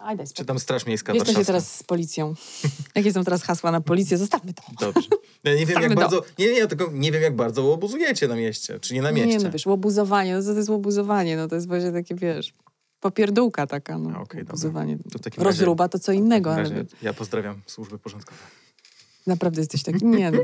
Aj, 0.00 0.16
daj 0.16 0.26
Czy 0.34 0.44
tam 0.44 0.58
Straż 0.58 0.86
Miejska 0.86 1.12
Wiesz, 1.12 1.28
się 1.28 1.44
teraz 1.44 1.76
z 1.76 1.82
policją? 1.82 2.34
Jakie 2.94 3.12
są 3.12 3.24
teraz 3.24 3.42
hasła 3.42 3.70
na 3.70 3.80
policję? 3.80 4.18
Zostawmy 4.18 4.54
to. 4.54 4.62
Dobrze. 4.80 5.08
Ja 5.44 5.54
nie 5.54 5.66
wiem, 5.66 5.82
jak 5.82 5.94
to. 5.94 6.00
bardzo, 6.00 6.22
nie, 6.38 6.52
nie, 6.52 6.66
tylko 6.66 6.90
nie 6.92 7.12
wiem, 7.12 7.22
jak 7.22 7.36
bardzo 7.36 7.62
łobuzujecie 7.62 8.28
na 8.28 8.36
mieście, 8.36 8.80
czy 8.80 8.94
nie 8.94 9.02
na 9.02 9.12
mieście. 9.12 9.38
Nie, 9.38 9.44
no 9.44 9.50
wiesz, 9.50 9.66
łobuzowanie, 9.66 10.36
no 10.36 10.42
to 10.42 10.52
jest 10.52 10.68
łobuzowanie? 10.68 11.36
No 11.36 11.48
to 11.48 11.54
jest 11.54 11.66
właśnie 11.68 11.92
takie, 11.92 12.14
wiesz, 12.14 12.52
popierdółka 13.00 13.66
taka, 13.66 13.98
no. 13.98 14.20
Okej, 14.20 14.42
łobuzowanie. 14.42 14.98
To 15.36 15.44
Rozruba 15.44 15.88
to 15.88 15.98
co 15.98 16.12
innego, 16.12 16.54
ale 16.54 16.84
ja 17.02 17.14
pozdrawiam 17.14 17.62
służby 17.66 17.98
porządkowe. 17.98 18.38
naprawdę 19.26 19.60
jesteś 19.60 19.82
taki, 19.82 20.06
nie, 20.06 20.30
no, 20.30 20.38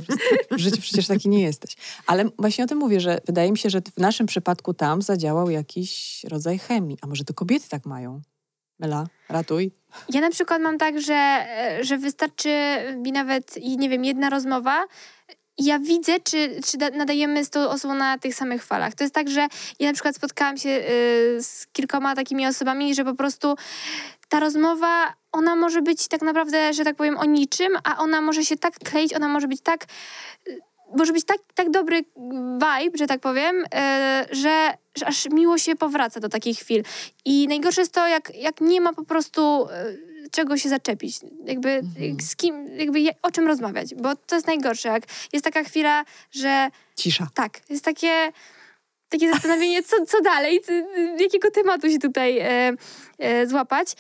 w 0.57 0.59
życiu 0.59 0.81
przecież 0.81 1.07
taki 1.07 1.29
nie 1.29 1.43
jesteś. 1.43 1.77
Ale 2.07 2.31
właśnie 2.39 2.65
o 2.65 2.67
tym 2.67 2.79
mówię, 2.79 3.01
że 3.01 3.21
wydaje 3.27 3.53
mi 3.53 3.59
się, 3.59 3.71
że 3.71 3.81
w 3.81 4.01
naszym 4.01 4.27
przypadku 4.27 4.75
tam 4.75 5.03
zadziałał 5.03 5.51
jakiś 5.51 6.25
rodzaj 6.25 6.59
chemii. 6.59 6.99
A 7.03 7.07
może 7.07 7.25
to 7.25 7.35
kobiety 7.35 7.69
tak 7.69 7.87
mają? 7.87 8.21
Mela, 8.79 9.07
ratuj. 9.29 9.71
Ja 10.09 10.21
na 10.21 10.31
przykład 10.31 10.63
mam 10.63 10.79
tak, 10.79 11.01
że, 11.01 11.15
e, 11.15 11.79
że 11.85 11.99
wystarczy 11.99 12.51
mi 12.97 13.13
nawet, 13.13 13.57
nie 13.79 13.89
wiem, 13.89 14.05
jedna 14.05 14.31
rozmowa 14.31 14.87
ja 15.59 15.79
widzę, 15.79 16.21
czy, 16.21 16.61
czy 16.65 16.79
da- 16.79 16.91
nadajemy 16.91 17.45
z 17.45 17.51
tą 17.51 17.71
osobą 17.71 17.95
na 17.95 18.19
tych 18.19 18.35
samych 18.35 18.65
falach. 18.65 18.95
To 18.95 19.05
jest 19.05 19.15
tak, 19.15 19.31
że 19.31 19.47
ja 19.79 19.89
na 19.89 19.93
przykład 19.93 20.17
spotkałam 20.17 20.57
się 20.57 20.69
y, 20.69 21.43
z 21.43 21.67
kilkoma 21.73 22.15
takimi 22.15 22.47
osobami, 22.47 22.95
że 22.95 23.05
po 23.05 23.15
prostu 23.15 23.55
ta 24.29 24.41
rozmowa, 24.41 25.15
ona 25.33 25.57
może 25.57 25.83
być 25.83 26.09
tak 26.09 26.23
naprawdę, 26.23 26.73
że 26.73 26.85
tak 26.85 26.97
powiem, 26.97 27.19
o 27.19 27.25
niczym, 27.25 27.73
a 27.85 27.99
ona 27.99 28.21
może 28.21 28.45
się 28.45 28.57
tak 28.57 28.75
kleić, 28.79 29.15
ona 29.15 29.29
może 29.29 29.49
być 29.49 29.61
tak 29.61 29.87
może 30.97 31.13
być 31.13 31.25
tak, 31.25 31.39
tak 31.55 31.71
dobry 31.71 32.05
vibe, 32.55 32.99
że 32.99 33.07
tak 33.07 33.21
powiem, 33.21 33.65
y, 33.65 33.67
że, 34.31 34.75
że 34.97 35.07
aż 35.07 35.29
miło 35.31 35.59
się 35.59 35.77
powraca 35.77 36.21
do 36.21 36.29
takich 36.29 36.59
chwil. 36.59 36.83
I 37.25 37.49
najgorsze 37.49 37.81
jest 37.81 37.93
to, 37.95 38.09
jak, 38.09 38.35
jak 38.35 38.61
nie 38.61 38.81
ma 38.81 38.93
po 38.93 39.05
prostu 39.05 39.67
y, 40.27 40.31
czego 40.31 40.57
się 40.57 40.69
zaczepić. 40.69 41.19
Jakby 41.45 41.71
Mhm. 41.71 42.21
z 42.21 42.37
kim, 42.37 42.67
jakby 42.79 43.01
o 43.23 43.31
czym 43.31 43.47
rozmawiać. 43.47 43.95
Bo 43.95 44.17
to 44.17 44.35
jest 44.35 44.47
najgorsze, 44.47 44.89
jak 44.89 45.03
jest 45.33 45.45
taka 45.45 45.65
chwila, 45.65 46.05
że 46.31 46.69
Cisza. 46.97 47.27
tak, 47.35 47.61
jest 47.71 47.85
takie, 47.85 48.33
takie 49.09 49.33
zastanowienie, 49.33 49.83
co, 49.83 50.07
co 50.07 50.21
dalej, 50.21 50.61
jakiego 51.21 51.51
tematu 51.51 51.91
się 51.91 51.99
tutaj 51.99 52.39
e, 52.39 52.73
e, 53.19 53.47
złapać. 53.47 53.95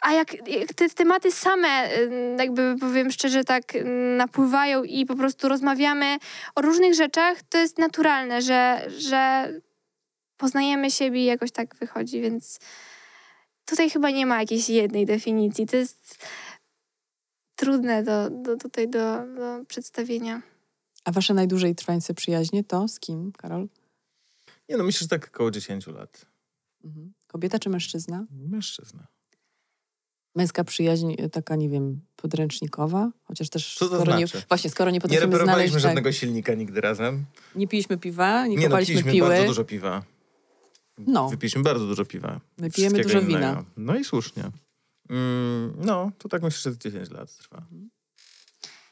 A 0.00 0.12
jak, 0.12 0.48
jak 0.48 0.74
te 0.74 0.88
tematy 0.88 1.32
same, 1.32 1.68
e, 1.68 2.08
jakby 2.38 2.76
powiem 2.80 3.10
szczerze, 3.10 3.44
tak 3.44 3.62
napływają 4.16 4.84
i 4.84 5.06
po 5.06 5.16
prostu 5.16 5.48
rozmawiamy 5.48 6.18
o 6.54 6.62
różnych 6.62 6.94
rzeczach, 6.94 7.42
to 7.42 7.58
jest 7.58 7.78
naturalne, 7.78 8.42
że, 8.42 8.90
że 8.98 9.52
poznajemy 10.36 10.90
siebie 10.90 11.22
i 11.22 11.24
jakoś 11.24 11.52
tak 11.52 11.76
wychodzi, 11.76 12.20
więc 12.20 12.60
tutaj 13.64 13.90
chyba 13.90 14.10
nie 14.10 14.26
ma 14.26 14.40
jakiejś 14.40 14.68
jednej 14.68 15.06
definicji. 15.06 15.66
To 15.66 15.76
jest 15.76 16.26
trudne 17.56 18.02
do, 18.02 18.30
do, 18.30 18.56
tutaj 18.56 18.88
do, 18.88 19.26
do 19.36 19.64
przedstawienia. 19.68 20.42
A 21.04 21.12
wasze 21.12 21.34
najdłużej 21.34 21.74
trwające 21.74 22.14
przyjaźnie 22.14 22.64
to 22.64 22.88
z 22.88 23.00
kim, 23.00 23.32
Karol? 23.32 23.68
Nie 24.68 24.76
no, 24.76 24.84
myślę, 24.84 24.98
że 25.04 25.08
tak 25.08 25.28
około 25.34 25.50
10 25.50 25.86
lat. 25.86 26.26
Mhm. 26.84 27.12
Kobieta 27.26 27.58
czy 27.58 27.70
mężczyzna? 27.70 28.26
Mężczyzna. 28.30 29.06
Męska 30.38 30.64
przyjaźń 30.64 31.12
y, 31.24 31.28
taka, 31.30 31.56
nie 31.56 31.68
wiem, 31.68 32.00
podręcznikowa? 32.16 33.10
Chociaż 33.24 33.48
też 33.48 33.74
Co 33.78 33.88
to 33.88 33.94
skoro 33.96 34.18
nie, 34.18 34.26
znaczy? 34.26 34.46
właśnie, 34.48 34.70
skoro 34.70 34.90
nie 34.90 34.94
Nie 34.94 35.00
potrafimy 35.00 35.20
znaleźć... 35.26 35.40
reperowaliśmy 35.40 35.74
tak, 35.74 35.82
żadnego 35.82 36.12
silnika 36.12 36.54
nigdy 36.54 36.80
razem. 36.80 37.24
Nie 37.54 37.68
piliśmy 37.68 37.98
piwa, 37.98 38.46
nie, 38.46 38.50
Nie 38.50 38.56
no, 38.56 38.62
kopaliśmy 38.62 38.94
piliśmy 38.94 39.12
piły. 39.12 39.28
bardzo 39.28 39.46
dużo 39.46 39.64
piwa. 39.64 40.02
No. 40.98 41.28
Wypiliśmy 41.28 41.62
bardzo 41.62 41.86
dużo 41.86 42.04
piwa. 42.04 42.40
My 42.58 42.70
pijemy 42.70 43.02
dużo 43.02 43.20
wina. 43.22 43.38
innego. 43.38 43.64
No 43.76 43.96
i 43.96 44.04
słusznie. 44.04 44.44
Mm, 45.10 45.74
no, 45.78 46.10
to 46.18 46.28
tak 46.28 46.42
myślę, 46.42 46.72
że 46.72 46.78
10 46.78 47.10
lat 47.10 47.36
trwa. 47.36 47.62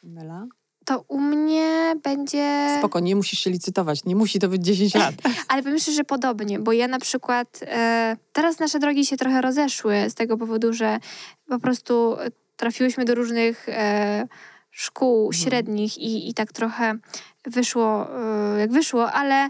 Mela? 0.03 0.47
To 0.87 1.05
u 1.09 1.21
mnie 1.21 1.95
będzie... 2.03 2.77
Spoko, 2.79 3.01
nie 3.01 3.17
musisz 3.17 3.39
się 3.41 3.51
licytować, 3.51 4.05
nie 4.05 4.17
musi 4.17 4.39
to 4.39 4.49
być 4.49 4.65
10 4.65 4.95
lat. 4.95 5.15
Ale 5.49 5.63
szczerze, 5.63 5.97
że 5.97 6.05
podobnie, 6.05 6.59
bo 6.59 6.73
ja 6.73 6.89
na 6.89 6.99
przykład 6.99 7.61
e, 7.63 8.17
teraz 8.33 8.59
nasze 8.59 8.79
drogi 8.79 9.07
się 9.07 9.17
trochę 9.17 9.41
rozeszły 9.41 10.11
z 10.11 10.15
tego 10.15 10.37
powodu, 10.37 10.73
że 10.73 10.99
po 11.49 11.59
prostu 11.59 12.17
trafiłyśmy 12.57 13.05
do 13.05 13.15
różnych 13.15 13.69
e, 13.69 14.27
szkół 14.71 15.27
Mhm. 15.27 15.33
średnich 15.45 15.99
i, 15.99 16.29
i 16.29 16.35
tak 16.35 16.53
trochę 16.53 16.95
wyszło 17.47 18.07
e, 18.55 18.61
jak 18.61 18.73
wyszło, 18.73 19.13
ale 19.13 19.49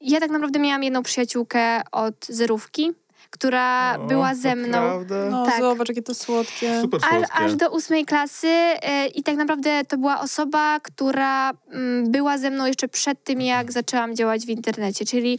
ja 0.00 0.20
tak 0.20 0.30
naprawdę 0.30 0.58
miałam 0.58 0.82
jedną 0.84 1.02
przyjaciółkę 1.02 1.82
od 1.92 2.26
zerówki, 2.28 2.90
która 3.32 3.96
O, 3.98 4.06
była 4.06 4.34
ze 4.34 4.56
mną. 4.56 4.68
Naprawdę? 4.68 5.28
No 5.30 5.46
Tak. 5.46 5.60
zobacz, 5.60 5.88
jakie 5.88 6.02
to 6.02 6.14
słodkie. 6.14 6.80
Super 6.80 7.00
Aż, 7.04 7.10
słodkie. 7.10 7.34
aż 7.34 7.54
do 7.54 7.70
ósmej 7.70 8.04
klasy 8.04 8.48
e, 8.48 9.06
i 9.06 9.22
tak 9.22 9.36
naprawdę 9.36 9.84
to 9.84 9.98
była 9.98 10.20
osoba, 10.20 10.80
która 10.80 11.50
mm, 11.70 12.10
była 12.10 12.38
ze 12.38 12.50
mną 12.50 12.66
jeszcze 12.66 12.88
przed 12.88 13.24
tym, 13.24 13.40
jak 13.40 13.72
zaczęłam 13.72 14.16
działać 14.16 14.46
w 14.46 14.48
internecie, 14.48 15.04
czyli 15.04 15.38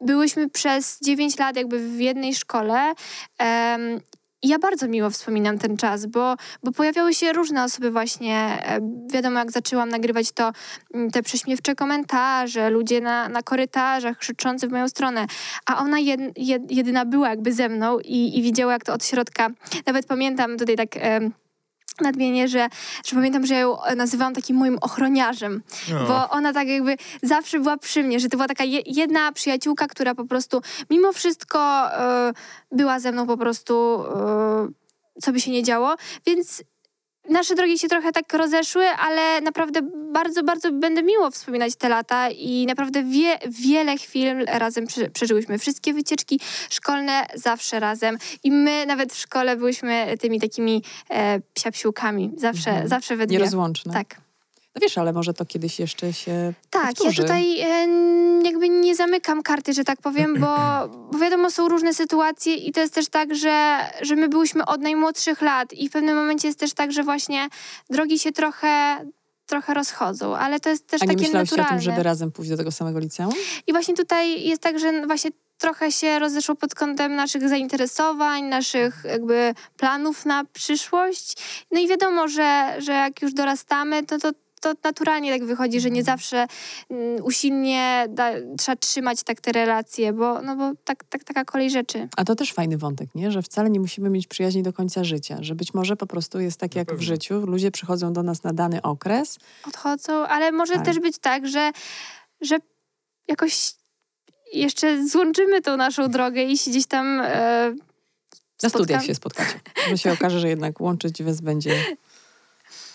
byłyśmy 0.00 0.48
przez 0.50 0.98
9 1.02 1.38
lat 1.38 1.56
jakby 1.56 1.78
w 1.88 2.00
jednej 2.00 2.34
szkole. 2.34 2.94
I 4.42 4.48
ja 4.48 4.58
bardzo 4.58 4.88
miło 4.88 5.10
wspominam 5.10 5.58
ten 5.58 5.76
czas, 5.76 6.06
bo, 6.06 6.36
bo 6.62 6.72
pojawiały 6.72 7.14
się 7.14 7.32
różne 7.32 7.64
osoby 7.64 7.90
właśnie, 7.90 8.36
e, 8.36 8.80
wiadomo 9.12 9.38
jak 9.38 9.50
zaczęłam 9.50 9.88
nagrywać 9.88 10.32
to, 10.32 10.52
mm, 10.94 11.10
te 11.10 11.22
prześmiewcze 11.22 11.74
komentarze, 11.74 12.70
ludzie 12.70 13.00
na, 13.00 13.28
na 13.28 13.42
korytarzach 13.42 14.18
krzyczący 14.18 14.68
w 14.68 14.70
moją 14.70 14.88
stronę, 14.88 15.26
a 15.66 15.78
ona 15.78 15.98
jed, 15.98 16.20
jed, 16.36 16.70
jedyna 16.70 17.04
była 17.04 17.28
jakby 17.28 17.52
ze 17.52 17.68
mną 17.68 17.98
i, 17.98 18.38
i 18.38 18.42
widziała 18.42 18.72
jak 18.72 18.84
to 18.84 18.94
od 18.94 19.04
środka. 19.04 19.50
Nawet 19.86 20.06
pamiętam 20.06 20.58
tutaj 20.58 20.76
tak... 20.76 20.96
em, 20.96 21.41
nadmienię, 22.00 22.48
że, 22.48 22.68
że 23.04 23.16
pamiętam, 23.16 23.46
że 23.46 23.54
ją 23.54 23.76
nazywałam 23.96 24.34
takim 24.34 24.56
moim 24.56 24.78
ochroniarzem, 24.80 25.62
No. 25.90 26.06
bo 26.06 26.30
ona 26.30 26.52
tak 26.52 26.68
jakby 26.68 26.96
zawsze 27.22 27.60
była 27.60 27.76
przy 27.76 28.02
mnie, 28.04 28.20
że 28.20 28.28
to 28.28 28.36
była 28.36 28.48
taka 28.48 28.64
je, 28.64 28.80
jedna 28.86 29.32
przyjaciółka, 29.32 29.86
która 29.86 30.14
po 30.14 30.24
prostu 30.24 30.60
mimo 30.90 31.12
wszystko 31.12 31.58
e, 31.92 32.32
była 32.72 33.00
ze 33.00 33.12
mną 33.12 33.26
po 33.26 33.36
prostu, 33.36 34.04
e, 34.16 34.68
co 35.22 35.32
by 35.32 35.40
się 35.40 35.50
nie 35.50 35.62
działo, 35.62 35.94
więc 36.26 36.62
nasze 37.28 37.54
drogi 37.54 37.78
się 37.78 37.88
trochę 37.88 38.12
tak 38.12 38.32
rozeszły, 38.34 38.84
ale 38.86 39.40
naprawdę 39.40 39.80
bardzo, 40.12 40.42
bardzo 40.44 40.72
będę 40.72 41.02
miło 41.02 41.30
wspominać 41.30 41.76
te 41.76 41.88
lata 41.88 42.30
i 42.30 42.66
naprawdę 42.66 43.02
wie, 43.04 43.38
wiele 43.48 43.96
chwil 43.96 44.44
razem 44.46 44.86
prze, 44.86 45.10
przeżyłyśmy. 45.10 45.58
Wszystkie 45.58 45.92
wycieczki 45.94 46.40
szkolne 46.70 47.26
zawsze 47.34 47.80
razem 47.80 48.18
i 48.44 48.50
my 48.50 48.86
nawet 48.86 49.12
w 49.12 49.18
szkole 49.18 49.56
byłyśmy 49.56 50.14
tymi 50.20 50.40
takimi 50.40 50.82
e, 51.10 51.40
psiapsiłkami, 51.54 52.30
zawsze, 52.36 52.70
Mhm. 52.70 52.88
zawsze 52.88 53.16
we 53.16 53.26
dwie. 53.26 53.36
Nierozłączne. 53.38 53.92
Tak. 53.92 54.21
No 54.74 54.80
wiesz, 54.82 54.98
ale 54.98 55.12
może 55.12 55.34
to 55.34 55.44
kiedyś 55.46 55.78
jeszcze 55.80 56.12
się 56.12 56.52
Tak, 56.70 56.86
powtórzy. 56.88 57.22
ja 57.22 57.28
tutaj 57.28 57.60
e, 57.60 57.88
jakby 58.44 58.68
nie 58.68 58.96
zamykam 58.96 59.42
karty, 59.42 59.72
że 59.72 59.84
tak 59.84 60.00
powiem, 60.00 60.40
bo, 60.40 60.56
bo 61.12 61.18
wiadomo, 61.18 61.50
są 61.50 61.68
różne 61.68 61.94
sytuacje 61.94 62.54
i 62.54 62.72
to 62.72 62.80
jest 62.80 62.94
też 62.94 63.08
tak, 63.08 63.34
że, 63.34 63.78
że 64.02 64.16
my 64.16 64.28
byłyśmy 64.28 64.64
od 64.66 64.80
najmłodszych 64.80 65.42
lat 65.42 65.72
i 65.72 65.88
w 65.88 65.92
pewnym 65.92 66.16
momencie 66.16 66.48
jest 66.48 66.58
też 66.60 66.72
tak, 66.72 66.92
że 66.92 67.02
właśnie 67.02 67.48
drogi 67.90 68.18
się 68.18 68.32
trochę, 68.32 68.98
trochę 69.46 69.74
rozchodzą, 69.74 70.36
ale 70.36 70.60
to 70.60 70.68
jest 70.68 70.86
też 70.86 71.02
A 71.02 71.04
nie 71.04 71.16
takie 71.16 71.30
naturalne. 71.32 71.66
o 71.66 71.70
tym, 71.70 71.80
żeby 71.80 72.02
razem 72.02 72.32
pójść 72.32 72.50
do 72.50 72.56
tego 72.56 72.70
samego 72.72 72.98
liceum? 72.98 73.32
I 73.66 73.72
właśnie 73.72 73.94
tutaj 73.94 74.42
jest 74.44 74.62
tak, 74.62 74.78
że 74.78 75.06
właśnie 75.06 75.30
trochę 75.58 75.92
się 75.92 76.18
rozeszło 76.18 76.54
pod 76.54 76.74
kątem 76.74 77.14
naszych 77.16 77.48
zainteresowań, 77.48 78.42
naszych 78.44 79.02
jakby 79.04 79.54
planów 79.76 80.26
na 80.26 80.44
przyszłość. 80.44 81.36
No 81.70 81.80
i 81.80 81.88
wiadomo, 81.88 82.28
że, 82.28 82.74
że 82.78 82.92
jak 82.92 83.22
już 83.22 83.32
dorastamy, 83.34 84.06
to, 84.06 84.18
to 84.18 84.30
to 84.62 84.72
naturalnie 84.84 85.32
tak 85.32 85.44
wychodzi, 85.44 85.80
że 85.80 85.90
nie 85.90 86.00
Mhm. 86.00 86.18
zawsze 86.18 86.46
mm, 86.90 87.24
usilnie 87.24 88.06
da, 88.08 88.30
trzeba 88.58 88.76
trzymać 88.76 89.22
tak 89.22 89.40
te 89.40 89.52
relacje, 89.52 90.12
bo, 90.12 90.42
no 90.42 90.56
bo 90.56 90.72
tak, 90.84 91.04
tak, 91.04 91.24
taka 91.24 91.44
kolej 91.44 91.70
rzeczy. 91.70 92.08
A 92.16 92.24
to 92.24 92.34
też 92.34 92.52
fajny 92.52 92.78
wątek, 92.78 93.14
nie? 93.14 93.30
Że 93.30 93.42
wcale 93.42 93.70
nie 93.70 93.80
musimy 93.80 94.10
mieć 94.10 94.26
przyjaźni 94.26 94.62
do 94.62 94.72
końca 94.72 95.04
życia. 95.04 95.36
Że 95.40 95.54
być 95.54 95.74
może 95.74 95.96
po 95.96 96.06
prostu 96.06 96.40
jest 96.40 96.60
tak 96.60 96.74
jak 96.76 96.94
w 96.94 97.00
życiu. 97.00 97.46
Ludzie 97.46 97.70
przychodzą 97.70 98.12
do 98.12 98.22
nas 98.22 98.42
na 98.42 98.52
dany 98.52 98.82
okres. 98.82 99.38
Odchodzą, 99.68 100.12
ale 100.26 100.52
może 100.52 100.74
Tak. 100.74 100.84
też 100.84 100.98
być 101.00 101.18
tak, 101.18 101.48
że, 101.48 101.70
że 102.40 102.58
jakoś 103.28 103.72
jeszcze 104.52 105.08
złączymy 105.08 105.62
tą 105.62 105.76
naszą 105.76 106.08
drogę 106.08 106.42
i 106.44 106.58
się 106.58 106.70
gdzieś 106.70 106.86
tam 106.86 107.20
e, 107.24 107.74
Na 108.62 108.68
studiach 108.68 109.04
się 109.04 109.14
spotkacie. 109.14 109.60
Że 109.88 109.98
się 109.98 110.12
okaże, 110.12 110.40
że 110.40 110.48
jednak 110.48 110.80
łączyć 110.80 111.22
was 111.22 111.40
będzie 111.40 111.74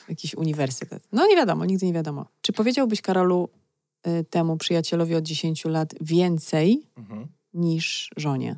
jakiś 0.10 0.36
uniwersytet. 0.36 1.04
No 1.12 1.28
nie 1.28 1.36
wiadomo, 1.36 1.66
nigdy 1.66 1.86
nie 1.86 1.94
wiadomo. 1.94 2.26
Czy 2.42 2.54
powiedziałbyś, 2.54 3.02
Karolu, 3.02 3.50
y, 4.08 4.24
temu 4.30 4.58
przyjacielowi 4.58 5.16
od 5.16 5.24
10 5.24 5.66
lat 5.66 5.94
więcej 6.02 6.88
Mhm. 6.98 7.28
niż 7.54 8.10
żonie? 8.18 8.56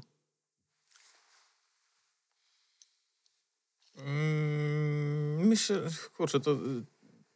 Mm, 3.98 5.48
Myślę, 5.48 5.82
kurczę, 6.18 6.40
to, 6.40 6.58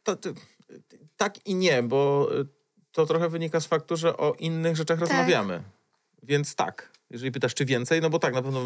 to, 0.02 0.16
to 0.16 0.30
tak 1.16 1.46
i 1.46 1.54
nie, 1.54 1.82
bo 1.82 2.28
to 2.92 3.06
trochę 3.06 3.28
wynika 3.28 3.60
z 3.60 3.66
faktu, 3.66 3.96
że 3.96 4.16
o 4.16 4.34
innych 4.38 4.76
rzeczach 4.76 4.98
rozmawiamy. 4.98 5.62
Więc 6.22 6.54
tak, 6.54 6.92
jeżeli 7.10 7.32
pytasz, 7.32 7.54
czy 7.54 7.64
więcej, 7.64 8.00
no 8.00 8.10
bo 8.10 8.18
tak, 8.18 8.34
na 8.34 8.42
pewno 8.42 8.60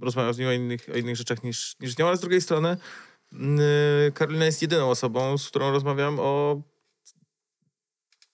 rozmawiam 0.00 0.34
z 0.34 0.38
nią 0.38 0.48
o 0.48 0.52
innych, 0.52 0.86
o 0.94 0.96
innych 0.96 1.16
rzeczach 1.16 1.42
niż, 1.44 1.76
niż 1.80 1.94
z 1.94 1.98
nią, 1.98 2.06
ale 2.08 2.16
z 2.16 2.20
drugiej 2.20 2.40
strony 2.40 2.68
yy, 2.68 2.76
Karolina 4.14 4.44
jest 4.44 4.62
jedyną 4.62 4.90
osobą, 4.90 5.38
z 5.38 5.48
którą 5.48 5.70
rozmawiam 5.70 6.16
o 6.20 6.62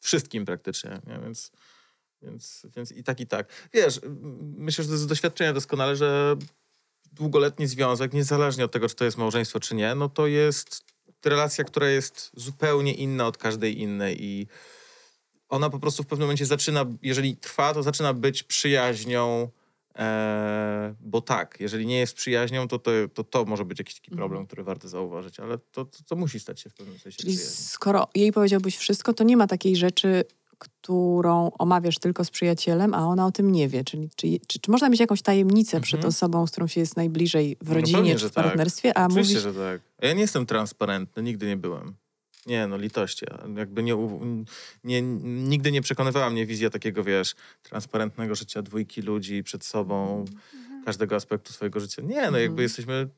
wszystkim 0.00 0.44
praktycznie, 0.44 1.00
nie? 1.06 1.18
Więc, 1.18 1.52
więc, 2.22 2.66
więc 2.76 2.92
i 2.92 3.04
tak, 3.04 3.20
i 3.20 3.26
tak. 3.26 3.68
Wiesz, 3.72 4.00
myślę, 4.40 4.84
że 4.84 4.98
z 4.98 5.06
doświadczenia 5.06 5.52
doskonale, 5.52 5.96
że 5.96 6.36
długoletni 7.12 7.66
związek, 7.66 8.12
niezależnie 8.12 8.64
od 8.64 8.72
tego, 8.72 8.88
czy 8.88 8.94
to 8.94 9.04
jest 9.04 9.18
małżeństwo, 9.18 9.60
czy 9.60 9.74
nie, 9.74 9.94
no 9.94 10.08
to 10.08 10.26
jest 10.26 10.84
relacja, 11.24 11.64
która 11.64 11.88
jest 11.88 12.30
zupełnie 12.36 12.94
inna 12.94 13.26
od 13.26 13.38
każdej 13.38 13.80
innej 13.80 14.24
i 14.24 14.46
ona 15.48 15.70
po 15.70 15.78
prostu 15.78 16.02
w 16.02 16.06
pewnym 16.06 16.26
momencie 16.26 16.46
zaczyna, 16.46 16.86
jeżeli 17.02 17.36
trwa, 17.36 17.74
to 17.74 17.82
zaczyna 17.82 18.14
być 18.14 18.42
przyjaźnią, 18.42 19.50
e, 19.98 20.94
bo 21.00 21.20
tak, 21.20 21.56
jeżeli 21.60 21.86
nie 21.86 21.98
jest 21.98 22.14
przyjaźnią, 22.14 22.68
to 22.68 22.78
to, 22.78 22.90
to, 23.14 23.24
to 23.24 23.44
może 23.44 23.64
być 23.64 23.78
jakiś 23.78 23.94
taki 23.94 24.10
Mhm. 24.10 24.18
problem, 24.28 24.46
który 24.46 24.64
warto 24.64 24.88
zauważyć, 24.88 25.40
ale 25.40 25.58
to, 25.58 25.84
to, 25.84 25.98
to 26.08 26.16
musi 26.16 26.40
stać 26.40 26.60
się 26.60 26.70
w 26.70 26.74
pewnym 26.74 26.98
sensie 26.98 27.18
Czyli 27.18 27.32
przyjaźnią. 27.36 27.56
skoro 27.64 28.06
jej 28.14 28.32
powiedziałbyś 28.32 28.76
wszystko, 28.76 29.14
to 29.14 29.24
nie 29.24 29.36
ma 29.36 29.46
takiej 29.46 29.76
rzeczy, 29.76 30.24
którą 30.58 31.50
omawiasz 31.58 31.98
tylko 31.98 32.24
z 32.24 32.30
przyjacielem, 32.30 32.94
a 32.94 33.06
ona 33.06 33.26
o 33.26 33.32
tym 33.32 33.52
nie 33.52 33.68
wie. 33.68 33.84
Czyli 33.84 34.10
czy, 34.16 34.26
czy, 34.46 34.60
czy 34.60 34.70
można 34.70 34.88
mieć 34.88 35.00
jakąś 35.00 35.22
tajemnicę 35.22 35.80
przed 35.80 35.98
Mhm. 35.98 36.08
osobą, 36.08 36.46
z 36.46 36.50
którą 36.50 36.66
się 36.66 36.80
jest 36.80 36.96
najbliżej 36.96 37.56
w 37.60 37.68
No 37.68 37.74
rodzinie 37.74 37.98
pewnie, 37.98 38.16
czy 38.16 38.28
w 38.28 38.32
tak. 38.32 38.44
partnerstwie, 38.44 38.98
a 38.98 39.06
Oczywiście, 39.06 39.34
mówisz... 39.34 39.42
że 39.54 39.54
tak. 39.54 39.80
Ja 40.02 40.12
nie 40.14 40.20
jestem 40.20 40.46
transparentny, 40.46 41.22
nigdy 41.22 41.46
nie 41.46 41.56
byłem. 41.56 41.94
Nie, 42.46 42.66
no 42.66 42.76
litości. 42.76 43.26
Jakby 43.56 43.82
nie, 43.82 43.94
nie, 44.84 45.02
nigdy 45.22 45.72
nie 45.72 45.82
przekonywała 45.82 46.30
mnie 46.30 46.46
wizja 46.46 46.70
takiego, 46.70 47.04
wiesz, 47.04 47.34
transparentnego 47.62 48.34
życia 48.34 48.62
dwójki 48.62 49.02
ludzi 49.02 49.42
przed 49.42 49.64
sobą, 49.64 50.24
każdego 50.84 51.16
aspektu 51.16 51.52
swojego 51.52 51.80
życia. 51.80 52.02
Nie, 52.02 52.14
no 52.16 52.22
Mhm. 52.26 52.42
jakby 52.42 52.62
jesteśmy 52.62 53.08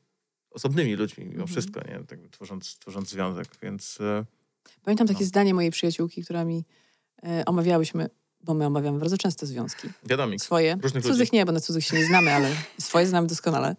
osobnymi 0.51 0.95
ludźmi 0.95 1.23
mimo 1.25 1.33
Mhm. 1.33 1.47
wszystko, 1.47 1.79
nie? 1.87 1.99
Tak, 2.07 2.19
tworząc, 2.31 2.77
tworząc 2.79 3.09
związek, 3.09 3.47
więc... 3.61 3.97
e, 4.01 4.25
Pamiętam 4.83 5.07
takie 5.07 5.19
No. 5.19 5.25
zdanie 5.25 5.53
mojej 5.53 5.71
przyjaciółki, 5.71 6.23
która 6.23 6.45
mi 6.45 6.63
e, 7.23 7.43
omawiałyśmy, 7.45 8.09
bo 8.43 8.53
my 8.53 8.65
omawiamy 8.65 8.99
bardzo 8.99 9.17
często 9.17 9.45
związki. 9.45 9.87
Wiadomik. 10.03 10.41
Swoje. 10.41 10.77
Różnych 10.81 11.03
Cudzych 11.03 11.19
ludzi. 11.19 11.29
nie, 11.33 11.45
bo 11.45 11.51
na 11.51 11.59
cudzych 11.59 11.85
się 11.85 11.97
nie 11.97 12.05
znamy, 12.05 12.33
ale 12.33 12.51
swoje 12.79 13.07
znamy 13.07 13.27
doskonale. 13.27 13.75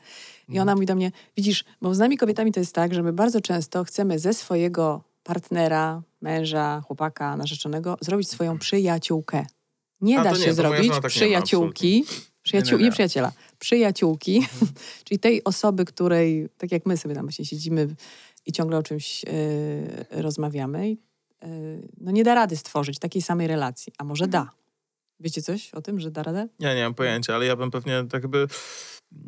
I 0.49 0.51
Mhm. 0.53 0.62
ona 0.62 0.74
mówi 0.74 0.86
do 0.86 0.94
mnie, 0.94 1.12
widzisz, 1.36 1.64
bo 1.82 1.94
z 1.94 1.99
nami 1.99 2.16
kobietami 2.18 2.53
to 2.53 2.61
jest 2.61 2.72
tak, 2.74 2.94
że 2.94 3.03
my 3.03 3.12
bardzo 3.12 3.40
często 3.40 3.84
chcemy 3.84 4.18
ze 4.18 4.34
swojego 4.34 5.05
partnera, 5.26 6.02
męża, 6.20 6.80
chłopaka, 6.86 7.36
narzeczonego 7.36 7.96
zrobić 8.00 8.30
swoją 8.30 8.58
przyjaciółkę. 8.58 9.46
Nie 10.00 10.20
A, 10.20 10.24
da 10.24 10.30
się 10.30 10.38
nie, 10.38 10.40
moja 10.40 10.54
zrobić 10.54 10.92
tak 10.92 11.02
ma, 11.02 11.08
przyjaciółki, 11.08 12.04
przyjaciół, 12.42 12.78
Nie, 12.78 12.84
nie, 12.84 12.88
nie, 12.88 12.92
przyjaciela, 12.92 13.32
przyjaciółki, 13.58 14.46
czyli 15.04 15.18
tej 15.18 15.44
osoby, 15.44 15.84
której, 15.84 16.48
tak 16.58 16.72
jak 16.72 16.86
my 16.86 16.96
sobie 16.96 17.14
tam 17.14 17.24
właśnie 17.24 17.44
siedzimy 17.44 17.88
i 18.46 18.52
ciągle 18.52 18.78
o 18.78 18.82
czymś 18.82 19.24
e, 19.24 20.22
rozmawiamy, 20.22 20.96
e, 21.42 21.48
no 22.00 22.10
nie 22.10 22.24
da 22.24 22.34
rady 22.34 22.56
stworzyć 22.56 22.98
takiej 22.98 23.22
samej 23.22 23.46
relacji, 23.46 23.92
a 23.98 24.04
może 24.04 24.28
da. 24.28 24.50
Wiecie 25.20 25.42
coś 25.42 25.74
o 25.74 25.82
tym, 25.82 26.00
że 26.00 26.10
da 26.10 26.22
radę? 26.22 26.48
Ja 26.58 26.74
nie 26.74 26.82
mam 26.82 26.94
pojęcia, 26.94 27.34
ale 27.34 27.46
ja 27.46 27.56
bym 27.56 27.70
pewnie 27.70 28.04
tak 28.10 28.22
jakby 28.22 28.46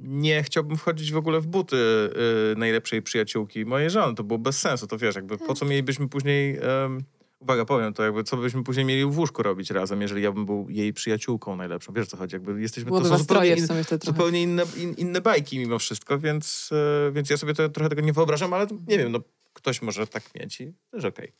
nie 0.03 0.43
chciałbym 0.43 0.77
wchodzić 0.77 1.13
w 1.13 1.17
ogóle 1.17 1.41
w 1.41 1.47
buty 1.47 1.77
y, 1.77 2.57
najlepszej 2.57 3.03
przyjaciółki 3.03 3.65
mojej 3.65 3.91
żony. 3.91 4.15
To 4.15 4.25
było 4.25 4.39
bez 4.39 4.61
sensu, 4.61 4.87
to 4.87 4.99
wiesz, 4.99 5.15
jakby 5.15 5.39
po 5.39 5.55
co 5.55 5.65
mielibyśmy 5.65 6.09
później... 6.09 6.57
em, 6.57 7.05
uwaga, 7.41 7.65
powiem 7.65 7.93
to, 7.95 8.03
jakby 8.03 8.25
co 8.25 8.37
byśmy 8.37 8.65
później 8.65 8.87
mieli 8.87 9.05
w 9.05 9.19
łóżku 9.19 9.43
robić 9.43 9.71
razem, 9.71 10.03
jeżeli 10.03 10.23
ja 10.23 10.33
bym 10.33 10.47
był 10.47 10.67
jej 10.71 10.93
przyjaciółką 10.93 11.57
najlepszą. 11.57 11.93
Wiesz 11.93 12.07
co 12.07 12.17
chodzi? 12.17 12.37
Jakby 12.37 12.61
jesteśmy... 12.61 12.89
Byłoby 12.89 13.09
to 13.09 13.15
są 13.15 13.19
zupełnie, 13.19 13.57
in, 13.57 13.67
zupełnie 14.03 14.43
inne, 14.43 14.63
in, 14.77 14.95
inne 14.95 15.21
bajki 15.21 15.59
mimo 15.59 15.79
wszystko, 15.79 16.19
więc, 16.19 16.71
e, 16.73 17.13
więc 17.13 17.31
ja 17.31 17.37
sobie 17.37 17.55
to, 17.55 17.69
trochę 17.69 17.89
tego 17.89 18.03
nie 18.03 18.13
wyobrażam, 18.13 18.53
ale 18.53 18.67
nie 18.89 18.99
wiem, 18.99 19.13
no 19.13 19.21
ktoś 19.53 19.83
może 19.83 20.07
tak 20.07 20.35
mieć 20.35 20.61
i 20.61 20.73
też 20.91 21.05
okej. 21.05 21.33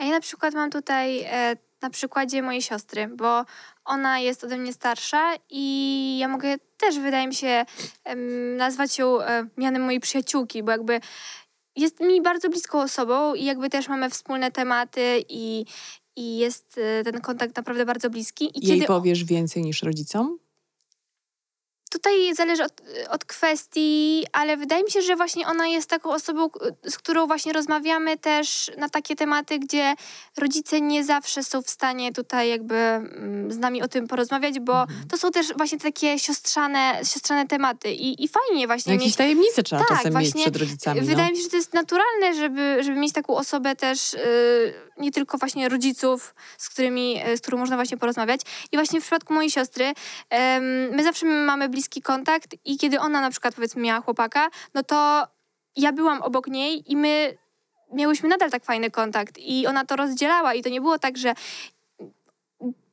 A 0.00 0.04
ja 0.04 0.10
na 0.10 0.20
przykład 0.20 0.54
mam 0.54 0.70
tutaj 0.70 1.20
e, 1.20 1.56
na 1.82 1.90
przykładzie 1.90 2.42
mojej 2.42 2.62
siostry, 2.62 3.08
bo 3.08 3.44
ona 3.84 4.18
jest 4.18 4.44
ode 4.44 4.56
mnie 4.56 4.72
starsza 4.72 5.32
i 5.50 6.18
ja 6.18 6.28
mogę 6.28 6.56
też, 6.76 6.98
wydaje 6.98 7.28
mi 7.28 7.34
się, 7.34 7.64
nazwać 8.56 8.98
ją 8.98 9.22
e, 9.22 9.46
mianem 9.56 9.82
mojej 9.82 10.00
przyjaciółki, 10.00 10.62
bo 10.62 10.70
jakby 10.70 11.00
jest 11.76 12.00
mi 12.00 12.22
bardzo 12.22 12.48
bliską 12.48 12.80
osobą 12.80 13.34
i 13.34 13.44
jakby 13.44 13.70
też 13.70 13.88
mamy 13.88 14.10
wspólne 14.10 14.50
tematy 14.50 15.24
i, 15.28 15.64
i 16.16 16.38
jest 16.38 16.78
e, 16.78 17.04
ten 17.04 17.20
kontakt 17.20 17.56
naprawdę 17.56 17.86
bardzo 17.86 18.10
bliski. 18.10 18.44
I 18.44 18.66
Jej 18.66 18.74
kiedy 18.74 18.86
powiesz 18.86 19.24
więcej 19.24 19.62
niż 19.62 19.82
rodzicom? 19.82 20.38
Tutaj 21.90 22.34
zależy 22.34 22.64
od, 22.64 22.72
od 23.10 23.24
kwestii, 23.24 24.24
ale 24.32 24.56
wydaje 24.56 24.84
mi 24.84 24.90
się, 24.90 25.02
że 25.02 25.16
właśnie 25.16 25.46
ona 25.46 25.66
jest 25.66 25.90
taką 25.90 26.10
osobą, 26.12 26.50
z 26.84 26.98
którą 26.98 27.26
właśnie 27.26 27.52
rozmawiamy 27.52 28.18
też 28.18 28.70
na 28.78 28.88
takie 28.88 29.16
tematy, 29.16 29.58
gdzie 29.58 29.94
rodzice 30.38 30.80
nie 30.80 31.04
zawsze 31.04 31.44
są 31.44 31.62
w 31.62 31.70
stanie 31.70 32.12
tutaj 32.12 32.48
jakby 32.50 32.74
mm, 32.74 33.52
z 33.52 33.58
nami 33.58 33.82
o 33.82 33.88
tym 33.88 34.08
porozmawiać, 34.08 34.60
bo 34.60 34.80
Mhm. 34.80 35.08
to 35.08 35.18
są 35.18 35.30
też 35.30 35.46
właśnie 35.56 35.78
takie 35.78 36.18
siostrzane, 36.18 37.00
siostrzane 37.04 37.46
tematy 37.46 37.92
i, 37.92 38.24
i 38.24 38.28
fajnie 38.28 38.62
No, 38.62 38.66
właśnie 38.66 38.92
jakieś 38.92 39.06
mieć... 39.06 39.16
tajemnice 39.16 39.62
trzeba 39.62 39.82
Tak, 39.84 39.88
czasem 39.88 40.04
mieć 40.04 40.12
właśnie 40.12 40.42
przed 40.42 40.56
rodzicami. 40.56 41.00
Wydaje 41.00 41.28
no. 41.28 41.30
mi 41.30 41.36
się, 41.36 41.42
że 41.42 41.48
to 41.50 41.56
jest 41.56 41.74
naturalne, 41.74 42.34
żeby, 42.34 42.78
żeby 42.84 43.00
mieć 43.00 43.12
taką 43.12 43.36
osobę 43.36 43.76
też, 43.76 44.14
y, 44.14 44.74
nie 44.98 45.12
tylko 45.12 45.38
właśnie 45.38 45.68
rodziców, 45.68 46.34
z, 46.58 46.68
którymi, 46.68 47.20
y, 47.28 47.36
z 47.36 47.40
którą 47.40 47.58
można 47.58 47.76
właśnie 47.76 47.96
porozmawiać. 47.96 48.40
I 48.72 48.76
właśnie 48.76 49.00
w 49.00 49.02
przypadku 49.02 49.34
mojej 49.34 49.50
siostry, 49.50 49.92
em, 50.30 50.64
my 50.90 51.02
zawsze 51.02 51.26
mamy 51.26 51.68
bliski 51.80 52.02
kontakt 52.02 52.56
i 52.64 52.78
kiedy 52.78 53.00
ona 53.00 53.20
na 53.20 53.30
przykład 53.30 53.54
powiedzmy 53.54 53.82
miała 53.82 54.00
chłopaka, 54.00 54.50
no 54.74 54.82
to 54.82 55.26
ja 55.76 55.92
byłam 55.92 56.22
obok 56.22 56.46
niej 56.46 56.92
i 56.92 56.96
my 56.96 57.38
miałyśmy 57.92 58.28
nadal 58.28 58.50
tak 58.50 58.64
fajny 58.64 58.90
kontakt 58.90 59.38
i 59.38 59.66
ona 59.66 59.84
to 59.84 59.96
rozdzielała 59.96 60.54
i 60.54 60.62
to 60.62 60.68
nie 60.68 60.80
było 60.80 60.98
tak, 60.98 61.18
że 61.18 61.34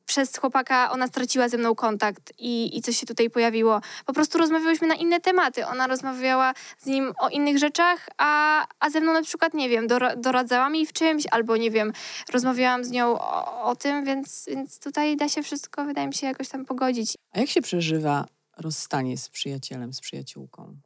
przez 0.06 0.36
chłopaka 0.36 0.90
ona 0.90 1.06
straciła 1.06 1.48
ze 1.48 1.58
mną 1.58 1.74
kontakt 1.74 2.32
i, 2.38 2.76
i 2.76 2.82
coś 2.82 2.96
się 2.96 3.06
tutaj 3.06 3.30
pojawiło. 3.30 3.80
Po 4.06 4.12
prostu 4.12 4.38
rozmawiałyśmy 4.38 4.86
na 4.86 4.94
inne 4.94 5.20
tematy. 5.20 5.66
Ona 5.66 5.86
rozmawiała 5.86 6.54
z 6.78 6.86
nim 6.86 7.12
o 7.18 7.28
innych 7.28 7.58
rzeczach, 7.58 8.08
a, 8.18 8.66
a 8.80 8.90
ze 8.90 9.00
mną 9.00 9.12
na 9.12 9.22
przykład, 9.22 9.54
nie 9.54 9.68
wiem, 9.68 9.86
dora, 9.86 10.16
doradzała 10.16 10.70
mi 10.70 10.86
w 10.86 10.92
czymś, 10.92 11.24
albo 11.30 11.56
nie 11.56 11.70
wiem, 11.70 11.92
rozmawiałam 12.32 12.84
z 12.84 12.90
nią 12.90 13.06
o, 13.06 13.62
o 13.62 13.76
tym, 13.76 14.04
więc, 14.04 14.46
więc 14.48 14.80
tutaj 14.80 15.16
da 15.16 15.28
się 15.28 15.42
wszystko, 15.42 15.84
wydaje 15.84 16.06
mi 16.06 16.14
się, 16.14 16.26
jakoś 16.26 16.48
tam 16.48 16.64
pogodzić. 16.64 17.14
A 17.32 17.40
jak 17.40 17.48
się 17.48 17.62
przeżywa 17.62 18.37
rozstanie 18.58 19.18
z 19.18 19.28
przyjacielem, 19.28 19.92
z 19.92 20.00
przyjaciółką? 20.00 20.76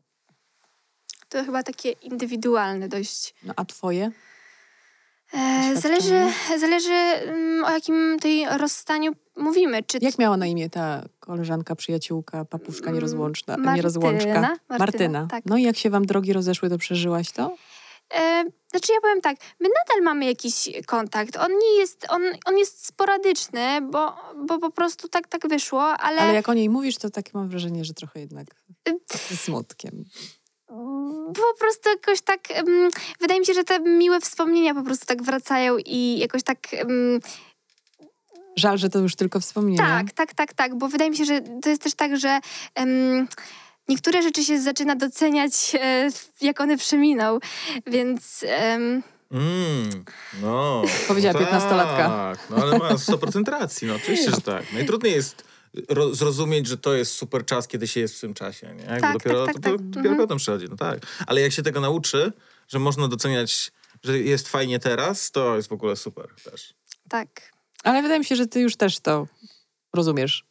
To 1.28 1.44
chyba 1.44 1.62
takie 1.62 1.90
indywidualne 1.90 2.88
dość. 2.88 3.34
No 3.42 3.52
a 3.56 3.64
twoje? 3.64 4.10
E, 5.34 5.76
zależy, 5.76 6.22
zależy 6.60 6.92
mm, 6.92 7.64
o 7.64 7.70
jakim 7.70 8.16
tej 8.20 8.46
rozstaniu 8.58 9.12
mówimy. 9.36 9.82
Czy 9.82 9.98
Jak 10.00 10.18
miała 10.18 10.36
na 10.36 10.46
imię 10.46 10.70
ta 10.70 11.04
koleżanka, 11.20 11.76
przyjaciółka, 11.76 12.44
papuszka 12.44 12.84
Mm, 12.84 12.94
nierozłączna, 12.94 13.56
Martyna, 13.56 13.76
nierozłączka? 13.76 14.56
Martyna, 14.68 15.26
tak. 15.30 15.44
No 15.46 15.56
i 15.56 15.62
jak 15.62 15.76
się 15.76 15.90
wam 15.90 16.06
drogi 16.06 16.32
rozeszły, 16.32 16.70
to 16.70 16.78
przeżyłaś 16.78 17.30
to? 17.30 17.56
E, 18.14 18.44
Znaczy 18.72 18.92
ja 18.92 19.00
powiem 19.00 19.20
tak, 19.20 19.36
my 19.60 19.68
nadal 19.68 20.02
mamy 20.02 20.24
jakiś 20.24 20.68
kontakt. 20.86 21.36
On 21.36 21.58
nie 21.58 21.78
jest, 21.78 22.06
on, 22.08 22.22
on 22.46 22.58
jest 22.58 22.86
sporadyczny, 22.86 23.80
bo, 23.80 24.14
bo 24.46 24.58
po 24.58 24.70
prostu 24.70 25.08
tak, 25.08 25.28
tak 25.28 25.48
wyszło, 25.48 25.82
ale... 25.82 26.20
Ale 26.20 26.34
jak 26.34 26.48
o 26.48 26.54
niej 26.54 26.68
mówisz, 26.68 26.96
to 26.96 27.10
takie 27.10 27.30
mam 27.34 27.48
wrażenie, 27.48 27.84
że 27.84 27.94
trochę 27.94 28.20
jednak 28.20 28.46
ze 29.30 29.36
smutkiem. 29.36 30.04
po 31.34 31.58
prostu 31.58 31.88
jakoś 31.88 32.20
tak, 32.20 32.40
um, 32.56 32.90
wydaje 33.20 33.40
mi 33.40 33.46
się, 33.46 33.54
że 33.54 33.64
te 33.64 33.80
miłe 33.80 34.20
wspomnienia 34.20 34.74
po 34.74 34.82
prostu 34.82 35.06
tak 35.06 35.22
wracają 35.22 35.76
i 35.78 36.18
jakoś 36.18 36.42
tak... 36.42 36.58
Um, 36.78 37.20
Żal, 38.56 38.78
że 38.78 38.90
to 38.90 38.98
już 38.98 39.16
tylko 39.16 39.40
wspomnienia. 39.40 39.78
tak, 39.82 40.12
tak, 40.12 40.34
tak, 40.34 40.54
tak, 40.54 40.78
bo 40.78 40.88
wydaje 40.88 41.10
mi 41.10 41.16
się, 41.16 41.24
że 41.24 41.40
to 41.62 41.68
jest 41.68 41.82
też 41.82 41.94
tak, 41.94 42.16
że 42.16 42.40
em, 42.74 43.28
niektóre 43.92 44.22
rzeczy 44.22 44.44
się 44.44 44.60
zaczyna 44.62 44.96
doceniać, 44.96 45.52
e, 45.80 46.08
jak 46.40 46.60
one 46.60 46.76
przeminą, 46.78 47.38
więc 47.86 48.44
em, 48.48 49.02
Mm, 49.32 50.04
no. 50.42 50.82
Powiedziała 51.08 51.32
no 51.32 51.38
piętnastolatka. 51.40 52.08
Tak, 52.08 52.50
no 52.50 52.56
ale 52.56 52.78
ma 52.78 52.90
100% 52.98 53.48
racji, 53.48 53.88
no 53.88 53.94
oczywiście, 53.94 54.30
że 54.30 54.40
tak. 54.40 54.72
Najtrudniej 54.72 55.12
jest 55.14 55.44
ro- 55.88 56.14
zrozumieć, 56.14 56.66
że 56.66 56.76
to 56.76 56.94
jest 56.94 57.12
super 57.12 57.44
czas, 57.46 57.68
kiedy 57.68 57.88
się 57.88 58.00
jest 58.00 58.16
w 58.16 58.20
tym 58.20 58.34
czasie, 58.34 58.74
nie? 58.74 58.82
Jakby 58.84 59.00
Tak, 59.00 59.12
dopiero, 59.12 59.46
tak, 59.46 59.54
tak, 59.54 59.62
to, 59.64 59.70
tak. 59.70 59.80
dopiero 59.86 60.10
Mhm. 60.10 60.16
potem 60.28 60.38
przychodzi, 60.38 60.66
no 60.70 60.76
tak. 60.76 60.98
Ale 61.26 61.40
jak 61.40 61.52
się 61.52 61.62
tego 61.62 61.80
nauczy, 61.80 62.32
że 62.68 62.78
można 62.78 63.08
doceniać, 63.08 63.72
że 64.02 64.18
jest 64.18 64.48
fajnie 64.48 64.78
teraz, 64.78 65.30
to 65.30 65.56
jest 65.56 65.68
w 65.68 65.72
ogóle 65.72 65.96
super 65.96 66.28
też. 66.44 66.74
tak. 67.08 67.52
Ale 67.84 68.02
wydaje 68.02 68.18
mi 68.20 68.24
się, 68.24 68.36
że 68.36 68.46
ty 68.46 68.60
już 68.60 68.76
też 68.76 69.00
to 69.00 69.26
rozumiesz. 69.94 70.44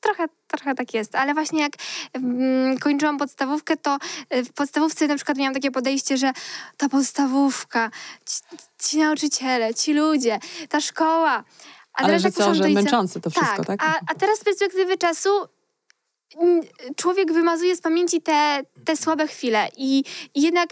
Trochę, 0.00 0.26
trochę 0.46 0.74
tak 0.74 0.94
jest, 0.94 1.14
ale 1.14 1.34
właśnie 1.34 1.60
jak 1.60 1.72
mm, 2.12 2.78
kończyłam 2.78 3.18
podstawówkę, 3.18 3.76
to 3.76 3.98
y, 4.34 4.44
w 4.44 4.52
podstawówce 4.52 5.06
na 5.06 5.16
przykład 5.16 5.38
miałam 5.38 5.54
takie 5.54 5.70
podejście, 5.70 6.16
że 6.16 6.32
ta 6.76 6.88
podstawówka, 6.88 7.90
ci, 8.26 8.56
ci 8.82 8.98
nauczyciele, 8.98 9.74
ci 9.74 9.94
ludzie, 9.94 10.38
ta 10.68 10.80
szkoła. 10.80 11.44
A 11.92 11.98
Ale 11.98 12.06
teraz 12.06 12.22
że 12.22 12.32
co, 12.32 12.54
że 12.54 12.68
męczące 12.68 13.20
to 13.20 13.30
wszystko, 13.30 13.64
tak? 13.64 13.84
A, 13.84 14.00
a 14.06 14.14
teraz 14.14 14.38
z 14.38 14.44
perspektywy 14.44 14.98
czasu 14.98 15.28
człowiek 16.96 17.32
wymazuje 17.32 17.76
z 17.76 17.80
pamięci 17.80 18.22
te, 18.22 18.60
te 18.84 18.96
słabe 18.96 19.26
chwile 19.26 19.68
i, 19.76 20.04
i 20.34 20.42
jednak 20.42 20.68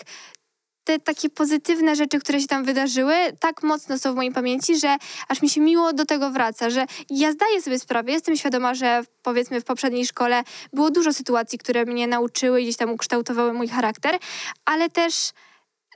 te 0.85 0.99
takie 0.99 1.30
pozytywne 1.30 1.97
rzeczy, 1.97 2.18
które 2.18 2.41
się 2.41 2.47
tam 2.47 2.64
wydarzyły, 2.64 3.14
tak 3.41 3.62
mocno 3.62 3.99
są 3.99 4.12
w 4.12 4.16
mojej 4.16 4.33
pamięci, 4.33 4.78
że 4.78 4.97
aż 5.28 5.43
mi 5.43 5.49
się 5.49 5.61
miło 5.61 5.93
do 5.93 6.07
tego 6.07 6.30
wraca, 6.30 6.70
że 6.70 6.87
ja 7.11 7.33
zdaję 7.33 7.62
sobie 7.62 7.78
sprawę, 7.78 8.12
jestem 8.12 8.37
świadoma, 8.37 8.74
że 8.74 9.03
powiedzmy 9.22 9.61
w 9.61 9.64
poprzedniej 9.64 10.07
szkole 10.07 10.43
było 10.72 10.91
dużo 10.91 11.12
sytuacji, 11.12 11.59
które 11.59 11.85
mnie 11.85 12.07
nauczyły 12.07 12.62
gdzieś 12.62 12.76
tam 12.76 12.91
ukształtowały 12.91 13.53
mój 13.53 13.68
charakter, 13.68 14.18
ale 14.64 14.91
też 14.91 15.33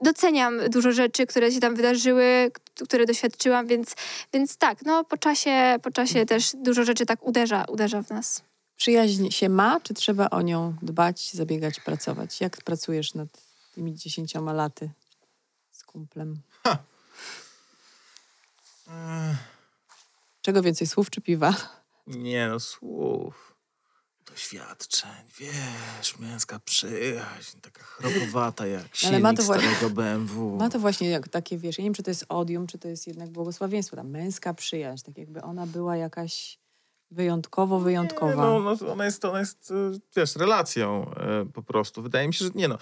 doceniam 0.03 0.61
dużo 0.71 0.93
rzeczy, 0.93 1.27
które 1.27 1.53
się 1.53 1.61
tam 1.61 1.75
wydarzyły, 1.75 2.51
które 2.85 3.07
doświadczyłam, 3.07 3.67
więc, 3.67 3.95
więc 4.33 4.57
tak, 4.57 4.79
no 4.85 5.05
po 5.05 5.17
czasie, 5.17 5.77
po 5.83 5.91
czasie 5.91 6.27
też 6.27 6.53
dużo 6.55 6.85
rzeczy 6.85 7.07
tak 7.07 7.27
uderza, 7.27 7.65
uderza 7.69 8.03
w 8.03 8.11
nas. 8.11 8.43
Przyjaźń 8.77 9.31
się 9.31 9.49
ma, 9.49 9.81
czy 9.81 9.95
trzeba 9.95 10.31
o 10.31 10.43
nią 10.43 10.75
dbać, 10.83 11.33
zabiegać, 11.33 11.81
pracować? 11.81 12.41
Jak 12.41 12.57
pracujesz 12.57 13.15
nad 13.15 13.46
tymi 13.77 13.95
dziesięcioma 13.95 14.53
laty 14.53 14.91
z 15.71 15.85
kumplem? 15.85 16.41
Czego 20.43 20.63
więcej, 20.63 20.87
słów 20.87 21.11
czy 21.11 21.21
piwa? 21.21 21.55
Nie 22.07 22.49
no, 22.49 22.61
słów. 22.61 23.57
Doświadczeń, 24.31 25.11
wiesz, 25.39 26.19
męska 26.19 26.59
przyjaźń, 26.59 27.59
taka 27.61 27.83
chropowata 27.85 28.67
jak 28.67 28.81
Ale 28.83 28.89
silnik 28.93 29.23
ma 29.23 29.35
to 29.35 29.43
właśnie- 29.43 29.69
starego 29.75 29.95
BMW. 29.95 30.57
Ma 30.57 30.69
to 30.71 30.79
właśnie 30.79 31.09
jak 31.09 31.29
takie, 31.29 31.59
wiesz, 31.59 31.79
ja 31.79 31.83
nie 31.83 31.87
wiem, 31.87 31.95
czy 31.95 32.03
to 32.03 32.11
jest 32.11 32.25
odium, 32.29 32.67
czy 32.67 32.79
to 32.79 32.89
jest 32.89 33.07
jednak 33.07 33.31
błogosławieństwo, 33.31 33.97
ta 33.97 34.03
męska 34.03 34.55
przyjaźń, 34.55 35.05
tak 35.05 35.19
jakby 35.19 35.43
ona 35.43 35.67
była 35.67 35.97
jakaś 35.97 36.59
wyjątkowo 37.11 37.81
wyjątkowa. 37.81 38.33
Nie, 38.33 38.37
no, 38.61 38.61
no, 38.61 38.93
ona 38.93 39.05
jest, 39.05 39.25
ona 39.25 39.39
jest, 39.41 39.71
e, 39.71 39.99
wiesz, 40.17 40.37
relacją 40.37 41.11
e, 41.15 41.47
po 41.55 41.63
prostu. 41.63 42.03
Wydaje 42.03 42.29
mi 42.29 42.35
się, 42.35 42.45
że 42.45 42.51
nie 42.55 42.69
no. 42.69 42.79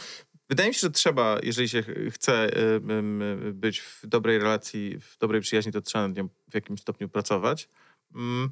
Wydaje 0.50 0.68
mi 0.68 0.74
się, 0.74 0.80
że 0.80 0.90
trzeba, 0.90 1.38
jeżeli 1.42 1.68
się 1.68 1.82
ch- 1.82 2.14
chce 2.14 2.56
em, 2.86 3.22
e, 3.22 3.36
być 3.52 3.80
w 3.80 4.06
dobrej 4.06 4.38
relacji, 4.38 4.98
w 5.00 5.18
dobrej 5.18 5.40
przyjaźni, 5.40 5.72
to 5.72 5.80
trzeba 5.80 6.08
nad 6.08 6.16
nią 6.16 6.28
w 6.50 6.54
jakimś 6.54 6.80
stopniu 6.80 7.08
pracować. 7.08 7.68
Mm, 8.14 8.50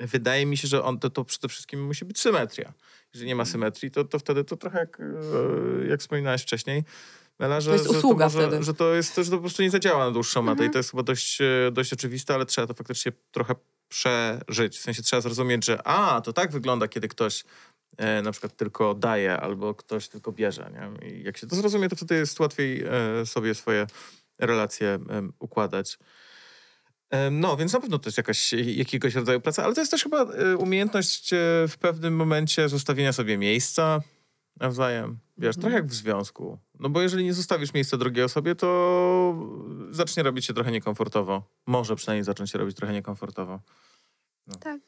Wydaje 0.00 0.46
mi 0.46 0.56
się, 0.56 0.68
że 0.68 0.84
on, 0.84 0.98
to, 0.98 1.10
to 1.10 1.24
przede 1.24 1.48
wszystkim 1.48 1.86
musi 1.86 2.04
być 2.04 2.20
symetria. 2.20 2.72
Jeżeli 3.14 3.28
nie 3.28 3.34
ma 3.36 3.44
symetrii, 3.44 3.90
to, 3.90 4.04
to 4.04 4.18
wtedy 4.18 4.44
to 4.44 4.56
trochę 4.56 4.78
jak, 4.78 5.00
e, 5.00 5.86
jak 5.88 6.00
wspominałeś 6.00 6.42
wcześniej, 6.42 6.84
Mela, 7.38 7.60
że, 7.60 7.72
jest 7.72 7.84
że, 7.84 7.90
to 7.92 7.98
usługa 7.98 8.24
może, 8.24 8.48
wtedy. 8.48 8.62
że 8.62 8.74
to 8.74 8.94
jest 8.94 9.16
że 9.16 9.24
to 9.24 9.30
po 9.30 9.38
prostu 9.40 9.62
nie 9.62 9.70
zadziała 9.70 10.04
na 10.04 10.10
dłuższą 10.10 10.42
metę 10.42 10.52
Mhm. 10.52 10.70
i 10.70 10.72
to 10.72 10.78
jest 10.78 10.90
chyba 10.90 11.02
dość, 11.02 11.38
dość 11.72 11.92
oczywiste, 11.92 12.34
ale 12.34 12.46
trzeba 12.46 12.66
to 12.66 12.74
faktycznie 12.74 13.12
trochę 13.30 13.54
przeżyć. 13.88 14.78
W 14.78 14.82
sensie 14.82 15.02
trzeba 15.02 15.20
zrozumieć, 15.20 15.64
że 15.64 15.86
a, 15.86 16.20
to 16.20 16.32
tak 16.32 16.50
wygląda, 16.52 16.88
kiedy 16.88 17.08
ktoś 17.08 17.44
e, 17.96 18.22
na 18.22 18.32
przykład 18.32 18.56
tylko 18.56 18.94
daje 18.94 19.36
albo 19.40 19.74
ktoś 19.74 20.08
tylko 20.08 20.32
bierze. 20.32 20.70
Nie? 20.72 21.08
I 21.08 21.22
jak 21.22 21.36
się 21.36 21.46
to 21.46 21.56
zrozumie, 21.56 21.88
to 21.88 21.96
wtedy 21.96 22.14
jest 22.14 22.40
łatwiej 22.40 22.84
e, 23.20 23.26
sobie 23.26 23.54
swoje 23.54 23.86
relacje 24.38 24.98
em, 25.08 25.32
układać. 25.38 25.98
No, 27.30 27.56
więc 27.56 27.72
na 27.72 27.80
pewno 27.80 27.98
to 27.98 28.08
jest 28.08 28.16
jakaś, 28.16 28.52
jakiegoś 28.52 29.14
rodzaju 29.14 29.40
praca, 29.40 29.64
ale 29.64 29.74
to 29.74 29.80
jest 29.80 29.90
też 29.90 30.02
chyba 30.02 30.22
e, 30.22 30.56
umiejętność 30.56 31.32
e, 31.32 31.36
w 31.68 31.76
pewnym 31.80 32.16
momencie 32.16 32.68
zostawienia 32.68 33.12
sobie 33.12 33.38
miejsca 33.38 34.00
nawzajem. 34.60 35.18
Wiesz, 35.38 35.56
Mhm. 35.56 35.60
trochę 35.60 35.76
jak 35.76 35.86
w 35.86 35.94
związku. 35.94 36.58
No 36.80 36.88
bo 36.88 37.02
jeżeli 37.02 37.24
nie 37.24 37.34
zostawisz 37.34 37.74
miejsca 37.74 37.96
drugiej 37.96 38.24
osobie, 38.24 38.54
to 38.54 39.48
zacznie 39.90 40.22
robić 40.22 40.46
się 40.46 40.54
trochę 40.54 40.72
niekomfortowo. 40.72 41.42
Może 41.66 41.96
przynajmniej 41.96 42.24
zacząć 42.24 42.50
się 42.50 42.58
robić 42.58 42.76
trochę 42.76 42.92
niekomfortowo. 42.92 43.60
Tak. 44.60 44.80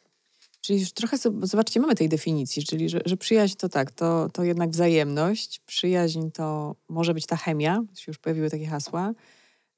Czyli 0.61 0.81
już 0.81 0.93
trochę, 0.93 1.19
sobie- 1.19 1.47
zobaczcie, 1.47 1.81
mamy 1.81 1.95
tej 1.95 2.09
definicji, 2.09 2.65
czyli 2.65 2.89
że, 2.89 3.01
że 3.05 3.17
przyjaźń 3.17 3.55
to 3.57 3.69
tak, 3.69 3.93
to, 3.93 4.29
to 4.33 4.45
jednak 4.45 4.71
wzajemność. 4.71 5.61
Przyjaźń 5.67 6.31
to 6.31 6.77
może 6.89 7.15
być 7.15 7.27
ta 7.27 7.37
chemia, 7.37 7.83
już 8.07 8.19
pojawiły 8.19 8.51
takie 8.51 8.67
hasła. 8.67 9.13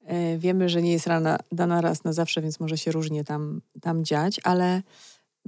E, 0.05 0.37
Wiemy, 0.37 0.69
że 0.69 0.81
nie 0.81 0.91
jest 0.91 1.07
rana, 1.07 1.37
dana 1.51 1.81
raz 1.81 2.03
na 2.03 2.13
zawsze, 2.13 2.41
więc 2.41 2.59
może 2.59 2.77
się 2.77 2.91
różnie 2.91 3.23
tam, 3.23 3.61
tam 3.81 4.05
dziać, 4.05 4.39
ale 4.43 4.81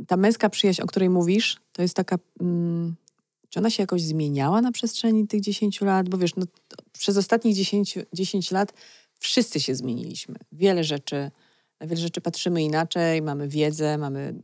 ta 0.08 0.18
męska 0.18 0.50
przyjaźń, 0.50 0.82
o 0.82 0.86
której 0.86 1.10
mówisz, 1.10 1.58
to 1.72 1.82
jest 1.82 1.96
taka... 1.96 2.18
Mm, 2.42 2.96
czy 3.50 3.60
ona 3.60 3.70
się 3.70 3.84
jakoś 3.84 4.02
zmieniała 4.02 4.62
na 4.62 4.72
przestrzeni 4.72 5.28
tych 5.28 5.42
10 5.42 5.82
lat? 5.82 6.10
Bo 6.10 6.18
wiesz, 6.18 6.36
no, 6.36 6.46
przez 6.94 7.18
ostatnich 7.18 7.56
10, 7.56 7.98
10 8.14 8.52
lat 8.52 8.74
wszyscy 9.20 9.60
się 9.60 9.76
zmieniliśmy. 9.76 10.36
Wiele 10.52 10.84
rzeczy, 10.84 11.32
na 11.80 11.88
wiele 11.88 12.02
rzeczy 12.02 12.22
patrzymy 12.22 12.64
inaczej, 12.64 13.22
mamy 13.22 13.48
wiedzę, 13.48 13.98
mamy 13.98 14.36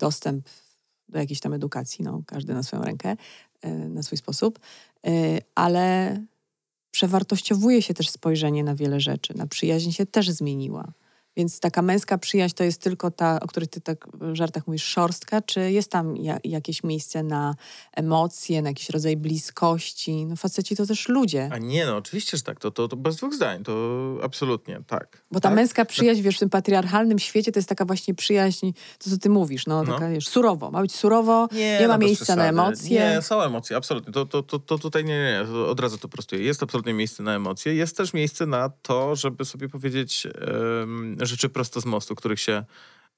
dostęp 0.00 0.48
do 1.08 1.18
jakiejś 1.18 1.40
tam 1.40 1.52
edukacji, 1.52 2.04
no, 2.04 2.22
każdy 2.26 2.54
na 2.54 2.62
swoją 2.62 2.82
rękę, 2.82 3.16
e, 3.62 3.70
na 3.70 4.02
swój 4.02 4.18
sposób, 4.18 4.58
E, 5.06 5.38
ale 5.54 6.16
przewartościowuje 6.90 7.82
się 7.82 7.94
też 7.94 8.08
spojrzenie 8.08 8.64
na 8.64 8.74
wiele 8.74 9.00
rzeczy. 9.00 9.36
Na 9.36 9.46
przyjaźń 9.46 9.90
się 9.90 10.06
też 10.06 10.30
zmieniła. 10.30 10.92
Więc 11.40 11.60
taka 11.60 11.82
męska 11.82 12.18
przyjaźń 12.18 12.54
to 12.54 12.64
jest 12.64 12.80
tylko 12.80 13.10
ta, 13.10 13.40
o 13.40 13.46
której 13.46 13.68
ty 13.68 13.80
tak 13.80 14.06
w 14.14 14.34
żartach 14.34 14.66
mówisz, 14.66 14.84
szorstka, 14.84 15.42
czy 15.42 15.72
jest 15.72 15.90
tam 15.90 16.16
ja, 16.16 16.38
jakieś 16.44 16.82
miejsce 16.82 17.22
na 17.22 17.54
emocje, 17.92 18.62
na 18.62 18.68
jakiś 18.68 18.90
rodzaj 18.90 19.16
bliskości? 19.16 20.26
No 20.26 20.36
faceci 20.36 20.76
to 20.76 20.86
też 20.86 21.08
ludzie. 21.08 21.48
A 21.52 21.58
nie, 21.58 21.86
no 21.86 21.96
oczywiście, 21.96 22.36
że 22.36 22.42
tak. 22.42 22.60
To, 22.60 22.70
to, 22.70 22.88
to 22.88 22.96
bez 22.96 23.16
dwóch 23.16 23.34
zdań. 23.34 23.64
To 23.64 23.72
absolutnie, 24.22 24.80
tak. 24.86 25.22
Bo 25.32 25.40
ta 25.40 25.48
tak? 25.48 25.56
męska 25.56 25.84
przyjaźń, 25.84 26.22
wiesz, 26.22 26.36
w 26.36 26.38
tym 26.38 26.50
patriarchalnym 26.50 27.18
świecie 27.18 27.52
to 27.52 27.58
jest 27.58 27.68
taka 27.68 27.84
właśnie 27.84 28.14
przyjaźń, 28.14 28.72
to 28.98 29.10
co 29.10 29.18
ty 29.18 29.30
mówisz, 29.30 29.66
no, 29.66 29.82
No. 29.82 29.92
taka, 29.92 30.08
wiesz, 30.08 30.28
surowo. 30.28 30.70
Ma 30.70 30.82
być 30.82 30.94
surowo, 30.94 31.48
nie, 31.52 31.88
ma 31.88 31.98
no 31.98 31.98
miejsca 31.98 32.36
na 32.36 32.44
emocje. 32.44 33.00
Nie, 33.00 33.22
są 33.22 33.42
emocje, 33.42 33.76
absolutnie. 33.76 34.12
To, 34.12 34.26
to, 34.26 34.42
to, 34.42 34.58
to 34.58 34.78
tutaj 34.78 35.04
nie, 35.04 35.18
nie, 35.18 35.44
nie. 35.52 35.64
Od 35.64 35.80
razu 35.80 35.98
to 35.98 36.08
prostuję. 36.08 36.42
Jest 36.42 36.62
absolutnie 36.62 36.92
miejsce 36.94 37.22
na 37.22 37.34
emocje. 37.34 37.74
Jest 37.74 37.96
też 37.96 38.12
miejsce 38.12 38.46
na 38.46 38.68
to, 38.68 39.16
żeby 39.16 39.44
sobie 39.44 39.68
powiedzieć 39.68 40.26
em, 40.26 41.16
rzeczy 41.30 41.48
prosto 41.48 41.80
z 41.80 41.84
mostu, 41.84 42.14
których 42.14 42.40
się, 42.40 42.64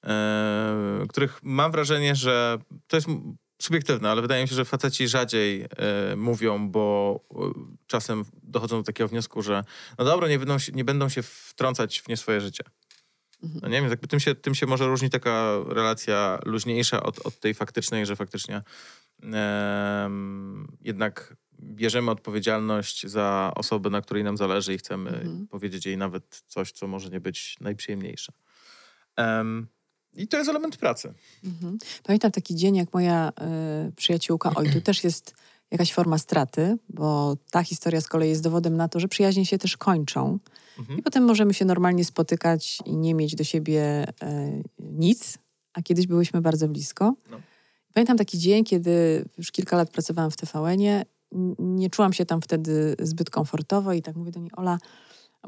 em, 0.02 1.08
których 1.08 1.40
mam 1.42 1.72
wrażenie, 1.72 2.16
że 2.16 2.58
to 2.86 2.96
jest 2.96 3.08
subiektywne, 3.62 4.10
ale 4.10 4.22
wydaje 4.22 4.42
mi 4.42 4.48
się, 4.48 4.54
że 4.54 4.64
faceci 4.64 5.08
rzadziej 5.08 5.62
e, 5.62 6.16
mówią, 6.16 6.68
bo 6.70 7.20
e, 7.30 7.36
czasem 7.86 8.24
dochodzą 8.42 8.76
do 8.76 8.82
takiego 8.82 9.08
wniosku, 9.08 9.42
że 9.42 9.64
no 9.98 10.04
dobra, 10.04 10.28
nie 10.28 10.38
będą 10.38 10.58
się, 10.58 10.72
nie 10.72 10.84
będą 10.84 11.08
się 11.08 11.22
wtrącać 11.22 12.00
w 12.00 12.08
nie 12.08 12.16
swoje 12.16 12.40
życie. 12.40 12.64
No 13.42 13.68
nie 13.68 13.80
wiem, 13.80 13.90
jakby 13.90 14.08
tym 14.08 14.20
się, 14.20 14.34
tym 14.34 14.54
się 14.54 14.66
może 14.66 14.86
różnić 14.86 15.12
taka 15.12 15.54
relacja 15.68 16.38
luźniejsza 16.44 17.02
od, 17.02 17.26
od 17.26 17.40
tej 17.40 17.54
faktycznej, 17.54 18.06
że 18.06 18.16
faktycznie 18.16 18.62
jednak 20.80 21.36
bierzemy 21.62 22.10
odpowiedzialność 22.10 23.06
za 23.06 23.52
osobę, 23.56 23.90
na 23.90 24.00
której 24.00 24.24
nam 24.24 24.36
zależy 24.36 24.74
i 24.74 24.78
chcemy 24.78 25.10
Mhm. 25.10 25.46
powiedzieć 25.48 25.86
jej 25.86 25.96
nawet 25.96 26.42
coś, 26.46 26.72
co 26.72 26.86
może 26.86 27.08
nie 27.10 27.20
być 27.20 27.56
najprzyjemniejsze. 27.60 28.32
Em, 29.16 29.66
I 30.14 30.28
to 30.28 30.36
jest 30.36 30.50
element 30.50 30.76
pracy. 30.76 31.14
Mhm. 31.44 31.78
Pamiętam 32.02 32.30
taki 32.30 32.54
dzień, 32.54 32.76
jak 32.76 32.94
moja 32.94 33.32
y, 33.88 33.92
przyjaciółka, 33.92 34.52
oj, 34.54 34.72
tu 34.72 34.80
też 34.80 35.04
jest 35.04 35.34
jakaś 35.70 35.92
forma 35.92 36.18
straty, 36.18 36.76
bo 36.88 37.36
ta 37.50 37.62
historia 37.62 38.00
z 38.00 38.08
kolei 38.08 38.28
jest 38.28 38.42
dowodem 38.42 38.76
na 38.76 38.88
to, 38.88 39.00
że 39.00 39.08
przyjaźnie 39.08 39.46
się 39.46 39.58
też 39.58 39.76
kończą. 39.76 40.38
Mhm. 40.78 40.98
I 40.98 41.02
potem 41.02 41.24
możemy 41.24 41.54
się 41.54 41.64
normalnie 41.64 42.04
spotykać 42.04 42.78
i 42.86 42.96
nie 42.96 43.14
mieć 43.14 43.34
do 43.34 43.44
siebie 43.44 43.82
e, 44.22 44.62
nic, 44.78 45.38
a 45.72 45.82
kiedyś 45.82 46.06
byłyśmy 46.06 46.40
bardzo 46.40 46.68
blisko. 46.68 47.14
No. 47.30 47.40
Pamiętam 47.94 48.16
taki 48.18 48.38
dzień, 48.38 48.64
kiedy 48.64 49.24
już 49.38 49.52
kilka 49.52 49.76
lat 49.76 49.90
pracowałam 49.90 50.30
w 50.30 50.36
TVN-ie. 50.36 51.04
Nie 51.58 51.90
czułam 51.90 52.12
się 52.12 52.26
tam 52.26 52.40
wtedy 52.40 52.96
zbyt 52.98 53.30
komfortowo 53.30 53.92
i 53.92 54.02
tak 54.02 54.16
mówię 54.16 54.30
do 54.30 54.40
niej, 54.40 54.50
Ola, 54.56 54.78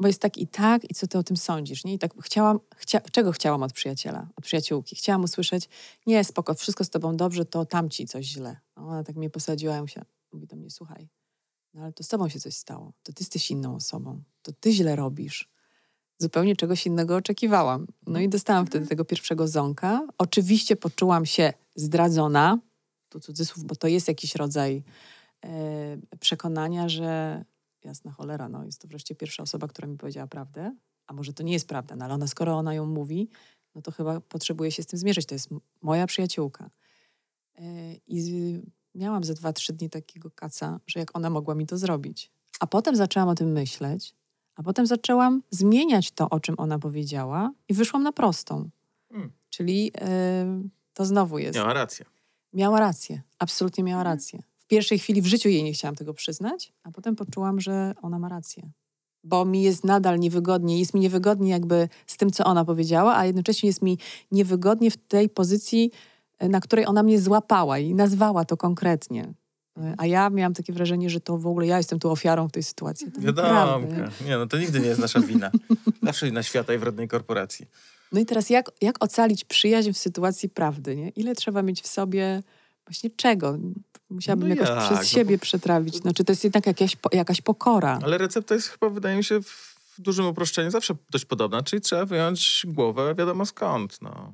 bo 0.01 0.07
jest 0.07 0.21
tak 0.21 0.37
i 0.37 0.47
tak 0.47 0.91
i 0.91 0.93
co 0.93 1.07
ty 1.07 1.17
o 1.17 1.23
tym 1.23 1.37
sądzisz? 1.37 1.85
Nie? 1.85 1.93
I 1.93 1.99
tak 1.99 2.11
chciałam, 2.21 2.59
chcia, 2.75 2.99
czego 2.99 3.31
chciałam 3.31 3.63
od 3.63 3.73
przyjaciela, 3.73 4.27
od 4.35 4.43
przyjaciółki? 4.43 4.95
Chciałam 4.95 5.23
usłyszeć, 5.23 5.69
nie, 6.05 6.23
spoko, 6.23 6.53
wszystko 6.53 6.83
z 6.83 6.89
tobą 6.89 7.17
dobrze, 7.17 7.45
to 7.45 7.65
tamci 7.65 8.07
coś 8.07 8.25
źle. 8.25 8.59
A 8.75 8.81
Ona 8.81 9.03
tak 9.03 9.15
mnie 9.15 9.29
posadziła 9.29 9.83
i 9.83 9.87
się 9.87 10.05
mówi 10.31 10.47
do 10.47 10.55
mnie, 10.55 10.69
słuchaj, 10.69 11.09
no 11.73 11.81
ale 11.81 11.93
to 11.93 12.03
z 12.03 12.07
tobą 12.07 12.29
się 12.29 12.39
coś 12.39 12.55
stało, 12.55 12.93
to 13.03 13.13
ty 13.13 13.23
jesteś 13.23 13.51
inną 13.51 13.75
osobą, 13.75 14.23
to 14.41 14.51
ty 14.59 14.71
źle 14.71 14.95
robisz. 14.95 15.49
Zupełnie 16.17 16.55
czegoś 16.55 16.85
innego 16.85 17.15
oczekiwałam. 17.15 17.87
No 18.07 18.19
i 18.19 18.29
dostałam 18.29 18.65
wtedy 18.65 18.87
tego 18.87 19.05
pierwszego 19.05 19.47
ząka. 19.47 20.07
Oczywiście 20.17 20.75
poczułam 20.75 21.25
się 21.25 21.53
zdradzona, 21.75 22.59
tu 23.09 23.19
cudzysłów, 23.19 23.63
bo 23.65 23.75
to 23.75 23.87
jest 23.87 24.07
jakiś 24.07 24.35
rodzaj 24.35 24.83
przekonania, 26.19 26.89
że 26.89 27.43
jasna 27.83 28.11
cholera, 28.11 28.49
no 28.49 28.65
jest 28.65 28.81
to 28.81 28.87
wreszcie 28.87 29.15
pierwsza 29.15 29.43
osoba, 29.43 29.67
która 29.67 29.87
mi 29.87 29.97
powiedziała 29.97 30.27
prawdę, 30.27 30.75
a 31.07 31.13
może 31.13 31.33
to 31.33 31.43
nie 31.43 31.53
jest 31.53 31.67
prawda, 31.67 31.95
no 31.95 32.05
ale 32.05 32.13
ona, 32.13 32.27
skoro 32.27 32.57
ona 32.57 32.73
ją 32.73 32.85
mówi, 32.85 33.29
no 33.75 33.81
to 33.81 33.91
chyba 33.91 34.21
potrzebuje 34.21 34.71
się 34.71 34.83
z 34.83 34.85
tym 34.85 34.99
zmierzyć. 34.99 35.25
To 35.25 35.35
jest 35.35 35.49
moja 35.81 36.07
przyjaciółka. 36.07 36.69
E, 37.57 37.61
I 38.07 38.61
miałam 38.95 39.23
ze 39.23 39.33
dwa, 39.33 39.53
trzy 39.53 39.73
dni 39.73 39.89
takiego 39.89 40.31
kaca, 40.31 40.79
że 40.87 40.99
jak 40.99 41.17
ona 41.17 41.29
mogła 41.29 41.55
mi 41.55 41.65
to 41.65 41.77
zrobić. 41.77 42.31
A 42.59 42.67
potem 42.67 42.95
zaczęłam 42.95 43.29
o 43.29 43.35
tym 43.35 43.51
myśleć, 43.51 44.15
a 44.55 44.63
potem 44.63 44.87
zaczęłam 44.87 45.43
zmieniać 45.49 46.11
to, 46.11 46.29
o 46.29 46.39
czym 46.39 46.55
ona 46.57 46.79
powiedziała 46.79 47.51
i 47.69 47.73
wyszłam 47.73 48.03
na 48.03 48.11
prostą. 48.11 48.69
Mm. 49.11 49.31
Czyli 49.49 49.91
e, 50.01 50.61
to 50.93 51.05
znowu 51.05 51.39
jest. 51.39 51.55
Miała 51.55 51.73
rację. 51.73 52.05
Miała 52.53 52.79
rację, 52.79 53.21
absolutnie 53.39 53.83
miała 53.83 54.01
Mhm. 54.01 54.17
rację. 54.17 54.43
W 54.65 54.67
pierwszej 54.67 54.99
chwili 54.99 55.21
w 55.21 55.25
życiu 55.25 55.49
jej 55.49 55.63
nie 55.63 55.73
chciałam 55.73 55.95
tego 55.95 56.13
przyznać, 56.13 56.73
a 56.83 56.91
potem 56.91 57.15
poczułam, 57.15 57.59
że 57.59 57.93
ona 58.01 58.19
ma 58.19 58.29
rację. 58.29 58.69
Bo 59.23 59.45
mi 59.45 59.63
jest 59.63 59.83
nadal 59.83 60.19
niewygodnie, 60.19 60.79
jest 60.79 60.93
mi 60.93 60.99
niewygodnie 60.99 61.51
jakby 61.51 61.89
z 62.07 62.17
tym, 62.17 62.31
co 62.31 62.43
ona 62.43 62.65
powiedziała, 62.65 63.17
a 63.17 63.25
jednocześnie 63.25 63.67
jest 63.67 63.81
mi 63.81 63.97
niewygodnie 64.31 64.91
w 64.91 64.97
tej 64.97 65.29
pozycji, 65.29 65.91
e, 66.39 66.49
na 66.49 66.59
której 66.59 66.85
ona 66.85 67.03
mnie 67.03 67.19
złapała 67.19 67.79
i 67.79 67.93
nazwała 67.93 68.45
to 68.45 68.57
konkretnie. 68.57 69.33
E, 69.77 69.93
A 69.97 70.05
ja 70.05 70.29
miałam 70.29 70.53
takie 70.53 70.73
wrażenie, 70.73 71.09
że 71.09 71.19
to 71.19 71.37
w 71.37 71.47
ogóle 71.47 71.67
ja 71.67 71.77
jestem 71.77 71.99
tu 71.99 72.11
ofiarą 72.11 72.47
w 72.47 72.51
tej 72.51 72.63
sytuacji. 72.63 73.11
To 73.11 73.21
Wiadomo. 73.21 73.79
Nie, 74.25 74.37
no 74.37 74.47
to 74.47 74.57
nigdy 74.57 74.79
nie 74.79 74.87
jest 74.87 75.01
nasza 75.01 75.19
wina. 75.19 75.51
Zawsze 76.03 76.25
wina 76.25 76.43
świata 76.43 76.73
i 76.73 76.77
wrednej 76.77 77.07
korporacji. 77.07 77.65
No 78.11 78.19
i 78.19 78.25
teraz 78.25 78.49
jak, 78.49 78.71
jak 78.81 79.03
ocalić 79.03 79.45
przyjaźń 79.45 79.91
w 79.91 79.97
sytuacji 79.97 80.49
prawdy? 80.49 80.95
Nie? 80.95 81.09
Ile 81.09 81.35
trzeba 81.35 81.61
mieć 81.61 81.81
w 81.81 81.87
sobie 81.87 82.43
właśnie 82.87 83.09
czego? 83.09 83.57
Musiałabym 84.09 84.49
No 84.49 84.55
jakoś 84.55 84.69
jak? 84.69 84.77
No 84.77 84.85
przez 84.85 84.97
bo- 84.97 85.03
siebie 85.03 85.37
przetrawić. 85.37 86.03
No, 86.03 86.13
czy 86.13 86.23
to 86.23 86.31
jest 86.31 86.43
jednak 86.43 86.65
jakaś, 86.67 86.95
po- 86.95 87.09
jakaś 87.13 87.41
pokora? 87.41 87.99
Ale 88.03 88.17
recepta 88.17 88.55
jest 88.55 88.67
chyba, 88.69 88.89
wydaje 88.89 89.17
mi 89.17 89.23
się, 89.23 89.41
w 89.41 90.01
dużym 90.01 90.25
uproszczeniu 90.25 90.71
zawsze 90.71 90.95
dość 91.09 91.25
podobna, 91.25 91.61
czyli 91.63 91.81
trzeba 91.81 92.05
wyjąć 92.05 92.63
głowę 92.67 93.15
wiadomo 93.15 93.45
skąd. 93.45 94.01
No, 94.01 94.33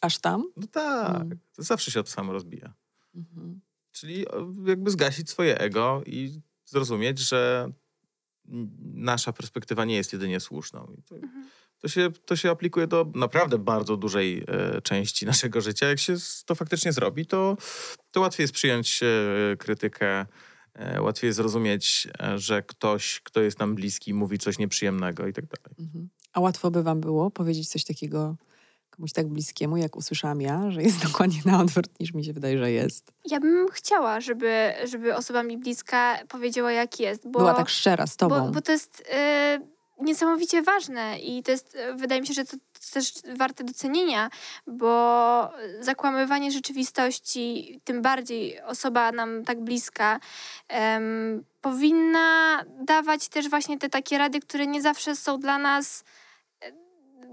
Aż 0.00 0.18
tam? 0.18 0.44
no 0.56 0.66
tak, 0.66 1.16
Mm. 1.16 1.38
to 1.56 1.62
zawsze 1.62 1.90
się 1.90 2.02
to 2.02 2.10
samo 2.10 2.32
rozbija. 2.32 2.74
Mhm. 3.14 3.60
Czyli 3.92 4.28
o, 4.28 4.46
jakby 4.66 4.90
zgasić 4.90 5.30
swoje 5.30 5.58
ego 5.58 6.02
i 6.06 6.40
zrozumieć, 6.64 7.18
że 7.18 7.70
nasza 8.94 9.32
perspektywa 9.32 9.84
nie 9.84 9.94
jest 9.96 10.12
jedynie 10.12 10.40
słuszną. 10.40 10.94
I 10.98 11.02
to, 11.02 11.14
Mhm. 11.16 11.48
to, 11.78 11.88
się, 11.88 12.10
to 12.26 12.36
się 12.36 12.50
aplikuje 12.50 12.86
do 12.86 13.12
naprawdę 13.14 13.58
bardzo 13.58 13.96
dużej 13.96 14.44
e, 14.48 14.82
części 14.82 15.26
naszego 15.26 15.60
życia. 15.60 15.86
Jak 15.88 15.98
się 15.98 16.14
to 16.46 16.54
faktycznie 16.54 16.92
zrobi, 16.92 17.26
to, 17.26 17.56
to 18.16 18.20
łatwiej 18.20 18.44
jest 18.44 18.54
przyjąć 18.54 19.00
e, 19.02 19.56
krytykę, 19.56 20.26
e, 20.74 21.02
łatwiej 21.02 21.28
jest 21.28 21.36
zrozumieć, 21.36 22.08
e, 22.20 22.38
że 22.38 22.62
ktoś, 22.62 23.20
kto 23.24 23.40
jest 23.40 23.58
nam 23.58 23.74
bliski, 23.74 24.14
mówi 24.14 24.38
coś 24.38 24.58
nieprzyjemnego 24.58 25.26
i 25.26 25.32
tak 25.32 25.44
dalej. 25.46 25.76
Mhm. 25.80 26.08
A 26.32 26.40
łatwo 26.40 26.70
by 26.70 26.82
wam 26.82 27.00
było 27.00 27.30
powiedzieć 27.30 27.68
coś 27.68 27.84
takiego 27.84 28.36
komuś 28.90 29.12
tak 29.12 29.28
bliskiemu, 29.28 29.76
jak 29.76 29.96
usłyszałam 29.96 30.40
ja, 30.40 30.70
że 30.70 30.82
jest 30.82 31.02
dokładnie 31.08 31.40
na 31.44 31.60
odwrót 31.60 32.00
niż 32.00 32.14
mi 32.14 32.24
się 32.24 32.32
wydaje, 32.32 32.58
że 32.58 32.70
jest. 32.70 33.12
Ja 33.30 33.40
bym 33.40 33.68
chciała, 33.72 34.20
żeby, 34.20 34.72
żeby 34.90 35.14
osoba 35.14 35.42
mi 35.42 35.58
bliska 35.58 36.18
powiedziała, 36.28 36.72
jak 36.72 37.00
jest, 37.00 37.28
bo, 37.30 37.38
Była 37.38 37.54
tak 37.54 37.68
szczera 37.68 38.06
z 38.06 38.16
tobą. 38.16 38.40
bo, 38.40 38.50
bo 38.50 38.60
to 38.60 38.72
jest 38.72 39.00
y, 39.00 40.04
niesamowicie 40.04 40.62
ważne 40.62 41.18
i 41.18 41.42
to 41.42 41.50
jest, 41.50 41.78
wydaje 41.96 42.20
mi 42.20 42.26
się, 42.26 42.34
że 42.34 42.44
to 42.44 42.56
też 42.90 43.12
warte 43.36 43.64
docenienia, 43.64 44.30
bo 44.66 45.50
zakłamywanie 45.80 46.50
rzeczywistości, 46.52 47.80
tym 47.84 48.02
bardziej 48.02 48.60
osoba 48.62 49.12
nam 49.12 49.44
tak 49.44 49.60
bliska, 49.64 50.20
em, 50.68 51.44
powinna 51.60 52.62
dawać 52.84 53.28
też 53.28 53.48
właśnie 53.50 53.78
te 53.78 53.88
takie 53.88 54.18
rady, 54.18 54.40
które 54.40 54.66
nie 54.66 54.82
zawsze 54.82 55.16
są 55.16 55.38
dla 55.40 55.58
nas 55.58 56.04
e, 56.62 56.72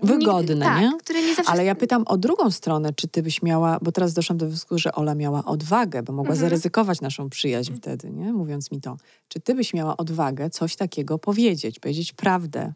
Wygodne, 0.03 0.65
tak, 0.65 0.81
nie? 0.81 0.91
które 0.99 1.21
nie 1.21 1.35
zawsze 1.35 1.51
Ale 1.51 1.65
ja 1.65 1.75
pytam 1.75 2.03
o 2.07 2.17
drugą 2.17 2.51
stronę, 2.51 2.93
czy 2.93 3.07
ty 3.07 3.23
byś 3.23 3.41
miała, 3.41 3.77
bo 3.81 3.91
teraz 3.91 4.13
doszłam 4.13 4.37
do 4.37 4.47
wniosku, 4.47 4.77
że 4.77 4.91
Ola 4.95 5.15
miała 5.15 5.45
odwagę, 5.45 6.03
bo 6.03 6.13
mogła 6.13 6.33
Mhm. 6.33 6.49
zaryzykować 6.49 7.01
naszą 7.01 7.29
przyjaźń 7.29 7.73
wtedy, 7.75 8.09
nie? 8.09 8.33
Mówiąc 8.33 8.71
mi 8.71 8.81
to. 8.81 8.97
Czy 9.27 9.39
ty 9.39 9.55
byś 9.55 9.73
miała 9.73 9.97
odwagę 9.97 10.49
coś 10.49 10.75
takiego 10.75 11.19
powiedzieć, 11.19 11.79
powiedzieć 11.79 12.13
prawdę? 12.13 12.73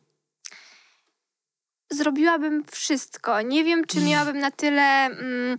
Zrobiłabym 1.90 2.64
wszystko. 2.72 3.42
Nie 3.42 3.64
wiem, 3.64 3.86
czy 3.86 4.02
miałabym 4.02 4.40
na 4.40 4.52
tyle. 4.52 5.06
Mm, 5.06 5.58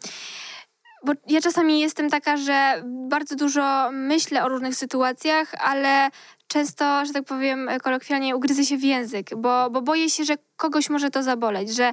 bo 1.04 1.12
ja 1.28 1.40
czasami 1.40 1.80
jestem 1.80 2.10
taka, 2.10 2.36
że 2.36 2.82
bardzo 2.84 3.36
dużo 3.36 3.90
myślę 3.92 4.44
o 4.44 4.48
różnych 4.48 4.74
sytuacjach, 4.74 5.54
ale 5.54 6.10
często, 6.48 7.06
że 7.06 7.12
tak 7.12 7.24
powiem 7.24 7.70
kolokwialnie, 7.82 8.36
ugryzę 8.36 8.64
się 8.64 8.76
w 8.76 8.84
język, 8.84 9.30
bo, 9.36 9.70
bo 9.70 9.82
boję 9.82 10.10
się, 10.10 10.24
że 10.24 10.34
kogoś 10.56 10.90
może 10.90 11.10
to 11.10 11.22
zaboleć, 11.22 11.74
że, 11.74 11.92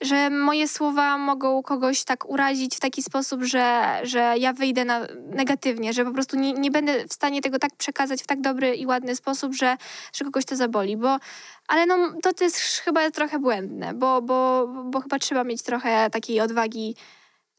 że 0.00 0.30
moje 0.30 0.68
słowa 0.68 1.18
mogą 1.18 1.62
kogoś 1.62 2.04
tak 2.04 2.30
urazić 2.30 2.76
w 2.76 2.80
taki 2.80 3.02
sposób, 3.02 3.42
że, 3.42 4.00
że 4.02 4.34
ja 4.38 4.52
wyjdę 4.52 4.84
na, 4.84 5.00
negatywnie, 5.30 5.92
że 5.92 6.04
po 6.04 6.12
prostu 6.12 6.36
nie, 6.36 6.52
nie 6.52 6.70
będę 6.70 7.08
w 7.08 7.12
stanie 7.12 7.42
tego 7.42 7.58
tak 7.58 7.76
przekazać 7.76 8.22
w 8.22 8.26
tak 8.26 8.40
dobry 8.40 8.74
i 8.74 8.86
ładny 8.86 9.16
sposób, 9.16 9.54
że, 9.54 9.76
że 10.12 10.24
kogoś 10.24 10.44
to 10.44 10.56
zaboli, 10.56 10.96
bo 10.96 11.18
ale 11.68 11.86
no, 11.86 11.96
to, 12.22 12.32
to 12.32 12.44
jest 12.44 12.58
chyba 12.58 13.10
trochę 13.10 13.38
błędne, 13.38 13.94
bo, 13.94 14.22
bo, 14.22 14.68
bo 14.84 15.00
chyba 15.00 15.18
trzeba 15.18 15.44
mieć 15.44 15.62
trochę 15.62 16.10
takiej 16.10 16.40
odwagi, 16.40 16.96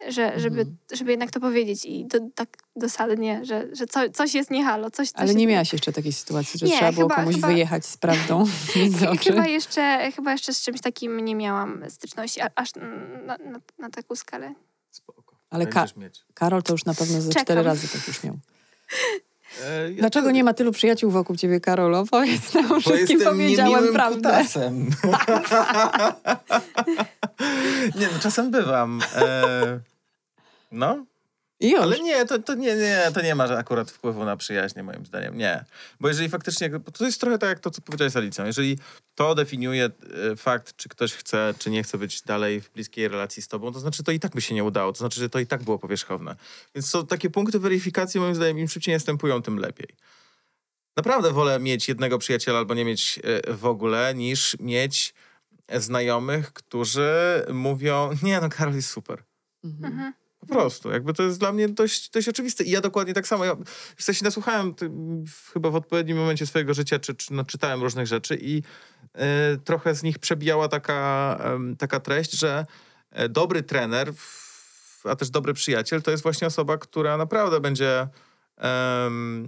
że, 0.08 0.40
żeby, 0.40 0.60
Mhm. 0.62 0.78
żeby 0.92 1.12
jednak 1.12 1.32
to 1.32 1.40
powiedzieć 1.40 1.86
i 1.86 2.06
to, 2.08 2.18
tak 2.36 2.58
dosadnie, 2.76 3.46
że, 3.46 3.68
że 3.76 3.88
co, 3.88 4.10
coś 4.10 4.34
jest 4.34 4.52
nie 4.52 4.64
halo. 4.64 4.92
Coś, 4.92 5.10
coś 5.12 5.22
Ale 5.22 5.36
nie 5.36 5.44
jest- 5.44 5.52
miałaś 5.52 5.74
jeszcze 5.74 5.94
takiej 5.94 6.14
sytuacji, 6.14 6.60
że 6.60 6.66
Nie, 6.66 6.76
trzeba 6.78 6.92
było 6.92 7.10
chyba- 7.10 7.16
komuś 7.16 7.36
chyba- 7.36 7.48
wyjechać 7.48 7.86
z 7.86 7.98
prawdą? 7.98 8.44
Chyba 9.24 9.48
jeszcze, 9.48 10.12
chyba 10.16 10.32
jeszcze 10.32 10.54
z 10.54 10.62
czymś 10.62 10.82
takim 10.82 11.20
nie 11.26 11.36
miałam 11.36 11.84
styczności, 11.90 12.42
a- 12.42 12.50
aż 12.56 12.76
na, 12.76 13.38
na, 13.38 13.60
na 13.80 13.90
taką 13.90 14.16
skalę. 14.16 14.54
Spoko. 14.92 15.36
Ale 15.50 15.68
ka-. 15.68 15.86
Karol 16.34 16.64
to 16.64 16.74
już 16.74 16.86
na 16.86 16.94
pewno 16.94 17.22
ze 17.22 17.30
Czekam. 17.30 17.44
cztery 17.46 17.64
razy 17.64 17.88
tak 17.88 18.08
już 18.08 18.24
miał. 18.24 18.40
E, 19.66 19.92
ja 19.92 20.00
Dlaczego 20.00 20.28
to- 20.28 20.32
nie 20.32 20.44
ma 20.44 20.54
tylu 20.54 20.72
przyjaciół 20.72 21.12
wokół 21.12 21.36
ciebie, 21.36 21.60
Karolo? 21.60 22.04
Powiedz 22.12 22.54
nam 22.54 22.68
Bo 22.68 22.80
wszystkim, 22.80 23.22
powiedziałem 23.22 23.94
prawdę. 23.94 24.30
nie, 28.00 28.08
no 28.14 28.20
czasem 28.22 28.52
bywam. 28.52 29.02
E, 29.16 29.80
no, 30.72 31.06
I 31.60 31.72
już. 31.72 31.82
ale 31.82 32.00
nie 32.00 32.26
to, 32.26 32.40
to 32.40 32.56
nie, 32.56 32.76
nie, 32.76 33.12
to 33.14 33.22
nie 33.22 33.36
ma 33.36 33.44
akurat 33.44 33.92
wpływu 33.92 34.26
na 34.26 34.38
przyjaźnie, 34.38 34.84
moim 34.84 35.06
zdaniem. 35.06 35.38
Nie. 35.38 35.66
Bo 36.00 36.08
jeżeli 36.08 36.30
faktycznie, 36.30 36.70
bo 36.70 36.92
to 36.92 37.06
jest 37.06 37.22
trochę 37.22 37.38
tak 37.38 37.50
jak 37.50 37.60
to, 37.60 37.72
co 37.72 37.82
powiedziałeś 37.82 38.14
z 38.14 38.16
Alicją. 38.16 38.46
Jeżeli 38.46 38.78
to 39.16 39.36
definiuje 39.36 39.90
e, 40.32 40.36
fakt, 40.36 40.76
czy 40.76 40.90
ktoś 40.90 41.14
chce, 41.14 41.54
czy 41.60 41.70
nie 41.70 41.84
chce 41.84 41.98
być 41.98 42.22
dalej 42.22 42.62
w 42.62 42.72
bliskiej 42.72 43.08
relacji 43.08 43.44
z 43.44 43.48
tobą, 43.48 43.74
to 43.74 43.80
znaczy 43.80 44.04
to 44.04 44.12
i 44.12 44.20
tak 44.20 44.32
by 44.32 44.42
się 44.42 44.56
nie 44.56 44.64
udało. 44.64 44.92
To 44.92 44.98
znaczy, 44.98 45.20
że 45.20 45.30
to 45.30 45.40
i 45.40 45.48
tak 45.48 45.64
było 45.64 45.80
powierzchowne. 45.80 46.36
Więc 46.76 46.90
są 46.90 47.08
takie 47.08 47.30
punkty 47.30 47.60
weryfikacji, 47.60 48.20
moim 48.20 48.36
zdaniem, 48.36 48.60
im 48.60 48.68
szybciej 48.70 48.94
następują, 48.94 49.42
tym 49.42 49.58
lepiej. 49.58 49.88
Naprawdę 50.98 51.32
wolę 51.32 51.60
mieć 51.60 51.88
jednego 51.88 52.18
przyjaciela 52.18 52.60
albo 52.60 52.74
nie 52.74 52.86
mieć 52.86 53.20
e, 53.24 53.54
w 53.54 53.66
ogóle, 53.66 54.14
niż 54.16 54.58
mieć 54.60 55.14
znajomych, 55.76 56.54
którzy 56.54 57.12
mówią, 57.54 58.10
nie 58.24 58.42
no, 58.42 58.50
Karol 58.50 58.76
jest 58.76 58.90
super. 58.90 59.24
Mhm. 59.64 59.94
Mhm. 59.94 60.14
Po 60.40 60.46
prostu. 60.46 60.92
Jakby 60.92 61.14
to 61.14 61.24
jest 61.24 61.40
dla 61.40 61.52
mnie 61.52 61.70
dość, 61.70 62.10
dość 62.10 62.28
oczywiste. 62.28 62.64
I 62.64 62.72
ja 62.72 62.82
dokładnie 62.82 63.14
tak 63.14 63.28
samo. 63.28 63.46
Ja 63.46 63.56
w 63.96 64.14
się 64.14 64.24
nasłuchałem 64.26 64.76
w, 65.28 65.52
chyba 65.54 65.70
w 65.70 65.76
odpowiednim 65.76 66.18
momencie 66.18 66.46
swojego 66.46 66.74
życia, 66.74 67.00
czy, 67.00 67.16
czy 67.16 67.34
no, 67.34 67.44
czytałem 67.44 67.82
różnych 67.82 68.08
rzeczy 68.08 68.38
i 68.42 68.64
e, 69.14 69.58
trochę 69.58 69.96
z 69.96 70.04
nich 70.04 70.20
przebijała 70.20 70.68
taka, 70.68 71.38
em, 71.44 71.76
taka 71.76 72.00
treść, 72.00 72.32
że 72.32 72.66
e, 73.12 73.30
dobry 73.30 73.64
trener, 73.64 74.14
a 75.04 75.16
też 75.16 75.30
dobry 75.30 75.54
przyjaciel, 75.54 76.02
to 76.02 76.12
jest 76.12 76.24
właśnie 76.24 76.48
osoba, 76.48 76.78
która 76.78 77.18
naprawdę 77.18 77.60
będzie 77.60 78.08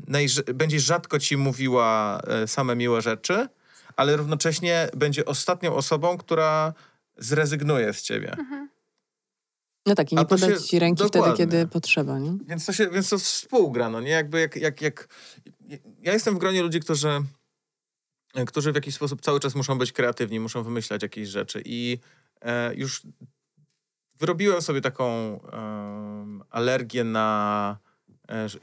najrz- 0.07 0.53
będzie 0.53 0.79
rzadko 0.79 1.19
ci 1.19 1.37
mówiła 1.37 2.21
e, 2.27 2.47
same 2.47 2.75
miłe 2.75 3.01
rzeczy, 3.01 3.47
ale 3.95 4.17
równocześnie 4.17 4.89
będzie 4.97 5.25
ostatnią 5.25 5.75
osobą, 5.75 6.17
która 6.17 6.73
zrezygnuje 7.17 7.93
z 7.93 8.01
ciebie. 8.01 8.35
No 9.85 9.95
tak, 9.95 10.11
i 10.11 10.15
nie 10.15 10.21
się- 10.21 10.25
podać 10.27 10.67
ci 10.67 10.79
ręki 10.79 11.03
wtedy, 11.03 11.19
dokładnie. 11.19 11.37
kiedy 11.37 11.67
potrzeba, 11.67 12.19
nie? 12.19 12.37
Więc 12.47 12.65
to 12.65 12.73
się, 12.73 12.89
więc 12.89 13.09
to 13.09 13.17
współgra, 13.17 13.89
no 13.89 14.01
nie? 14.01 14.09
Jakby 14.09 14.39
jak, 14.39 14.55
jak, 14.55 14.81
jak... 14.81 15.07
Ja 16.01 16.13
jestem 16.13 16.35
w 16.35 16.37
gronie 16.37 16.61
ludzi, 16.61 16.79
którzy, 16.79 17.09
którzy 18.47 18.71
w 18.71 18.75
jakiś 18.75 18.95
sposób 18.95 19.21
cały 19.21 19.39
czas 19.39 19.55
muszą 19.55 19.77
być 19.77 19.91
kreatywni, 19.91 20.39
muszą 20.39 20.63
wymyślać 20.63 21.03
jakieś 21.03 21.27
rzeczy 21.29 21.61
i 21.65 21.97
e, 22.41 22.75
już 22.75 23.01
wyrobiłem 24.19 24.61
sobie 24.61 24.81
taką 24.81 25.39
em, 25.41 26.43
alergię 26.49 27.03
na 27.03 27.77
e, 27.87 27.90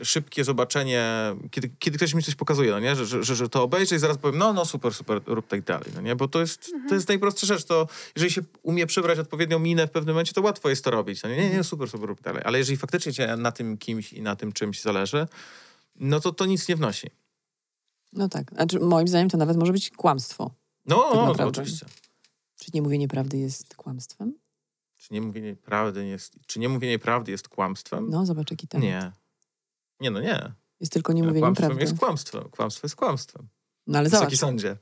szybkie 0.02 0.44
zobaczenie, 0.44 1.06
kiedy, 1.50 1.70
kiedy 1.78 1.96
ktoś 1.96 2.14
mi 2.14 2.22
coś 2.22 2.34
pokazuje, 2.34 2.70
no 2.70 2.80
nie? 2.80 2.96
Że, 2.96 3.22
że, 3.24 3.36
że, 3.36 3.48
to 3.48 3.62
obejrzę 3.62 3.96
i 3.96 3.98
zaraz 3.98 4.18
powiem, 4.18 4.38
no, 4.38 4.52
no 4.52 4.64
super, 4.64 4.94
super, 4.94 5.20
rób 5.26 5.46
tak 5.46 5.64
dalej, 5.64 5.90
no 5.94 6.00
nie? 6.00 6.16
Bo 6.16 6.28
to 6.28 6.40
jest, 6.40 6.70
to 6.88 6.94
jest 6.94 7.08
najprostsza 7.08 7.46
rzecz, 7.46 7.64
to 7.64 7.88
jeżeli 8.16 8.32
się 8.32 8.42
umie 8.62 8.86
przybrać 8.86 9.18
odpowiednią 9.18 9.58
minę 9.58 9.86
w 9.86 9.90
pewnym 9.90 10.14
momencie, 10.14 10.32
to 10.32 10.42
łatwo 10.42 10.68
jest 10.68 10.84
to 10.84 10.90
robić, 10.90 11.22
no 11.22 11.28
nie? 11.28 11.36
Nie, 11.36 11.50
nie, 11.50 11.64
super, 11.64 11.90
super, 11.90 12.08
rób 12.08 12.20
dalej. 12.20 12.42
Ale 12.44 12.58
jeżeli 12.58 12.76
faktycznie 12.76 13.12
cię 13.12 13.36
na 13.36 13.52
tym 13.52 13.78
kimś 13.78 14.12
i 14.12 14.22
na 14.22 14.36
tym 14.36 14.52
czymś 14.52 14.80
zależy, 14.80 15.26
no 15.96 16.20
to 16.20 16.32
to 16.32 16.46
nic 16.46 16.68
nie 16.68 16.76
wnosi. 16.76 17.10
No 18.12 18.28
tak. 18.28 18.50
Znaczy, 18.50 18.80
moim 18.80 19.08
zdaniem 19.08 19.28
to 19.28 19.36
nawet 19.36 19.56
może 19.56 19.72
być 19.72 19.90
kłamstwo. 19.90 20.50
No, 20.86 21.26
Tak 21.26 21.38
no 21.38 21.46
oczywiście. 21.46 21.86
Czy 22.56 22.70
nie 22.74 22.82
mówienie 22.82 23.08
prawdy 23.08 23.38
jest 23.38 23.74
kłamstwem? 23.74 24.34
Czy 24.96 25.14
nie 25.14 25.20
mówienie 25.20 25.56
prawdy 25.56 26.06
jest, 26.06 26.36
czy 26.46 26.58
nie 26.58 26.68
mówienie 26.68 26.98
prawdy 26.98 27.30
jest 27.30 27.48
kłamstwem? 27.48 28.10
No, 28.10 28.26
zobacz 28.26 28.50
jaki 28.50 28.68
temat. 28.68 28.84
nie. 28.84 29.12
Nie, 30.00 30.10
no 30.10 30.20
nie. 30.20 30.52
Jest 30.80 30.92
tylko 30.92 31.12
nie 31.12 31.22
mówienie 31.22 31.54
prawdy. 31.54 31.80
jest 31.80 31.98
kłamstwem. 31.98 32.44
Kłamstwo 32.50 32.84
jest 32.86 32.96
kłamstwem. 32.96 33.48
No 33.86 33.98
ale 33.98 34.08
Wysoki 34.08 34.36
zobacz, 34.36 34.50
sądzie. 34.50 34.76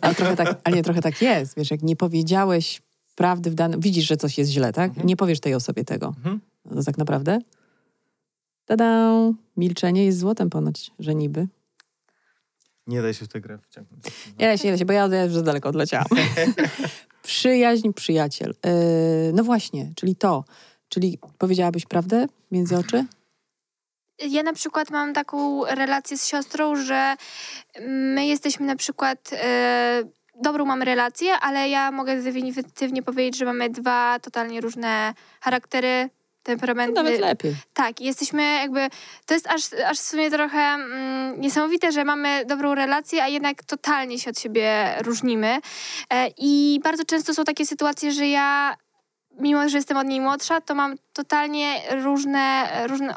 ale 0.00 0.14
trochę, 0.14 0.36
tak, 0.36 0.60
ale 0.64 0.76
nie, 0.76 0.82
trochę 0.82 1.02
tak 1.02 1.22
jest. 1.22 1.56
Wiesz, 1.56 1.70
jak 1.70 1.82
nie 1.82 1.96
powiedziałeś 1.96 2.82
prawdy 3.14 3.50
w 3.50 3.54
danym... 3.54 3.80
Widzisz, 3.80 4.06
że 4.06 4.16
coś 4.16 4.38
jest 4.38 4.50
źle, 4.50 4.72
tak? 4.72 4.88
Mhm. 4.88 5.06
Nie 5.06 5.16
powiesz 5.16 5.40
tej 5.40 5.54
osobie 5.54 5.84
tego. 5.84 6.06
Mhm. 6.06 6.40
No 6.64 6.76
to 6.76 6.84
tak 6.84 6.98
naprawdę... 6.98 7.38
Tada! 8.64 9.12
Milczenie 9.56 10.04
jest 10.04 10.18
złotem 10.18 10.50
ponoć, 10.50 10.90
że 10.98 11.14
niby. 11.14 11.48
Nie 12.86 13.02
daj 13.02 13.14
się 13.14 13.24
w 13.24 13.28
tę 13.28 13.40
grę 13.40 13.58
wciągnąć. 13.58 14.04
Nie 14.38 14.46
da 14.46 14.56
się, 14.56 14.68
nie 14.68 14.72
da 14.72 14.78
się, 14.78 14.84
bo 14.84 14.92
ja 14.92 15.06
ja 15.06 15.24
już 15.24 15.34
za 15.34 15.42
daleko 15.42 15.68
odleciałam. 15.68 16.06
Przyjaźń, 17.22 17.92
przyjaciel. 17.92 18.54
Yy, 18.64 19.32
no 19.34 19.44
właśnie, 19.44 19.92
czyli 19.96 20.16
to. 20.16 20.44
Czyli 20.88 21.18
powiedziałabyś 21.38 21.86
prawdę 21.86 22.26
między 22.50 22.76
oczy? 22.76 23.06
Ja 24.18 24.42
na 24.42 24.52
przykład 24.52 24.90
mam 24.90 25.12
taką 25.12 25.64
relację 25.64 26.18
z 26.18 26.26
siostrą, 26.26 26.76
że 26.76 27.16
my 27.88 28.26
jesteśmy 28.26 28.66
na 28.66 28.76
przykład. 28.76 29.30
E, 29.32 30.02
dobrą 30.42 30.64
mamy 30.64 30.84
relację, 30.84 31.32
ale 31.40 31.68
ja 31.68 31.90
mogę 31.90 32.22
definitywnie 32.22 33.02
powiedzieć, 33.02 33.36
że 33.36 33.44
mamy 33.44 33.70
dwa 33.70 34.18
totalnie 34.18 34.60
różne 34.60 35.14
charaktery, 35.40 36.10
temperamenty. 36.44 36.94
Nawet 36.94 37.20
lepiej. 37.20 37.54
Tak, 37.74 38.00
jesteśmy 38.00 38.42
jakby. 38.42 38.88
To 39.26 39.34
jest 39.34 39.46
aż, 39.46 39.62
aż 39.86 39.98
w 39.98 40.02
sumie 40.02 40.30
trochę 40.30 40.58
mm, 40.58 41.40
niesamowite, 41.40 41.92
że 41.92 42.04
mamy 42.04 42.44
dobrą 42.46 42.74
relację, 42.74 43.22
a 43.22 43.28
jednak 43.28 43.64
totalnie 43.64 44.18
się 44.18 44.30
od 44.30 44.38
siebie 44.38 44.94
różnimy. 45.00 45.58
E, 46.10 46.28
I 46.38 46.80
bardzo 46.84 47.04
często 47.04 47.34
są 47.34 47.44
takie 47.44 47.66
sytuacje, 47.66 48.12
że 48.12 48.28
ja. 48.28 48.76
Mimo, 49.38 49.68
że 49.68 49.76
jestem 49.76 49.96
od 49.96 50.06
niej 50.06 50.20
młodsza, 50.20 50.60
to 50.60 50.74
mam 50.74 50.94
totalnie 51.12 51.80
różne, 51.90 52.68
różne 52.88 53.14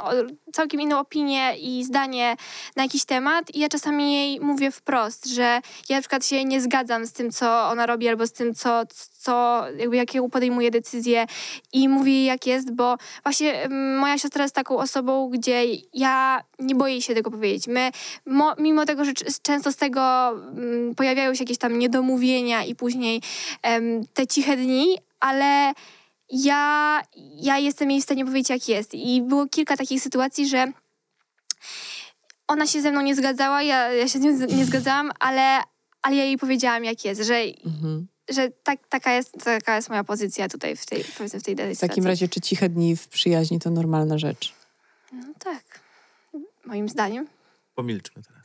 całkiem 0.54 0.82
inną 0.82 1.00
opinię 1.00 1.56
i 1.58 1.84
zdanie 1.84 2.36
na 2.76 2.84
jakiś 2.84 3.06
temat. 3.06 3.56
I 3.56 3.60
ja 3.60 3.70
czasami 3.70 4.14
jej 4.14 4.40
mówię 4.40 4.72
wprost, 4.72 5.26
że 5.28 5.62
ja 5.90 5.96
na 5.96 6.02
przykład 6.02 6.26
się 6.26 6.46
nie 6.46 6.62
zgadzam 6.62 7.06
z 7.06 7.14
tym, 7.14 7.32
co 7.32 7.68
ona 7.70 7.86
robi, 7.86 8.08
albo 8.08 8.28
z 8.28 8.32
tym, 8.32 8.56
co, 8.56 8.84
co 9.20 9.64
jakby 9.78 9.96
jaką 9.96 10.30
podejmuje 10.30 10.72
decyzję 10.72 11.26
i 11.74 11.90
mówię 11.90 12.12
jej 12.12 12.26
jak 12.26 12.48
jest, 12.48 12.72
bo 12.72 12.98
właśnie 13.24 13.64
mm, 13.64 13.98
moja 14.00 14.18
siostra 14.18 14.44
jest 14.44 14.56
taką 14.56 14.78
osobą, 14.78 15.30
gdzie 15.30 15.64
ja 15.94 16.42
nie 16.60 16.76
boję 16.76 17.02
się 17.02 17.16
tego 17.16 17.32
powiedzieć. 17.32 17.68
My, 17.68 17.92
mo, 18.26 18.56
mimo 18.58 18.86
tego, 18.86 19.06
że 19.06 19.12
często 19.42 19.72
z 19.72 19.76
tego 19.76 20.30
mm, 20.30 20.96
pojawiają 20.96 21.36
się 21.36 21.44
jakieś 21.44 21.58
tam 21.58 21.80
niedomówienia 21.80 22.64
i 22.64 22.76
później 22.76 23.22
te 24.14 24.28
ciche 24.28 24.58
dni, 24.58 24.98
ale 25.20 25.74
ja, 26.30 27.02
ja 27.36 27.58
jestem 27.58 27.92
jej 27.92 28.02
w 28.02 28.04
stanie 28.04 28.26
powiedzieć 28.26 28.50
jak 28.50 28.68
jest. 28.70 28.94
I 28.94 29.22
było 29.22 29.48
kilka 29.48 29.78
takich 29.78 30.02
sytuacji, 30.02 30.48
że 30.48 30.72
ona 32.48 32.68
się 32.68 32.82
ze 32.82 32.92
mną 32.92 33.02
nie 33.02 33.16
zgadzała, 33.16 33.62
ja, 33.64 33.94
ja 33.94 34.08
się 34.08 34.20
z 34.20 34.22
nią 34.22 34.58
nie 34.58 34.66
zgadzałam, 34.66 35.12
ale, 35.20 35.60
ale 36.02 36.16
ja 36.16 36.24
jej 36.24 36.38
powiedziałam 36.38 36.84
jak 36.84 37.06
jest, 37.06 37.22
że, 37.22 37.36
Mhm. 37.66 38.08
że 38.30 38.50
tak, 38.64 38.80
taka, 38.90 39.14
jest, 39.14 39.32
taka 39.44 39.76
jest 39.76 39.90
moja 39.90 40.04
pozycja 40.04 40.50
tutaj 40.50 40.76
w 40.76 40.86
tej, 40.86 41.04
powiedzmy, 41.18 41.40
w 41.40 41.44
tej 41.44 41.56
danej 41.56 41.76
W 41.76 41.80
takim 41.80 41.94
sytuacji. 41.94 42.10
razie, 42.10 42.28
czy 42.28 42.42
ciche 42.42 42.70
dni 42.70 42.96
w 42.96 43.08
przyjaźni 43.08 43.60
to 43.60 43.70
normalna 43.70 44.18
rzecz? 44.18 44.54
No 45.14 45.24
tak, 45.40 45.80
moim 46.66 46.90
zdaniem. 46.90 47.28
Pomilczmy 47.78 48.24
teraz. 48.24 48.44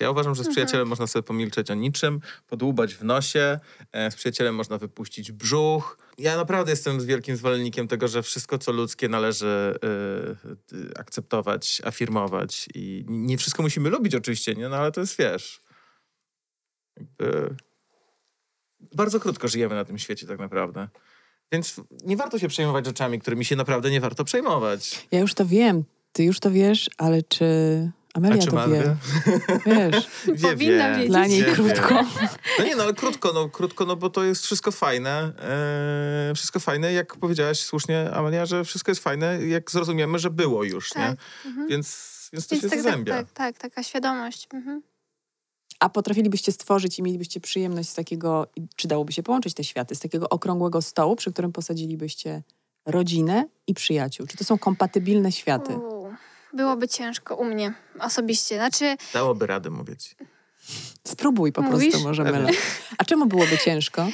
Ja 0.00 0.10
uważam, 0.10 0.34
że 0.34 0.44
z 0.44 0.48
przyjacielem 0.48 0.88
można 0.88 1.06
sobie 1.06 1.22
pomilczeć 1.22 1.70
o 1.70 1.74
niczym, 1.74 2.20
podłubać 2.46 2.94
w 2.94 3.04
nosie, 3.04 3.58
e, 3.92 4.10
z 4.10 4.14
przyjacielem 4.14 4.54
można 4.54 4.78
wypuścić 4.78 5.32
brzuch. 5.32 5.98
Ja 6.18 6.36
naprawdę 6.36 6.72
jestem 6.72 7.06
wielkim 7.06 7.36
zwolennikiem 7.36 7.88
tego, 7.88 8.08
że 8.08 8.22
wszystko, 8.22 8.58
co 8.58 8.72
ludzkie 8.72 9.08
należy 9.08 9.74
e, 10.94 11.00
akceptować, 11.00 11.82
afirmować 11.84 12.68
i 12.74 13.04
nie 13.08 13.38
wszystko 13.38 13.62
musimy 13.62 13.90
lubić 13.90 14.14
oczywiście, 14.14 14.54
nie? 14.54 14.68
No 14.68 14.76
ale 14.76 14.92
to 14.92 15.00
jest, 15.00 15.18
wiesz... 15.18 15.60
Jakby... 16.96 17.56
Bardzo 18.94 19.20
krótko 19.20 19.48
żyjemy 19.48 19.74
na 19.74 19.84
tym 19.84 19.98
świecie 19.98 20.26
tak 20.26 20.38
naprawdę. 20.38 20.88
Więc 21.52 21.80
nie 22.04 22.16
warto 22.16 22.38
się 22.38 22.48
przejmować 22.48 22.86
rzeczami, 22.86 23.18
którymi 23.18 23.44
się 23.44 23.56
naprawdę 23.56 23.90
nie 23.90 24.00
warto 24.00 24.24
przejmować. 24.24 25.06
Ja 25.12 25.20
już 25.20 25.34
to 25.34 25.46
wiem, 25.46 25.84
ty 26.12 26.24
już 26.24 26.40
to 26.40 26.50
wiesz, 26.50 26.90
ale 26.98 27.22
czy 27.22 27.90
Amelia 28.14 28.36
A 28.36 28.40
czy 28.40 28.46
to 28.46 28.54
ma 28.56 28.68
wie? 28.68 28.96
Wiesz, 29.66 30.08
Wie, 30.34 30.48
Powinna 30.50 30.88
wie. 30.90 30.94
wiedzieć. 30.96 31.08
dla 31.10 31.26
niej 31.26 31.40
Wie, 31.40 31.46
wie. 31.46 31.52
krótko. 31.54 32.04
No 32.58 32.64
nie, 32.64 32.76
no 32.76 32.82
ale 32.82 32.94
krótko, 32.94 33.32
no 33.32 33.48
krótko, 33.48 33.84
no 33.86 33.96
bo 33.96 34.10
to 34.10 34.24
jest 34.24 34.44
wszystko 34.46 34.72
fajne. 34.72 35.32
E, 36.30 36.32
wszystko 36.34 36.60
fajne, 36.60 36.92
jak 36.92 37.16
powiedziałaś 37.16 37.60
słusznie, 37.60 38.10
Amelia, 38.10 38.46
że 38.46 38.64
wszystko 38.64 38.90
jest 38.90 39.02
fajne, 39.02 39.46
jak 39.46 39.70
zrozumiemy, 39.70 40.18
że 40.18 40.30
było 40.30 40.64
już, 40.64 40.94
nie? 40.94 41.02
Tak. 41.02 41.16
Mhm. 41.46 41.68
Więc, 41.68 42.18
więc 42.32 42.46
to 42.46 42.54
Więc 42.54 42.62
się 42.64 42.68
tak, 42.68 42.78
tak, 42.78 42.82
zazębia. 42.84 43.14
tak, 43.16 43.32
tak, 43.32 43.58
taka 43.58 43.82
świadomość. 43.82 44.48
Mhm. 44.54 44.82
A 45.80 45.88
potrafilibyście 45.88 46.52
stworzyć 46.52 46.98
i 46.98 47.02
mielibyście 47.02 47.40
przyjemność 47.40 47.88
z 47.88 47.94
takiego, 47.94 48.46
i 48.56 48.62
czy 48.76 48.88
dałoby 48.88 49.12
się 49.12 49.22
połączyć 49.22 49.54
te 49.54 49.64
światy, 49.64 49.94
z 49.94 50.00
takiego 50.00 50.28
okrągłego 50.28 50.82
stołu, 50.82 51.16
przy 51.16 51.32
którym 51.32 51.52
posadzilibyście 51.52 52.42
rodzinę 52.86 53.48
i 53.66 53.74
przyjaciół? 53.74 54.26
Czy 54.26 54.36
to 54.36 54.44
są 54.44 54.58
kompatybilne 54.58 55.32
światy? 55.32 55.72
U, 55.76 55.97
Byłoby 56.52 56.88
ciężko 56.88 57.36
u 57.36 57.44
mnie 57.44 57.74
osobiście. 58.00 58.56
Znaczy, 58.56 58.96
Dałoby 59.12 59.46
radę, 59.46 59.70
mówię 59.70 59.96
ci. 59.96 60.14
Spróbuj 61.04 61.52
po 61.52 61.62
Mówisz? 61.62 61.90
prostu 61.90 62.08
może. 62.08 62.46
A 62.98 63.04
czemu 63.04 63.26
byłoby 63.26 63.58
ciężko? 63.58 64.06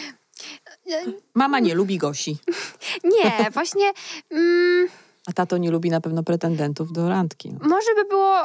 Mama 1.34 1.60
nie 1.60 1.74
lubi 1.74 1.98
Gosi, 1.98 2.36
nie, 3.24 3.50
właśnie 3.50 3.92
mm, 4.30 4.88
a 5.26 5.32
tato 5.32 5.58
nie 5.58 5.70
lubi 5.70 5.90
na 5.90 6.00
pewno 6.00 6.22
pretendentów 6.22 6.92
do 6.92 7.08
randki. 7.08 7.52
No. 7.52 7.68
może 7.68 7.94
by 7.94 8.04
było, 8.04 8.42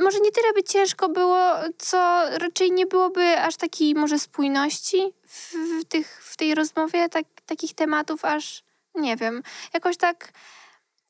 może 0.00 0.20
nie 0.20 0.32
tyle 0.32 0.52
by 0.52 0.62
ciężko 0.62 1.08
było, 1.08 1.52
co 1.78 2.22
raczej 2.38 2.72
nie 2.72 2.86
byłoby 2.86 3.40
aż 3.40 3.56
takiej 3.56 3.94
może 3.94 4.18
spójności 4.18 5.12
w, 5.26 5.54
w, 5.54 5.84
tych, 5.84 6.22
w 6.24 6.36
tej 6.36 6.54
rozmowie, 6.54 7.08
tak, 7.08 7.24
takich 7.46 7.74
tematów 7.74 8.24
aż, 8.24 8.62
nie 8.94 9.16
wiem, 9.16 9.42
jakoś 9.74 9.96
tak... 9.96 10.32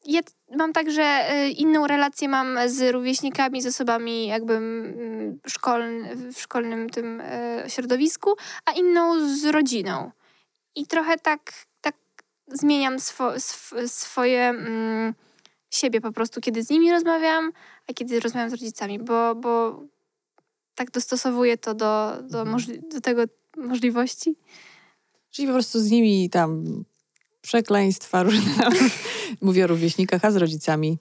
Ja 0.06 0.20
mam 0.56 0.72
tak, 0.72 0.90
że 0.90 1.28
y, 1.34 1.50
inną 1.50 1.86
relację 1.86 2.28
mam 2.28 2.58
z 2.66 2.92
rówieśnikami, 2.92 3.62
z 3.62 3.66
osobami 3.66 4.26
jakby 4.26 4.54
mm, 4.54 5.40
szkoln, 5.46 6.06
w 6.32 6.40
szkolnym 6.40 6.90
tym 6.90 7.20
y, 7.20 7.64
środowisku, 7.68 8.34
a 8.64 8.72
inną 8.72 9.28
z 9.28 9.44
rodziną. 9.44 10.10
I 10.74 10.86
trochę 10.86 11.18
tak, 11.18 11.52
tak 11.80 11.94
zmieniam 12.48 13.00
swo, 13.00 13.34
sw, 13.34 13.88
swoje 13.88 14.42
mm, 14.48 15.14
siebie 15.70 16.00
po 16.00 16.12
prostu, 16.12 16.40
kiedy 16.40 16.62
z 16.62 16.70
nimi 16.70 16.90
rozmawiam, 16.90 17.52
a 17.90 17.92
kiedy 17.92 18.20
rozmawiam 18.20 18.50
z 18.50 18.52
rodzicami, 18.52 18.98
bo, 18.98 19.34
bo 19.34 19.82
tak 20.74 20.90
dostosowuję 20.90 21.58
to 21.58 21.74
do, 21.74 22.12
do, 22.22 22.40
Mhm. 22.40 22.80
do 22.92 23.00
tego 23.00 23.22
możliwości. 23.56 24.36
Czyli 25.30 25.48
po 25.48 25.54
prostu 25.54 25.80
z 25.80 25.90
nimi 25.90 26.30
tam 26.30 26.64
przekleństwa 27.44 28.22
różne. 28.22 28.68
Mówię 29.40 29.64
o 29.64 29.66
rówieśnikach, 29.66 30.24
a 30.24 30.30
z 30.30 30.36
rodzicami 30.36 30.98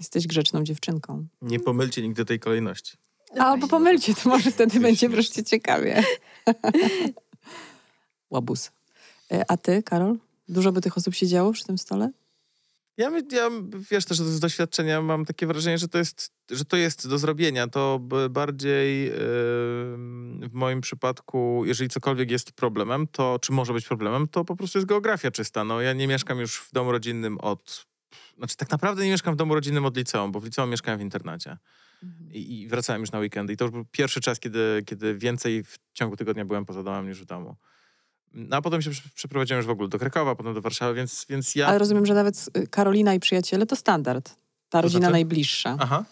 jesteś 0.00 0.26
grzeczną 0.26 0.64
dziewczynką. 0.64 1.26
Nie 1.42 1.60
pomylcie 1.60 2.02
nigdy 2.02 2.24
tej 2.24 2.40
kolejności. 2.40 2.96
Albo 3.38 3.68
pomylcie, 3.68 4.14
to 4.14 4.28
może 4.28 4.50
wtedy 4.50 4.80
będzie 4.80 5.08
wreszcie 5.08 5.44
ciekawie. 5.44 6.02
Łabuz. 8.30 8.70
E, 9.32 9.44
A 9.50 9.56
ty, 9.56 9.82
Karol? 9.82 10.18
Dużo 10.48 10.72
by 10.72 10.80
tych 10.80 10.96
osób 10.96 11.14
siedziało 11.14 11.52
przy 11.52 11.64
tym 11.64 11.78
stole? 11.78 12.10
Ja, 12.96 13.10
ja 13.32 13.50
wiesz 13.90 14.04
też 14.04 14.18
z 14.18 14.40
doświadczenia 14.40 15.02
mam 15.02 15.24
takie 15.24 15.46
wrażenie, 15.46 15.78
że 15.78 15.88
to 15.88 15.98
jest, 15.98 16.32
że 16.50 16.64
to 16.64 16.76
jest 16.76 17.08
do 17.08 17.18
zrobienia. 17.18 17.68
To 17.68 18.00
bardziej 18.30 19.04
yy, 19.04 19.12
w 20.48 20.50
moim 20.52 20.80
przypadku, 20.80 21.62
jeżeli 21.66 21.90
cokolwiek 21.90 22.30
jest 22.30 22.52
problemem, 22.52 23.06
to 23.06 23.38
czy 23.42 23.52
może 23.52 23.72
być 23.72 23.86
problemem, 23.86 24.28
to 24.28 24.44
po 24.44 24.56
prostu 24.56 24.78
jest 24.78 24.88
geografia 24.88 25.30
czysta. 25.30 25.64
No, 25.64 25.80
ja 25.80 25.92
nie 25.92 26.06
mieszkam 26.06 26.38
już 26.40 26.56
w 26.56 26.72
domu 26.72 26.92
rodzinnym 26.92 27.38
od... 27.38 27.86
Znaczy 28.38 28.56
tak 28.56 28.70
naprawdę 28.70 29.04
nie 29.04 29.10
mieszkam 29.10 29.34
w 29.34 29.36
domu 29.36 29.54
rodzinnym 29.54 29.84
od 29.84 29.96
liceum, 29.96 30.32
bo 30.32 30.40
w 30.40 30.44
liceum 30.44 30.70
mieszkałem 30.70 30.98
w 30.98 31.02
internacie. 31.02 31.58
Mhm. 32.02 32.32
I, 32.32 32.60
I 32.60 32.68
wracałem 32.68 33.02
już 33.02 33.12
na 33.12 33.18
weekendy. 33.18 33.52
I 33.52 33.56
to 33.56 33.64
już 33.64 33.72
był 33.72 33.84
pierwszy 33.84 34.20
czas, 34.20 34.40
kiedy, 34.40 34.82
kiedy 34.86 35.14
więcej 35.14 35.64
w 35.64 35.78
ciągu 35.92 36.16
tygodnia 36.16 36.44
byłem 36.44 36.64
poza 36.64 36.82
domem 36.82 37.08
niż 37.08 37.20
w 37.20 37.24
domu. 37.24 37.56
No 38.34 38.56
a 38.56 38.62
potem 38.62 38.82
się 38.82 38.90
przeprowadziłem 39.14 39.58
już 39.58 39.66
w 39.66 39.70
ogóle 39.70 39.88
do 39.88 39.98
Krakowa, 39.98 40.34
potem 40.34 40.54
do 40.54 40.60
Warszawy, 40.60 40.94
więc, 40.94 41.26
więc 41.28 41.54
ja... 41.54 41.66
Ale 41.66 41.78
rozumiem, 41.78 42.06
że 42.06 42.14
nawet 42.14 42.48
y, 42.56 42.66
Karolina 42.66 43.14
i 43.14 43.20
przyjaciele 43.20 43.66
to 43.66 43.76
standard. 43.76 44.36
Ta 44.68 44.80
rodzina 44.80 45.00
znaczy? 45.00 45.12
najbliższa. 45.12 45.76
Aha. 45.80 46.04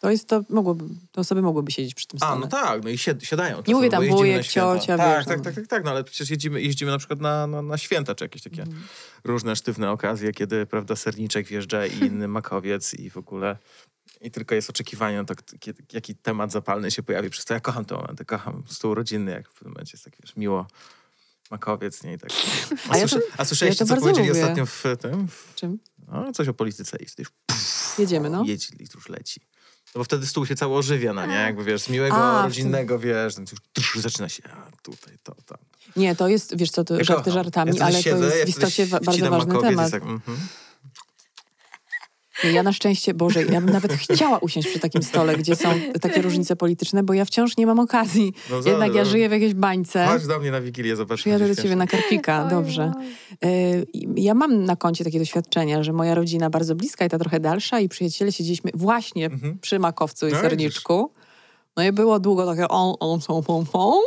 To 0.00 0.10
jest 0.10 0.28
to, 0.28 0.42
mogłoby, 0.50 0.84
te 1.12 1.20
osoby 1.20 1.42
mogłyby 1.42 1.72
siedzieć 1.72 1.94
przy 1.94 2.06
tym 2.06 2.18
stole. 2.18 2.32
A, 2.32 2.38
no 2.38 2.46
tak, 2.46 2.84
no 2.84 2.90
i 2.90 2.98
siadają. 2.98 3.62
Nie 3.66 3.74
mówię 3.74 3.90
tam 3.90 4.08
wujek, 4.08 4.46
ciocia, 4.46 4.96
tak, 4.96 5.18
wiesz, 5.18 5.26
tak, 5.26 5.40
tak, 5.40 5.54
tak, 5.54 5.66
tak, 5.66 5.84
no 5.84 5.90
ale 5.90 6.04
przecież 6.04 6.30
jeździmy, 6.30 6.62
jeździmy 6.62 6.90
na 6.90 6.98
przykład 6.98 7.20
na, 7.20 7.46
na, 7.46 7.62
na 7.62 7.78
święta, 7.78 8.14
czy 8.14 8.24
jakieś 8.24 8.42
takie 8.42 8.62
mm. 8.62 8.82
różne 9.24 9.56
sztywne 9.56 9.90
okazje, 9.90 10.32
kiedy, 10.32 10.66
prawda, 10.66 10.96
serniczek 10.96 11.46
wjeżdża 11.46 11.86
i 11.86 11.98
inny 12.06 12.28
makowiec 12.28 12.94
i 12.94 13.10
w 13.10 13.16
ogóle 13.16 13.56
i 14.20 14.30
tylko 14.30 14.54
jest 14.54 14.70
oczekiwanie 14.70 15.16
na 15.16 15.24
to, 15.24 15.34
jaki 15.92 16.14
temat 16.14 16.52
zapalny 16.52 16.90
się 16.90 17.02
pojawi. 17.02 17.30
Przez 17.30 17.44
to 17.44 17.54
ja 17.54 17.60
kocham 17.60 17.84
te 17.84 17.94
momenty, 17.94 18.24
kocham 18.24 18.62
stół 18.66 18.94
rodzinny, 18.94 19.32
jak 19.32 19.48
w 19.48 19.54
pewnym 19.54 19.72
momencie 19.72 19.90
jest 19.94 20.04
tak, 20.04 20.14
wiesz, 20.22 20.36
miło 20.36 20.66
makowiec, 21.50 22.02
nie? 22.04 22.12
I 22.12 22.18
tak. 22.18 22.30
A, 22.88 22.94
a, 22.94 22.98
ja 22.98 23.08
to, 23.08 23.18
a 23.36 23.44
słyszeliście, 23.44 23.84
ja 23.84 23.88
co 23.88 24.00
powiedzieli 24.00 24.28
lubię. 24.28 24.40
ostatnio 24.40 24.66
w 24.66 24.82
tym? 25.00 25.28
W, 25.28 25.54
Czym? 25.54 25.78
No, 26.08 26.32
coś 26.32 26.48
o 26.48 26.54
polityce 26.54 26.96
i 26.96 27.06
wtedy 27.06 27.28
Jedziemy, 27.98 28.30
no. 28.30 28.44
Jedź, 28.44 28.70
już 28.94 29.08
leci. 29.08 29.40
No 29.94 29.98
bo 29.98 30.04
wtedy 30.04 30.26
stół 30.26 30.46
się 30.46 30.54
cały 30.54 30.76
ożywia, 30.76 31.12
no 31.12 31.26
nie? 31.26 31.34
Jakby 31.34 31.64
wiesz, 31.64 31.82
z 31.82 31.88
miłego, 31.88 32.16
a, 32.16 32.42
rodzinnego, 32.42 32.98
wiesz, 32.98 33.36
no, 33.36 33.44
już 33.76 34.02
zaczyna 34.02 34.28
się, 34.28 34.42
a 34.44 34.70
tutaj, 34.82 35.14
to, 35.22 35.34
tam. 35.46 35.58
Nie, 35.96 36.16
to 36.16 36.28
jest, 36.28 36.56
wiesz 36.56 36.70
co, 36.70 36.84
to 36.84 36.96
ja 36.96 37.04
żarty 37.04 37.30
żartami, 37.30 37.76
ja 37.76 37.84
ale 37.84 38.02
siedzę, 38.02 38.30
to 38.30 38.36
jest 38.36 38.46
w 38.46 38.48
istocie 38.48 38.86
bardzo 38.86 39.30
ważny 39.30 39.60
temat. 39.60 39.90
Tak, 39.90 40.02
mm 40.02 40.18
-hmm. 40.18 40.36
Ja 42.44 42.62
na 42.62 42.72
szczęście, 42.72 43.14
Boże, 43.14 43.42
ja 43.44 43.60
bym 43.60 43.70
nawet 43.70 43.92
chciała 43.92 44.38
usiąść 44.38 44.68
przy 44.68 44.78
takim 44.80 45.02
stole, 45.02 45.36
gdzie 45.36 45.56
są 45.56 45.68
takie 46.00 46.22
różnice 46.22 46.56
polityczne, 46.56 47.02
bo 47.02 47.14
ja 47.14 47.24
wciąż 47.24 47.56
nie 47.56 47.66
mam 47.66 47.78
okazji. 47.78 48.32
No 48.50 48.56
Jednak 48.66 48.94
ja 48.94 49.04
żyję 49.04 49.28
w 49.28 49.32
jakiejś 49.32 49.54
bańce. 49.54 50.06
Chodź 50.06 50.26
do 50.26 50.38
mnie 50.38 50.50
na 50.50 50.60
Wigilię, 50.60 50.96
zobacz. 50.96 51.20
Przyjadę 51.20 51.48
do 51.48 51.62
ciebie 51.62 51.76
na 51.76 51.86
Karpika, 51.86 52.44
dobrze. 52.44 52.92
E, 53.44 53.48
ja 54.16 54.34
mam 54.34 54.64
na 54.64 54.76
koncie 54.76 55.04
takie 55.04 55.18
doświadczenia, 55.18 55.82
że 55.82 55.92
moja 55.92 56.14
rodzina 56.14 56.50
bardzo 56.50 56.74
bliska 56.74 57.04
i 57.04 57.08
ta 57.08 57.18
trochę 57.18 57.40
dalsza 57.40 57.80
i 57.80 57.88
przyjaciele 57.88 58.32
siedzieliśmy 58.32 58.70
właśnie 58.74 59.26
mhm. 59.26 59.58
przy 59.58 59.78
makowcu 59.78 60.28
i 60.28 60.32
no, 60.32 60.40
serniczku. 60.40 61.10
No 61.76 61.82
i 61.82 61.92
było 61.92 62.20
długo 62.20 62.46
takie 62.46 62.68
on, 62.68 62.94
on, 63.00 63.20
są, 63.20 63.42
pom, 63.42 63.66
pom, 63.66 64.02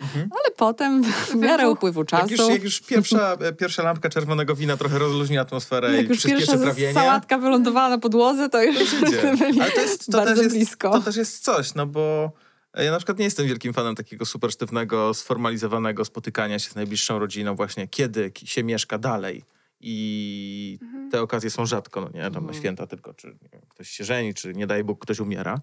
mhm. 0.00 0.28
ale 0.32 0.54
potem 0.56 1.04
w 1.04 1.34
miarę 1.34 1.70
upływu 1.70 2.04
czasu... 2.04 2.22
Jak 2.22 2.30
już, 2.30 2.48
jak 2.48 2.64
już 2.64 2.80
pierwsza, 2.80 3.36
pierwsza 3.58 3.82
lampka 3.82 4.08
czerwonego 4.08 4.54
wina 4.54 4.76
trochę 4.76 4.98
rozluźni 4.98 5.38
atmosferę 5.38 5.96
jak 5.96 6.06
i 6.06 6.08
już 6.08 6.22
pierwsza 6.22 6.58
trawienie... 6.58 6.94
sałatka 6.94 7.38
wylądowała 7.38 7.88
na 7.88 7.98
podłodze, 7.98 8.48
to 8.48 8.62
już 8.62 8.90
to 9.00 9.36
byli 9.36 9.60
ale 9.60 9.70
to 9.70 9.80
jest, 9.80 10.06
to 10.06 10.18
bardzo 10.18 10.42
jest, 10.42 10.54
blisko. 10.54 10.90
To 10.90 11.00
też 11.00 11.16
jest 11.16 11.44
coś, 11.44 11.74
no 11.74 11.86
bo... 11.86 12.32
Ja 12.76 12.90
na 12.90 12.96
przykład 12.96 13.18
nie 13.18 13.24
jestem 13.24 13.46
wielkim 13.46 13.72
fanem 13.72 13.94
takiego 13.94 14.26
super 14.26 14.52
sztywnego, 14.52 15.14
sformalizowanego 15.14 16.04
spotykania 16.04 16.58
się 16.58 16.70
z 16.70 16.74
najbliższą 16.74 17.18
rodziną 17.18 17.54
właśnie, 17.54 17.88
kiedy 17.88 18.32
się 18.44 18.64
mieszka 18.64 18.98
dalej. 18.98 19.44
I 19.80 20.78
mhm. 20.82 21.10
te 21.10 21.22
okazje 21.22 21.50
są 21.50 21.66
rzadko, 21.66 22.00
no 22.00 22.06
nie? 22.06 22.20
Tam 22.20 22.26
mhm. 22.26 22.46
na 22.46 22.52
święta 22.52 22.86
tylko, 22.86 23.14
czy 23.14 23.26
wiem, 23.52 23.62
ktoś 23.68 23.90
się 23.90 24.04
żeni, 24.04 24.34
czy 24.34 24.52
nie 24.54 24.66
daj 24.66 24.84
Bóg, 24.84 25.02
ktoś 25.02 25.20
umiera. 25.20 25.58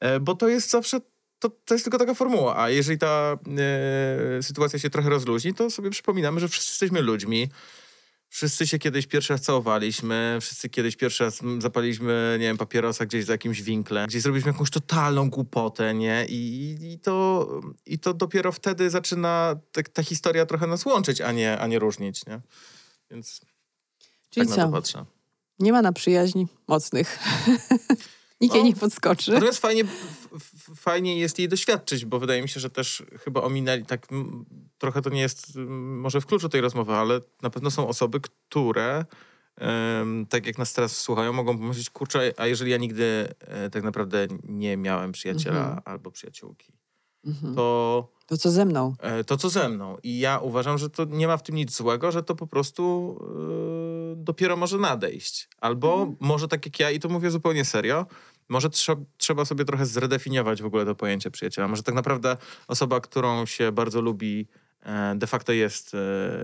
E, 0.00 0.20
bo 0.20 0.34
to 0.34 0.48
jest 0.48 0.70
zawsze, 0.70 1.00
to, 1.38 1.50
to 1.64 1.74
jest 1.74 1.84
tylko 1.84 1.98
taka 1.98 2.14
formuła, 2.14 2.58
a 2.58 2.70
jeżeli 2.70 2.98
ta 2.98 3.38
e, 4.38 4.42
sytuacja 4.42 4.78
się 4.78 4.90
trochę 4.90 5.10
rozluźni, 5.10 5.54
to 5.54 5.70
sobie 5.70 5.90
przypominamy, 5.90 6.40
że 6.40 6.48
wszyscy 6.48 6.70
jesteśmy 6.70 7.02
ludźmi, 7.02 7.48
Wszyscy 8.32 8.66
się 8.66 8.78
kiedyś 8.78 9.06
pierwszy 9.06 9.32
raz 9.32 9.42
całowaliśmy, 9.42 10.38
wszyscy 10.40 10.68
kiedyś 10.68 10.96
pierwszy 10.96 11.24
raz 11.24 11.40
zapaliśmy, 11.58 12.36
nie 12.40 12.46
wiem, 12.46 12.58
papierosa 12.58 13.06
gdzieś 13.06 13.24
za 13.24 13.32
jakimś 13.32 13.62
winklem, 13.62 14.06
gdzieś 14.06 14.22
zrobiliśmy 14.22 14.52
jakąś 14.52 14.70
totalną 14.70 15.30
głupotę, 15.30 15.94
nie? 15.94 16.26
I, 16.28 16.76
i, 16.92 16.98
to, 16.98 17.48
i 17.86 17.98
to 17.98 18.14
dopiero 18.14 18.52
wtedy 18.52 18.90
zaczyna 18.90 19.56
ta, 19.72 19.82
ta 19.82 20.02
historia 20.02 20.46
trochę 20.46 20.66
nas 20.66 20.86
łączyć, 20.86 21.20
a 21.20 21.32
nie, 21.32 21.58
a 21.58 21.66
nie 21.66 21.78
różnić, 21.78 22.26
nie? 22.26 22.40
Więc 23.10 23.40
Czyli 24.30 24.46
tak 24.46 24.82
co? 24.82 25.06
Nie 25.58 25.72
ma 25.72 25.82
na 25.82 25.92
przyjaźni 25.92 26.46
mocnych. 26.68 27.18
Nikt 28.40 28.54
jej 28.54 28.64
nie 28.64 28.76
podskoczy. 28.76 29.32
Natomiast 29.32 29.58
fajnie, 29.58 29.84
fajnie 30.76 31.18
jest 31.18 31.38
jej 31.38 31.48
doświadczyć, 31.48 32.04
bo 32.04 32.18
wydaje 32.18 32.42
mi 32.42 32.48
się, 32.48 32.60
że 32.60 32.70
też 32.70 33.02
chyba 33.24 33.42
ominęli, 33.42 33.86
tak 33.86 34.06
trochę 34.78 35.02
to 35.02 35.10
nie 35.10 35.20
jest 35.20 35.56
może 35.76 36.20
w 36.20 36.26
kluczu 36.26 36.48
tej 36.48 36.60
rozmowy, 36.60 36.92
ale 36.92 37.20
na 37.42 37.50
pewno 37.50 37.70
są 37.70 37.88
osoby, 37.88 38.20
które 38.20 39.04
um, 39.60 40.26
tak 40.26 40.46
jak 40.46 40.58
nas 40.58 40.72
teraz 40.72 40.96
słuchają, 40.96 41.32
mogą 41.32 41.58
pomyśleć, 41.58 41.90
kurczę, 41.90 42.32
a 42.36 42.46
jeżeli 42.46 42.70
ja 42.70 42.76
nigdy 42.76 43.34
e, 43.40 43.70
tak 43.70 43.82
naprawdę 43.82 44.26
nie 44.42 44.76
miałem 44.76 45.12
przyjaciela 45.12 45.64
mhm. 45.64 45.82
albo 45.84 46.10
przyjaciółki, 46.10 46.72
mhm. 47.26 47.54
to... 47.54 48.19
To 48.30 48.36
co 48.36 48.50
ze 48.50 48.64
mną? 48.64 48.94
E, 48.98 49.24
to 49.24 49.36
co 49.36 49.48
ze 49.48 49.68
mną. 49.68 49.96
I 50.02 50.18
ja 50.18 50.38
uważam, 50.38 50.78
że 50.78 50.90
to 50.90 51.04
nie 51.04 51.26
ma 51.26 51.36
w 51.36 51.42
tym 51.42 51.54
nic 51.54 51.76
złego, 51.76 52.12
że 52.12 52.22
to 52.22 52.34
po 52.34 52.46
prostu 52.46 53.16
e, 54.12 54.16
dopiero 54.16 54.56
może 54.56 54.78
nadejść. 54.78 55.48
Albo 55.60 55.92
mhm. 55.94 56.16
może 56.20 56.48
tak 56.48 56.66
jak 56.66 56.80
ja, 56.80 56.90
i 56.90 57.00
to 57.00 57.08
mówię 57.08 57.30
zupełnie 57.30 57.64
serio, 57.64 58.06
może 58.48 58.68
trzeba 59.16 59.44
sobie 59.44 59.64
trochę 59.64 59.86
zredefiniować 59.86 60.62
w 60.62 60.66
ogóle 60.66 60.84
to 60.84 60.94
pojęcie 60.94 61.30
przyjaciela. 61.30 61.68
Może 61.68 61.82
tak 61.82 61.94
naprawdę 61.94 62.36
osoba, 62.68 63.00
którą 63.00 63.46
się 63.46 63.72
bardzo 63.72 64.00
lubi, 64.00 64.48
e, 64.82 65.14
de 65.16 65.26
facto 65.26 65.52
jest, 65.52 65.96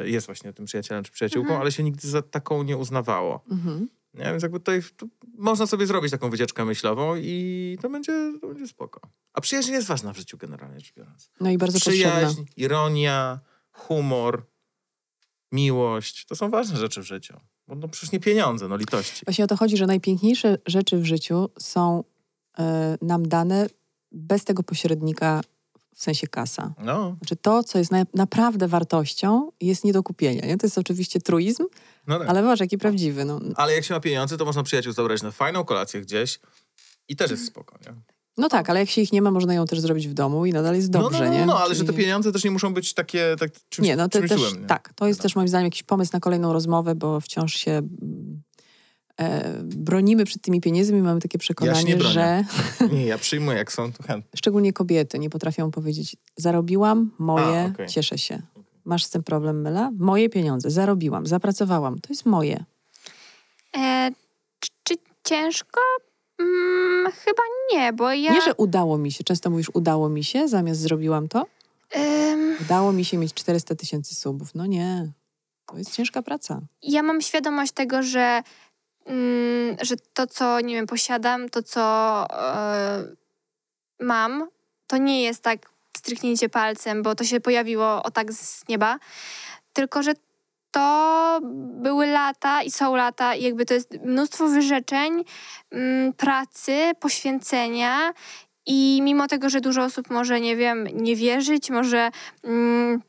jest 0.05 0.27
właśnie 0.27 0.53
tym 0.53 0.65
przyjacielem 0.65 1.05
czy 1.05 1.13
przyjaciółką, 1.13 1.49
mhm. 1.49 1.61
ale 1.61 1.73
się 1.73 1.83
nigdy 1.83 2.09
za 2.09 2.23
taką 2.23 2.63
nie 2.63 2.77
uznawało. 2.77 3.45
Mhm. 3.51 3.89
Nie? 4.17 4.25
Więc 4.25 4.43
jakby 4.43 4.61
tutaj 4.61 4.83
to 4.97 5.07
można 5.39 5.67
sobie 5.67 5.87
zrobić 5.87 6.11
taką 6.11 6.31
wycieczkę 6.31 6.65
myślową 6.65 7.17
i 7.17 7.79
to 7.83 7.91
będzie, 7.91 8.33
to 8.41 8.49
będzie 8.49 8.69
spoko. 8.69 9.01
A 9.33 9.41
przyjaźń 9.41 9.73
jest 9.73 9.87
ważna 9.87 10.13
w 10.13 10.17
życiu 10.17 10.39
generalnie 10.39 10.81
rzecz 10.81 10.93
biorąc. 10.97 11.31
No 11.41 11.51
i 11.51 11.59
bardzo 11.59 11.81
Przyjaźń, 11.81 12.27
potrzebna. 12.27 12.53
ironia, 12.57 13.41
humor, 13.73 14.47
miłość. 15.53 16.27
To 16.27 16.37
są 16.37 16.51
ważne 16.51 16.77
rzeczy 16.77 17.03
w 17.03 17.07
życiu. 17.07 17.41
Bo 17.69 17.75
no 17.75 17.89
przecież 17.89 18.13
nie 18.13 18.21
pieniądze, 18.21 18.69
no 18.69 18.77
litości. 18.77 19.25
Właśnie 19.25 19.45
o 19.45 19.47
to 19.47 19.57
chodzi, 19.57 19.77
że 19.77 19.87
najpiękniejsze 19.87 20.59
rzeczy 20.67 20.99
w 20.99 21.05
życiu 21.05 21.49
są 21.59 22.05
y, 22.59 22.63
nam 23.03 23.29
dane 23.29 23.67
bez 24.13 24.45
tego 24.45 24.63
pośrednika 24.63 25.41
w 25.95 26.03
sensie 26.03 26.27
kasa. 26.27 26.75
No. 26.85 27.17
Znaczy 27.19 27.37
to, 27.37 27.65
co 27.65 27.79
jest 27.79 27.91
na, 27.91 28.07
naprawdę 28.15 28.69
wartością, 28.69 29.53
jest 29.61 29.85
nie 29.85 29.93
do 29.93 30.03
kupienia. 30.03 30.47
Nie? 30.47 30.57
To 30.57 30.67
jest 30.67 30.79
oczywiście 30.79 31.21
truizm, 31.21 31.65
no 32.07 32.19
tak. 32.19 32.29
ale 32.29 32.43
zobacz, 32.43 32.61
jaki 32.61 32.79
prawdziwy. 32.79 33.25
No. 33.25 33.41
Ale 33.55 33.75
jak 33.75 33.85
się 33.85 33.95
ma 33.95 34.01
pieniądze, 34.01 34.37
to 34.37 34.45
można 34.45 34.63
przyjaciół 34.63 34.93
zabrać 34.93 35.23
na 35.23 35.31
fajną 35.31 35.65
kolację 35.65 36.01
gdzieś 36.01 36.41
i 37.09 37.17
też 37.17 37.31
jest 37.31 37.47
spoko, 37.47 37.79
nie? 37.87 37.95
No 38.39 38.49
tak, 38.49 38.71
ale 38.71 38.81
jak 38.81 38.91
się 38.91 39.01
ich 39.01 39.13
nie 39.13 39.23
ma, 39.23 39.31
można 39.31 39.55
ją 39.55 39.67
też 39.67 39.81
zrobić 39.81 40.09
w 40.09 40.15
domu 40.15 40.47
i 40.47 40.53
nadal 40.53 40.75
jest 40.75 40.93
no, 40.93 41.03
dobrze, 41.03 41.19
no, 41.19 41.25
no, 41.25 41.31
no, 41.31 41.41
nie? 41.41 41.47
No, 41.47 41.59
ale 41.59 41.75
Czyli... 41.75 41.79
że 41.79 41.93
te 41.93 41.99
pieniądze 41.99 42.33
też 42.33 42.45
nie 42.45 42.51
muszą 42.51 42.75
być 42.75 42.95
takie 42.95 43.37
tak, 43.39 43.51
czymś, 43.69 43.89
Nie, 43.89 43.97
no 43.97 44.09
to 44.09 44.21
też, 44.21 44.41
złym, 44.41 44.61
nie? 44.61 44.67
tak. 44.67 44.93
To 44.95 45.07
jest 45.07 45.21
no. 45.21 45.23
też 45.23 45.37
moim 45.37 45.49
zdaniem 45.49 45.65
jakiś 45.65 45.83
pomysł 45.83 46.11
na 46.13 46.21
kolejną 46.21 46.53
rozmowę, 46.53 46.95
bo 46.95 47.21
wciąż 47.21 47.55
się 47.55 47.83
e, 49.21 49.53
bronimy 49.63 50.25
przed 50.25 50.43
tymi 50.43 50.61
pieniędzmi, 50.61 51.03
mamy 51.03 51.21
takie 51.21 51.39
przekonanie, 51.39 51.93
ja 51.93 52.01
że... 52.01 52.45
Nie, 52.93 53.07
ja 53.07 53.19
przyjmuję, 53.19 53.59
jak 53.59 53.73
są, 53.73 53.93
to 53.93 54.03
chętnie. 54.03 54.31
Szczególnie 54.37 54.73
kobiety 54.73 55.19
nie 55.19 55.31
potrafią 55.31 55.71
powiedzieć, 55.71 56.17
zarobiłam, 56.37 57.11
moje, 57.19 57.61
A, 57.61 57.67
okay. 57.67 57.87
cieszę 57.87 58.19
się. 58.19 58.43
Masz 58.87 59.05
z 59.05 59.11
tym 59.11 59.23
problem, 59.23 59.63
Myla? 59.63 59.91
Moje 59.99 60.29
pieniądze, 60.29 60.71
zarobiłam, 60.71 61.27
zapracowałam, 61.27 61.99
to 61.99 62.09
jest 62.09 62.27
moje. 62.27 62.65
E, 63.77 64.11
czy, 64.85 64.95
ciężko? 65.25 65.81
Mm, 66.39 67.13
chyba 67.13 67.43
nie, 67.73 67.93
bo 67.93 68.13
ja... 68.13 68.33
Nie, 68.33 68.43
że 68.43 68.55
udało 68.55 68.99
mi 68.99 69.13
się. 69.13 69.25
Często 69.25 69.51
mówisz, 69.51 69.71
udało 69.75 70.09
mi 70.09 70.25
się, 70.25 70.49
zamiast 70.49 70.81
zrobiłam 70.81 71.29
to? 71.29 71.47
Um... 71.97 72.57
Udało 72.61 72.93
mi 72.93 73.05
się 73.05 73.19
mieć 73.19 73.35
400 73.35 73.75
tysięcy 73.75 74.15
subów. 74.15 74.55
No 74.55 74.67
nie. 74.67 75.13
To 75.67 75.79
jest 75.79 75.95
ciężka 75.95 76.23
praca. 76.23 76.61
Ja 76.83 77.03
mam 77.03 77.21
świadomość 77.21 77.73
tego, 77.73 78.03
że, 78.03 78.43
mm, 79.05 79.77
że 79.83 79.95
to, 80.15 80.27
co, 80.27 80.61
nie 80.61 80.75
wiem, 80.75 80.87
posiadam, 80.87 81.49
to, 81.49 81.63
co 81.63 82.27
yy, 83.09 83.17
mam, 84.07 84.49
to 84.87 84.97
nie 84.97 85.23
jest 85.23 85.43
tak 85.43 85.76
stryknięcie 85.99 86.49
palcem, 86.49 87.03
bo 87.03 87.15
to 87.15 87.25
się 87.25 87.41
pojawiło 87.41 88.03
o 88.03 88.11
tak 88.11 88.33
z 88.33 88.69
nieba, 88.69 88.99
tylko 89.73 90.03
że 90.03 90.13
to 90.71 91.41
były 91.83 92.07
lata 92.07 92.63
i 92.63 92.71
są 92.71 92.97
lata, 92.97 93.35
i 93.35 93.43
jakby 93.43 93.67
to 93.67 93.75
jest 93.75 93.99
mnóstwo 94.05 94.49
wyrzeczeń, 94.49 95.25
mm, 95.71 96.13
pracy, 96.13 96.93
poświęcenia. 97.01 98.13
I 98.67 99.01
mimo 99.03 99.27
tego, 99.27 99.51
że 99.51 99.61
dużo 99.61 99.85
osób 99.85 100.11
może, 100.11 100.41
nie 100.41 100.57
wiem, 100.57 100.89
nie 100.93 101.17
wierzyć, 101.17 101.71
może 101.71 102.11
mm, 102.45 103.03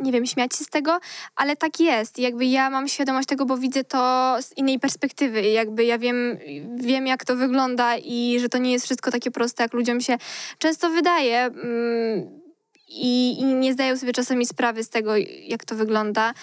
nie 0.00 0.12
wiem, 0.12 0.26
śmiać 0.26 0.56
się 0.56 0.64
z 0.64 0.68
tego, 0.68 0.98
ale 1.36 1.56
tak 1.56 1.80
jest. 1.80 2.18
Jakby 2.18 2.46
ja 2.46 2.70
mam 2.70 2.88
świadomość 2.88 3.28
tego, 3.28 3.46
bo 3.46 3.56
widzę 3.56 3.84
to 3.84 4.36
z 4.40 4.56
innej 4.56 4.78
perspektywy. 4.78 5.42
Jakby 5.42 5.84
ja 5.84 5.98
wiem, 5.98 6.38
wiem 6.76 7.06
jak 7.06 7.24
to 7.24 7.36
wygląda 7.36 7.96
i 7.96 8.36
że 8.40 8.48
to 8.48 8.58
nie 8.58 8.72
jest 8.72 8.84
wszystko 8.84 9.10
takie 9.10 9.30
proste, 9.30 9.62
jak 9.62 9.72
ludziom 9.72 10.00
się 10.00 10.18
często 10.58 10.90
wydaje. 10.90 11.38
Mm, 11.38 12.40
i, 12.88 13.40
i, 13.40 13.44
nie 13.44 13.72
zdają 13.72 13.96
sobie 13.96 14.12
czasami 14.12 14.46
sprawy 14.46 14.84
z 14.84 14.88
tego, 14.88 15.16
jak 15.42 15.64
to 15.64 15.74
wygląda, 15.74 16.34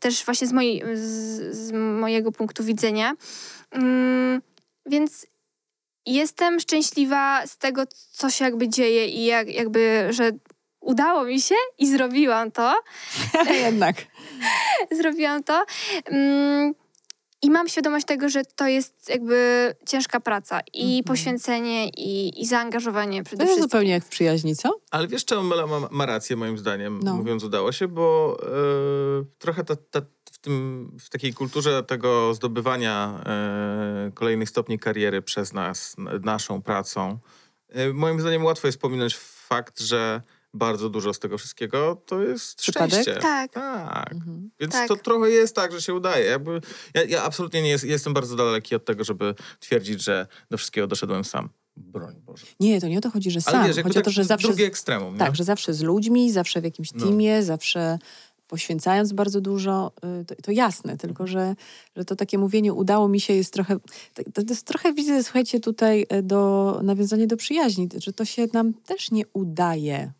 też 0.00 0.24
właśnie 0.24 0.46
z, 0.46 0.50
z, 0.94 1.56
z 1.56 1.72
mojego 1.72 2.32
punktu 2.32 2.64
widzenia. 2.64 3.12
Mm, 3.70 4.42
więc 4.86 5.26
jestem 6.06 6.60
szczęśliwa 6.60 7.46
z 7.46 7.58
tego, 7.58 7.82
co 8.10 8.30
się 8.30 8.44
jakby 8.44 8.68
dzieje 8.68 9.06
i 9.06 9.24
jak, 9.24 9.48
jakby, 9.48 10.06
że 10.10 10.30
udało 10.82 11.24
mi 11.24 11.40
się 11.40 11.54
i 11.78 11.92
zrobiłam 11.92 12.50
to. 12.50 12.74
Jednak. 13.64 13.96
zrobiłam 15.00 15.44
to. 15.44 15.64
Mm, 16.04 16.74
i 17.42 17.50
mam 17.50 17.68
świadomość 17.68 18.06
tego, 18.06 18.28
że 18.28 18.44
to 18.44 18.66
jest 18.66 19.08
jakby 19.08 19.74
ciężka 19.86 20.20
praca 20.20 20.60
i 20.74 20.82
mm 20.82 21.00
-hmm. 21.00 21.06
poświęcenie 21.06 21.88
i, 21.88 22.42
i 22.42 22.46
zaangażowanie 22.46 23.22
przede 23.22 23.44
to 23.44 23.46
wszystkim. 23.46 23.62
zupełnie 23.62 23.90
jak 23.90 24.04
w 24.04 24.08
przyjaźni, 24.08 24.56
co? 24.56 24.80
Ale 24.90 25.08
wiesz, 25.08 25.24
czemu 25.24 25.42
Mela 25.42 25.66
ma, 25.66 25.88
ma 25.90 26.06
rację 26.06 26.36
moim 26.36 26.58
zdaniem, 26.58 27.00
no. 27.02 27.16
mówiąc 27.16 27.44
udało 27.44 27.72
się, 27.72 27.88
bo 27.88 28.36
e, 28.42 29.24
trochę 29.38 29.64
ta, 29.64 29.76
ta, 29.76 30.00
w, 30.32 30.38
tym, 30.38 30.90
w 31.00 31.10
takiej 31.10 31.34
kulturze 31.34 31.82
tego 31.82 32.34
zdobywania 32.34 33.22
e, 33.26 34.10
kolejnych 34.14 34.48
stopni 34.48 34.78
kariery 34.78 35.22
przez 35.22 35.52
nas, 35.52 35.96
naszą 36.22 36.62
pracą, 36.62 37.18
e, 37.68 37.92
moim 37.92 38.20
zdaniem 38.20 38.44
łatwo 38.44 38.68
jest 38.68 38.78
pominąć 38.78 39.16
fakt, 39.16 39.80
że 39.80 40.22
bardzo 40.54 40.88
dużo 40.88 41.14
z 41.14 41.18
tego 41.18 41.38
wszystkiego 41.38 42.02
to 42.06 42.22
jest 42.22 42.58
Przypadek? 42.58 43.02
szczęście. 43.02 43.14
Tak. 43.22 43.52
tak. 43.52 44.12
Mhm. 44.12 44.50
Więc 44.60 44.72
tak. 44.72 44.88
to 44.88 44.96
trochę 44.96 45.30
jest 45.30 45.56
tak, 45.56 45.72
że 45.72 45.82
się 45.82 45.94
udaje. 45.94 46.26
Jakby, 46.26 46.60
ja, 46.94 47.04
ja 47.04 47.22
absolutnie 47.22 47.62
nie 47.62 47.70
jest, 47.70 47.84
jestem 47.84 48.14
bardzo 48.14 48.36
daleki 48.36 48.74
od 48.74 48.84
tego, 48.84 49.04
żeby 49.04 49.34
twierdzić, 49.60 50.02
że 50.02 50.26
do 50.50 50.58
wszystkiego 50.58 50.86
doszedłem 50.86 51.24
sam. 51.24 51.48
Broń 51.76 52.14
Boże. 52.24 52.46
Nie, 52.60 52.80
to 52.80 52.88
nie 52.88 52.98
o 52.98 53.00
to 53.00 53.10
chodzi, 53.10 53.30
że 53.30 53.40
sam. 53.40 53.66
wiesz, 53.66 53.82
chodzi 53.82 53.98
o 53.98 54.02
to, 54.02 54.10
że 54.10 54.24
zawsze. 54.24 54.48
Drugie 54.48 54.66
ekstremum. 54.66 55.18
Tak, 55.18 55.28
nie? 55.30 55.36
że 55.36 55.44
zawsze 55.44 55.74
z 55.74 55.82
ludźmi, 55.82 56.32
zawsze 56.32 56.60
w 56.60 56.64
jakimś 56.64 56.92
no. 56.92 57.06
teamie, 57.06 57.36
no. 57.36 57.42
zawsze 57.42 57.98
poświęcając 58.46 59.12
bardzo 59.12 59.40
dużo, 59.40 59.92
y, 60.20 60.24
to, 60.24 60.34
to, 60.42 60.52
jasne, 60.52 60.96
tylko 60.96 61.26
że, 61.26 61.54
że 61.96 62.04
to 62.04 62.16
takie 62.16 62.38
mówienie 62.38 62.72
udało 62.72 63.08
mi 63.08 63.20
się 63.20 63.34
jest 63.34 63.52
trochę, 63.52 63.76
to, 64.14 64.22
to 64.34 64.42
jest 64.48 64.66
trochę 64.66 64.92
widzę, 64.92 65.22
słuchajcie, 65.22 65.60
tutaj 65.60 66.06
y, 66.12 66.22
do 66.22 66.80
nawiązania 66.82 67.26
do 67.26 67.36
przyjaźni, 67.36 67.88
że 67.96 68.12
to 68.12 68.24
się 68.24 68.46
nam 68.52 68.74
też 68.74 69.10
nie 69.10 69.24
udaje 69.32 70.12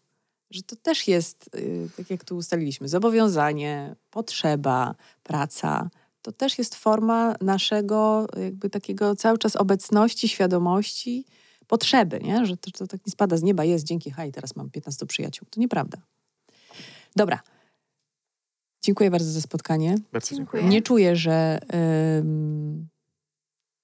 że 0.53 0.63
to 0.63 0.77
też 0.77 1.09
jest, 1.09 1.51
y, 1.57 1.89
tak 1.97 2.11
jak 2.11 2.25
tu 2.25 2.37
ustaliliśmy, 2.37 2.89
zobowiązanie, 2.89 3.97
potrzeba, 4.11 4.95
praca. 5.23 5.91
To 6.23 6.33
też 6.33 6.59
jest 6.59 6.75
forma 6.75 7.35
naszego 7.41 8.27
jakby 8.37 8.71
takiego 8.71 9.17
cały 9.17 9.39
czas 9.39 9.57
obecności, 9.57 10.29
świadomości, 10.29 11.25
potrzeby, 11.67 12.21
nie? 12.23 12.47
że 12.47 12.57
to, 12.57 12.71
to 12.71 12.87
tak 12.87 13.07
nie 13.07 13.11
spada 13.11 13.37
z 13.37 13.43
nieba, 13.43 13.65
jest 13.65 13.85
dzięki 13.85 14.11
haj, 14.11 14.33
teraz 14.33 14.57
mam 14.57 14.71
15 14.71 15.07
przyjaciół. 15.07 15.49
To 15.51 15.61
nieprawda. 15.61 15.99
Dobra. 17.17 17.41
Dziękuję 18.85 19.11
bardzo 19.11 19.31
za 19.31 19.41
spotkanie. 19.41 19.97
Bardzo 20.13 20.37
dziękuję. 20.37 20.63
Nie 20.63 20.83
czuję, 20.83 21.17
że 21.17 21.61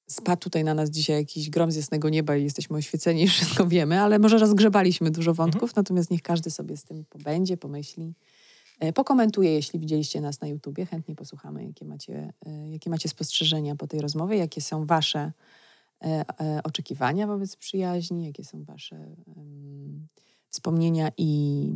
spadł 0.09 0.41
tutaj 0.41 0.65
na 0.65 0.75
nas 0.75 0.91
dzisiaj 0.91 1.17
jakiś 1.17 1.51
grom 1.51 1.71
z 1.71 1.77
jasnego 1.77 2.09
nieba 2.09 2.37
i 2.37 2.45
jesteśmy 2.45 2.77
oświeceni 2.77 3.23
i 3.23 3.29
wszystko 3.35 3.67
wiemy, 3.67 4.01
ale 4.01 4.19
może 4.19 4.39
rozgrzebaliśmy 4.39 5.11
dużo 5.11 5.35
wątków, 5.35 5.63
mhm. 5.63 5.73
natomiast 5.77 6.11
niech 6.11 6.23
każdy 6.23 6.51
sobie 6.51 6.77
z 6.77 6.85
tym 6.85 7.05
pobędzie, 7.05 7.57
pomyśli, 7.57 8.15
e, 8.81 8.93
pokomentuje, 8.93 9.53
jeśli 9.53 9.81
widzieliście 9.81 10.21
nas 10.21 10.41
na 10.41 10.49
YouTubie. 10.49 10.87
Chętnie 10.87 11.15
posłuchamy, 11.15 11.65
jakie 11.65 11.85
macie, 11.85 12.33
e, 12.47 12.71
jakie 12.71 12.91
macie 12.91 13.09
spostrzeżenia 13.09 13.77
po 13.77 13.87
tej 13.87 14.01
rozmowie, 14.01 14.37
jakie 14.37 14.61
są 14.61 14.87
wasze 14.87 15.33
e, 16.03 16.25
oczekiwania 16.65 17.27
wobec 17.27 17.57
przyjaźni, 17.57 18.27
jakie 18.27 18.45
są 18.45 18.65
wasze 18.65 19.17
wspomnienia 20.51 21.11
i 21.17 21.71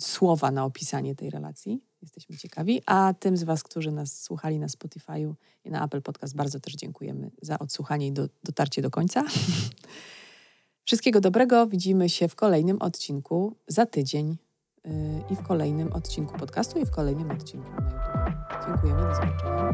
słowa 0.00 0.50
na 0.50 0.64
opisanie 0.64 1.14
tej 1.14 1.30
relacji. 1.30 1.82
Jesteśmy 2.02 2.36
ciekawi. 2.36 2.82
A 2.86 3.14
tym 3.20 3.36
z 3.36 3.44
Was, 3.44 3.62
którzy 3.62 3.92
nas 3.92 4.22
słuchali 4.22 4.58
na 4.58 4.66
Spotify'u 4.66 5.34
i 5.64 5.70
na 5.70 5.84
Apple 5.84 6.02
Podcast, 6.02 6.36
bardzo 6.36 6.60
też 6.60 6.74
dziękujemy 6.74 7.30
za 7.42 7.58
odsłuchanie 7.58 8.06
i 8.06 8.12
do, 8.12 8.28
dotarcie 8.44 8.82
do 8.82 8.90
końca. 8.90 9.24
Wszystkiego 10.84 11.20
dobrego. 11.20 11.66
Widzimy 11.66 12.08
się 12.08 12.28
w 12.28 12.34
kolejnym 12.34 12.82
odcinku 12.82 13.56
za 13.66 13.86
tydzień 13.86 14.36
yy, 14.84 14.92
i 15.30 15.36
w 15.36 15.42
kolejnym 15.42 15.92
odcinku 15.92 16.38
podcastu 16.38 16.78
i 16.78 16.86
w 16.86 16.90
kolejnym 16.90 17.30
odcinku 17.30 17.70
na 17.70 17.90
YouTube. 17.90 18.66
Dziękujemy. 18.66 19.02
Do 19.02 19.14
zobaczenia. 19.14 19.70